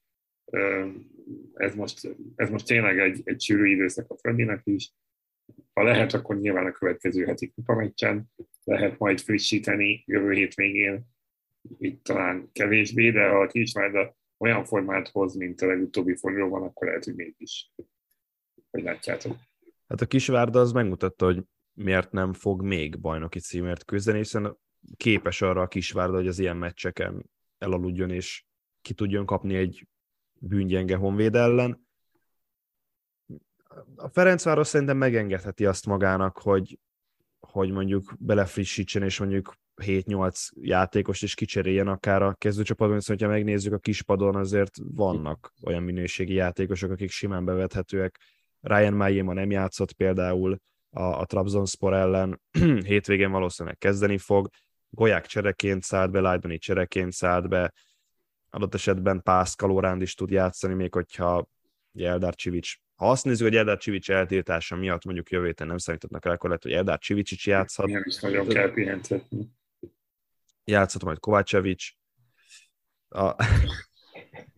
ez 1.54 1.74
most, 1.74 2.16
ez 2.36 2.50
most 2.50 2.66
tényleg 2.66 2.98
egy, 2.98 3.20
egy 3.24 3.40
sűrű 3.40 3.70
időszak 3.70 4.10
a 4.10 4.16
Fredinek 4.16 4.60
is, 4.64 4.92
ha 5.72 5.82
lehet, 5.82 6.12
akkor 6.12 6.38
nyilván 6.38 6.66
a 6.66 6.72
következő 6.72 7.24
heti 7.24 7.50
kupameccsen 7.50 8.26
lehet 8.64 8.98
majd 8.98 9.20
frissíteni 9.20 10.02
jövő 10.06 10.32
hét 10.32 10.54
végén, 10.54 11.06
itt 11.78 12.04
talán 12.04 12.50
kevésbé, 12.52 13.10
de 13.10 13.28
ha 13.28 13.40
a 13.40 13.46
Kisvárda 13.46 14.16
olyan 14.38 14.64
formát 14.64 15.08
hoz, 15.08 15.34
mint 15.34 15.60
a 15.60 15.66
legutóbbi 15.66 16.16
fordulóban, 16.16 16.62
akkor 16.62 16.86
lehet, 16.86 17.04
hogy 17.04 17.14
mégis. 17.14 17.72
Hogy 18.70 18.82
látjátok? 18.82 19.36
Hát 19.88 20.00
a 20.00 20.06
Kisvárda 20.06 20.60
az 20.60 20.72
megmutatta, 20.72 21.24
hogy 21.24 21.42
miért 21.74 22.12
nem 22.12 22.32
fog 22.32 22.62
még 22.62 23.00
bajnoki 23.00 23.38
címért 23.38 23.84
küzdeni, 23.84 24.18
hiszen 24.18 24.56
képes 24.96 25.42
arra 25.42 25.60
a 25.60 25.68
Kisvárda, 25.68 26.16
hogy 26.16 26.26
az 26.26 26.38
ilyen 26.38 26.56
meccseken 26.56 27.30
elaludjon 27.58 28.10
és 28.10 28.44
ki 28.80 28.94
tudjon 28.94 29.26
kapni 29.26 29.54
egy 29.54 29.86
bűngyenge 30.38 30.96
honvéd 30.96 31.34
ellen 31.34 31.90
a 33.96 34.08
Ferencváros 34.08 34.66
szerintem 34.66 34.96
megengedheti 34.96 35.66
azt 35.66 35.86
magának, 35.86 36.38
hogy, 36.38 36.78
hogy 37.40 37.70
mondjuk 37.70 38.14
belefrissítsen, 38.18 39.02
és 39.02 39.18
mondjuk 39.18 39.54
7-8 39.82 40.48
játékos 40.60 41.22
is 41.22 41.34
kicseréljen 41.34 41.88
akár 41.88 42.22
a 42.22 42.34
kezdőcsapatban, 42.34 42.96
hiszen 42.96 43.16
ha 43.20 43.26
megnézzük 43.26 43.72
a 43.72 43.78
kispadon, 43.78 44.36
azért 44.36 44.76
vannak 44.84 45.52
olyan 45.62 45.82
minőségi 45.82 46.34
játékosok, 46.34 46.90
akik 46.90 47.10
simán 47.10 47.44
bevethetőek. 47.44 48.20
Ryan 48.60 48.94
Mayema 48.94 49.32
nem 49.32 49.50
játszott 49.50 49.92
például 49.92 50.60
a, 50.92 51.02
a 51.02 51.24
Trabzonspor 51.24 51.94
ellen, 51.94 52.42
hétvégén 52.84 53.30
valószínűleg 53.30 53.78
kezdeni 53.78 54.18
fog, 54.18 54.48
Golyák 54.88 55.26
csereként 55.26 55.82
szállt 55.82 56.10
be, 56.10 56.20
Lajdoni 56.20 56.58
csereként 56.58 57.12
szállt 57.12 57.48
be, 57.48 57.72
adott 58.50 58.74
esetben 58.74 59.22
Pászkal 59.22 59.70
Oránd 59.70 60.02
is 60.02 60.14
tud 60.14 60.30
játszani, 60.30 60.74
még 60.74 60.92
hogyha 60.92 61.48
Eldar 61.94 62.34
Csivics 62.34 62.76
ha 63.02 63.10
azt 63.10 63.24
nézzük, 63.24 63.46
hogy 63.46 63.56
Eldár 63.56 63.78
Csivics 63.78 64.10
eltiltása 64.10 64.76
miatt 64.76 65.04
mondjuk 65.04 65.30
jövő 65.30 65.46
héten 65.46 65.66
nem 65.66 65.78
számítottak 65.78 66.24
el, 66.24 66.32
akkor 66.32 66.48
lehet, 66.48 66.62
hogy 66.62 66.72
Eldár 66.72 66.98
Csivics 66.98 67.30
is 67.30 67.46
játszhat. 67.46 67.86
Nem 67.86 68.02
is 68.06 68.20
nagyon 68.20 68.48
kell 68.48 68.72
pihentetni. 68.72 69.50
Játszhat 70.64 71.04
majd 71.04 71.18
Kovácsevics. 71.18 71.92
A 73.08 73.34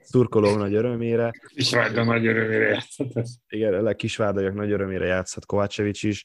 szurkoló 0.04 0.56
nagy 0.56 0.74
örömére. 0.74 1.30
Kisvárda 1.54 2.04
nagy 2.04 2.26
örömére 2.26 2.68
játszhat. 2.68 3.26
Igen, 3.48 3.86
a 3.86 3.94
kisvárdaiak 3.94 4.54
nagy 4.54 4.70
örömére 4.70 5.06
játszhat 5.06 5.46
Kovácsevics 5.46 6.02
is. 6.02 6.24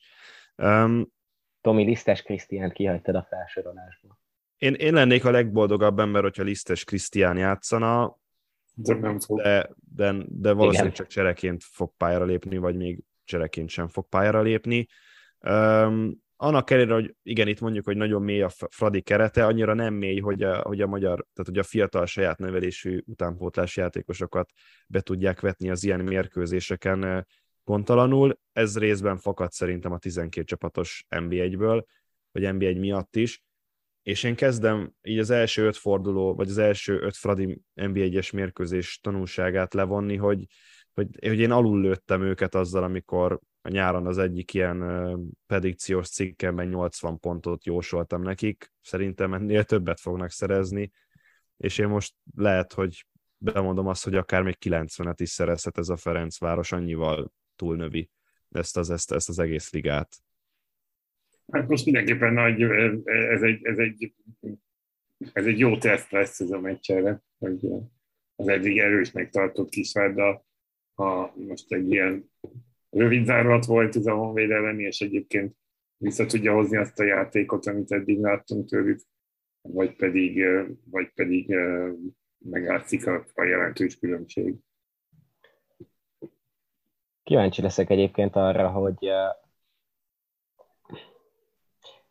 Um, 0.55 1.07
Tomi 1.61 1.83
Lisztes 1.83 2.21
Krisztiánt 2.21 2.73
kihagytad 2.73 3.15
a 3.15 3.27
felsorolásból. 3.29 4.19
Én, 4.57 4.73
én 4.73 4.93
lennék 4.93 5.25
a 5.25 5.31
legboldogabb 5.31 5.99
ember, 5.99 6.21
hogyha 6.21 6.43
Lisztes 6.43 6.83
Krisztián 6.83 7.37
játszana, 7.37 8.17
de 8.73 8.93
nem 8.93 9.19
fog. 9.19 9.41
De, 9.41 9.69
de, 9.95 10.15
de 10.27 10.51
valószínűleg 10.51 10.93
Igen. 10.93 10.93
csak 10.93 11.07
csereként 11.07 11.63
fog 11.63 11.93
pályára 11.97 12.25
lépni, 12.25 12.57
vagy 12.57 12.75
még 12.75 13.03
csereként 13.23 13.69
sem 13.69 13.87
fog 13.87 14.09
pályára 14.09 14.41
lépni. 14.41 14.87
Um, 15.39 16.23
annak 16.41 16.69
ellenére, 16.69 16.93
hogy 16.93 17.15
igen, 17.23 17.47
itt 17.47 17.59
mondjuk, 17.59 17.85
hogy 17.85 17.97
nagyon 17.97 18.21
mély 18.21 18.41
a 18.41 18.49
Fradi 18.69 19.01
kerete, 19.01 19.45
annyira 19.45 19.73
nem 19.73 19.93
mély, 19.93 20.19
hogy 20.19 20.43
a, 20.43 20.61
hogy 20.61 20.81
a 20.81 20.87
magyar, 20.87 21.25
tehát 21.33 21.49
hogy 21.49 21.57
a 21.57 21.63
fiatal 21.63 22.05
saját 22.05 22.37
nevelésű 22.37 23.03
utánpótlás 23.05 23.77
játékosokat 23.77 24.51
be 24.87 25.01
tudják 25.01 25.39
vetni 25.39 25.69
az 25.69 25.83
ilyen 25.83 25.99
mérkőzéseken 25.99 27.27
pontalanul. 27.63 28.39
Ez 28.51 28.77
részben 28.77 29.17
fakad 29.17 29.51
szerintem 29.51 29.91
a 29.91 29.97
12 29.97 30.45
csapatos 30.45 31.05
NB1-ből, 31.09 31.83
vagy 32.31 32.43
NB1 32.45 32.79
miatt 32.79 33.15
is 33.15 33.43
és 34.03 34.23
én 34.23 34.35
kezdem 34.35 34.93
így 35.01 35.19
az 35.19 35.29
első 35.29 35.65
öt 35.65 35.77
forduló, 35.77 36.35
vagy 36.35 36.49
az 36.49 36.57
első 36.57 36.99
öt 36.99 37.15
Fradi 37.15 37.61
NB1-es 37.75 38.33
mérkőzés 38.33 38.99
tanulságát 39.01 39.73
levonni, 39.73 40.15
hogy 40.15 40.45
hogy, 40.93 41.27
hogy 41.27 41.39
én 41.39 41.51
alul 41.51 41.81
lőttem 41.81 42.21
őket 42.21 42.55
azzal, 42.55 42.83
amikor 42.83 43.39
a 43.61 43.69
nyáron 43.69 44.05
az 44.05 44.17
egyik 44.17 44.53
ilyen 44.53 44.79
predikciós 45.47 46.09
cikkemben 46.09 46.67
80 46.67 47.19
pontot 47.19 47.65
jósoltam 47.65 48.21
nekik, 48.21 48.71
szerintem 48.81 49.33
ennél 49.33 49.63
többet 49.63 49.99
fognak 49.99 50.31
szerezni, 50.31 50.91
és 51.57 51.77
én 51.77 51.87
most 51.87 52.15
lehet, 52.35 52.73
hogy 52.73 53.05
bemondom 53.37 53.87
azt, 53.87 54.03
hogy 54.03 54.15
akár 54.15 54.41
még 54.41 54.57
90-et 54.65 55.15
is 55.17 55.29
szerezhet 55.29 55.77
ez 55.77 55.89
a 55.89 55.97
Ferencváros, 55.97 56.71
annyival 56.71 57.31
túlnövi 57.55 58.09
ezt 58.51 58.77
az, 58.77 58.89
ezt, 58.89 59.11
ezt 59.11 59.29
az 59.29 59.39
egész 59.39 59.71
ligát. 59.71 60.17
Hát 61.51 61.67
most 61.67 61.85
mindenképpen 61.85 62.33
nagy, 62.33 62.61
ez 63.05 63.41
egy, 63.41 63.65
ez 63.65 63.77
egy, 63.77 64.13
ez 65.33 65.45
egy 65.45 65.59
jó 65.59 65.77
teszt 65.77 66.11
lesz 66.11 66.39
ez 66.39 66.51
a 66.51 66.59
meccsere, 66.59 67.21
hogy 67.37 67.67
az 68.35 68.47
eddig 68.47 68.77
erősnek 68.77 69.29
tartott 69.29 69.69
Kisvárda, 69.69 70.45
ha 70.93 71.33
most 71.35 71.71
egy 71.71 71.91
ilyen 71.91 72.31
rövid 72.89 73.25
zárlat 73.25 73.65
volt 73.65 73.95
ez 73.95 74.05
a 74.05 74.15
Honvéd 74.15 74.51
elleni, 74.51 74.83
és 74.83 74.99
egyébként 74.99 75.55
vissza 75.97 76.25
tudja 76.25 76.53
hozni 76.53 76.77
azt 76.77 76.99
a 76.99 77.03
játékot, 77.03 77.65
amit 77.65 77.91
eddig 77.91 78.19
láttunk 78.19 78.69
tőlük, 78.69 78.99
vagy 79.61 79.95
pedig, 79.95 80.45
vagy 80.85 81.11
pedig 81.13 81.55
meglátszik 82.37 83.07
a, 83.07 83.25
a 83.33 83.43
jelentős 83.43 83.99
különbség. 83.99 84.55
Kíváncsi 87.23 87.61
leszek 87.61 87.89
egyébként 87.89 88.35
arra, 88.35 88.69
hogy 88.69 89.09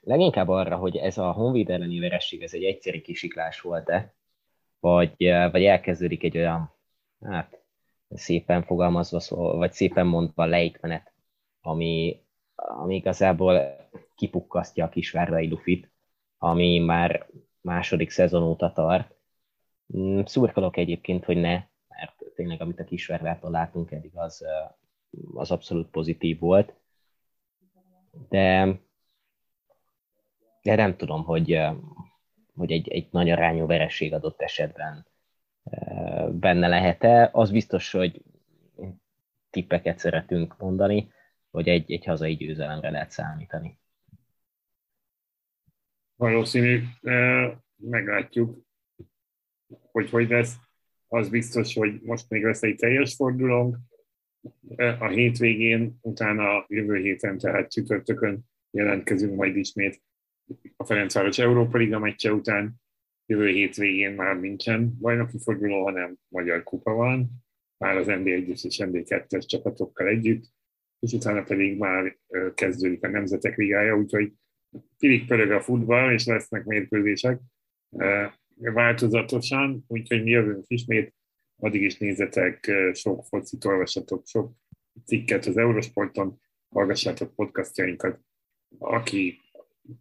leginkább 0.01 0.49
arra, 0.49 0.77
hogy 0.77 0.97
ez 0.97 1.19
a 1.19 1.33
Honvéd 1.33 1.71
elleni 1.71 1.99
veresség, 1.99 2.43
ez 2.43 2.55
egy 2.55 2.65
egyszerű 2.65 3.01
kisiklás 3.01 3.61
volt-e, 3.61 4.15
vagy, 4.81 5.15
vagy 5.51 5.65
elkezdődik 5.65 6.23
egy 6.23 6.37
olyan, 6.37 6.75
hát 7.21 7.58
szépen 8.11 8.63
fogalmazva, 8.63 9.21
vagy 9.57 9.73
szépen 9.73 10.07
mondva 10.07 10.45
lejtmenet, 10.45 11.13
ami, 11.61 12.23
ami 12.55 12.95
igazából 12.95 13.77
kipukkasztja 14.15 14.85
a 14.85 14.89
kisvárdai 14.89 15.49
lufit, 15.49 15.91
ami 16.39 16.79
már 16.79 17.27
második 17.61 18.11
szezon 18.11 18.43
óta 18.43 18.73
tart. 18.73 19.15
Mm, 19.97 20.21
szurkolok 20.25 20.77
egyébként, 20.77 21.25
hogy 21.25 21.37
ne, 21.37 21.53
mert 21.89 22.25
tényleg 22.35 22.61
amit 22.61 22.81
a 22.81 22.85
kisvárvától 22.85 23.51
látunk 23.51 23.91
eddig, 23.91 24.13
az, 24.15 24.45
az 25.35 25.51
abszolút 25.51 25.91
pozitív 25.91 26.39
volt. 26.39 26.75
De, 28.29 28.81
de 30.63 30.75
nem 30.75 30.97
tudom, 30.97 31.25
hogy, 31.25 31.61
hogy 32.55 32.73
egy, 32.73 32.89
egy 32.89 33.09
nagy 33.11 33.31
arányú 33.31 33.67
vereség 33.67 34.15
adott 34.15 34.41
esetben 34.41 35.08
benne 36.31 36.69
lehet-e. 36.69 37.31
Az 37.33 37.51
biztos, 37.51 37.91
hogy 37.91 38.23
tippeket 39.51 39.99
szeretünk 39.99 40.59
mondani, 40.59 41.13
hogy 41.51 41.69
egy, 41.69 41.93
egy 41.93 42.05
hazai 42.05 42.35
győzelemre 42.35 42.91
lehet 42.91 43.11
számítani. 43.11 43.79
Valószínű, 46.17 46.83
meglátjuk, 47.77 48.67
hogy 49.93 50.11
hogy 50.11 50.29
lesz. 50.29 50.55
Az 51.07 51.29
biztos, 51.29 51.75
hogy 51.75 52.01
most 52.03 52.29
még 52.29 52.45
lesz 52.45 52.63
egy 52.63 52.77
teljes 52.77 53.15
fordulónk. 53.15 53.77
A 54.77 55.07
hétvégén, 55.07 55.99
utána 56.01 56.57
a 56.57 56.65
jövő 56.69 56.97
héten, 56.97 57.39
tehát 57.39 57.71
csütörtökön 57.71 58.41
jelentkezünk 58.71 59.35
majd 59.35 59.57
ismét 59.57 60.03
a 60.77 60.85
Ferencváros 60.85 61.39
Európa 61.39 61.79
Liga 61.79 61.99
meccse 61.99 62.33
után, 62.33 62.75
jövő 63.29 63.49
hétvégén 63.49 64.15
már 64.15 64.41
nincsen 64.41 64.97
bajnoki 65.01 65.39
forduló, 65.39 65.85
hanem 65.85 66.17
Magyar 66.29 66.63
Kupa 66.63 66.93
van, 66.93 67.31
már 67.77 67.97
az 67.97 68.07
NB1-es 68.09 68.65
és 68.65 68.81
NB2-es 68.85 69.47
csapatokkal 69.47 70.07
együtt, 70.07 70.45
és 71.01 71.13
utána 71.13 71.43
pedig 71.43 71.79
már 71.79 72.17
kezdődik 72.55 73.05
a 73.05 73.09
Nemzetek 73.09 73.57
Ligája, 73.57 73.97
úgyhogy 73.97 74.33
kirik 74.99 75.27
pörög 75.27 75.51
a 75.51 75.61
futball, 75.61 76.13
és 76.13 76.27
lesznek 76.27 76.65
mérkőzések 76.65 77.41
változatosan, 78.57 79.85
úgyhogy 79.87 80.23
mi 80.23 80.31
jövünk 80.31 80.65
ismét, 80.67 81.15
addig 81.57 81.83
is 81.83 81.99
nézzetek 81.99 82.73
sok 82.93 83.25
focit, 83.25 83.65
olvassatok 83.65 84.27
sok 84.27 84.53
cikket 85.05 85.47
az 85.47 85.57
Eurosporton, 85.57 86.41
hallgassátok 86.69 87.35
podcastjainkat. 87.35 88.21
Aki 88.79 89.41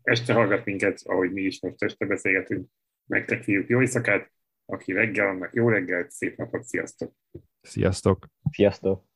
este 0.02 0.34
hallgat 0.34 0.66
minket, 0.66 1.02
ahogy 1.06 1.32
mi 1.32 1.42
is 1.42 1.62
most 1.62 1.84
este 1.84 2.06
beszélgetünk, 2.06 2.70
nektek 3.08 3.44
fiúk 3.44 3.70
jó 3.70 3.82
éjszakát, 3.82 4.32
aki 4.66 4.92
reggel, 4.92 5.28
annak 5.28 5.54
jó 5.54 5.70
reggelt, 5.70 6.12
szép 6.12 6.38
napot, 6.38 6.64
sziasztok! 6.64 7.14
Sziasztok! 7.62 8.28
Sziasztok! 8.52 9.07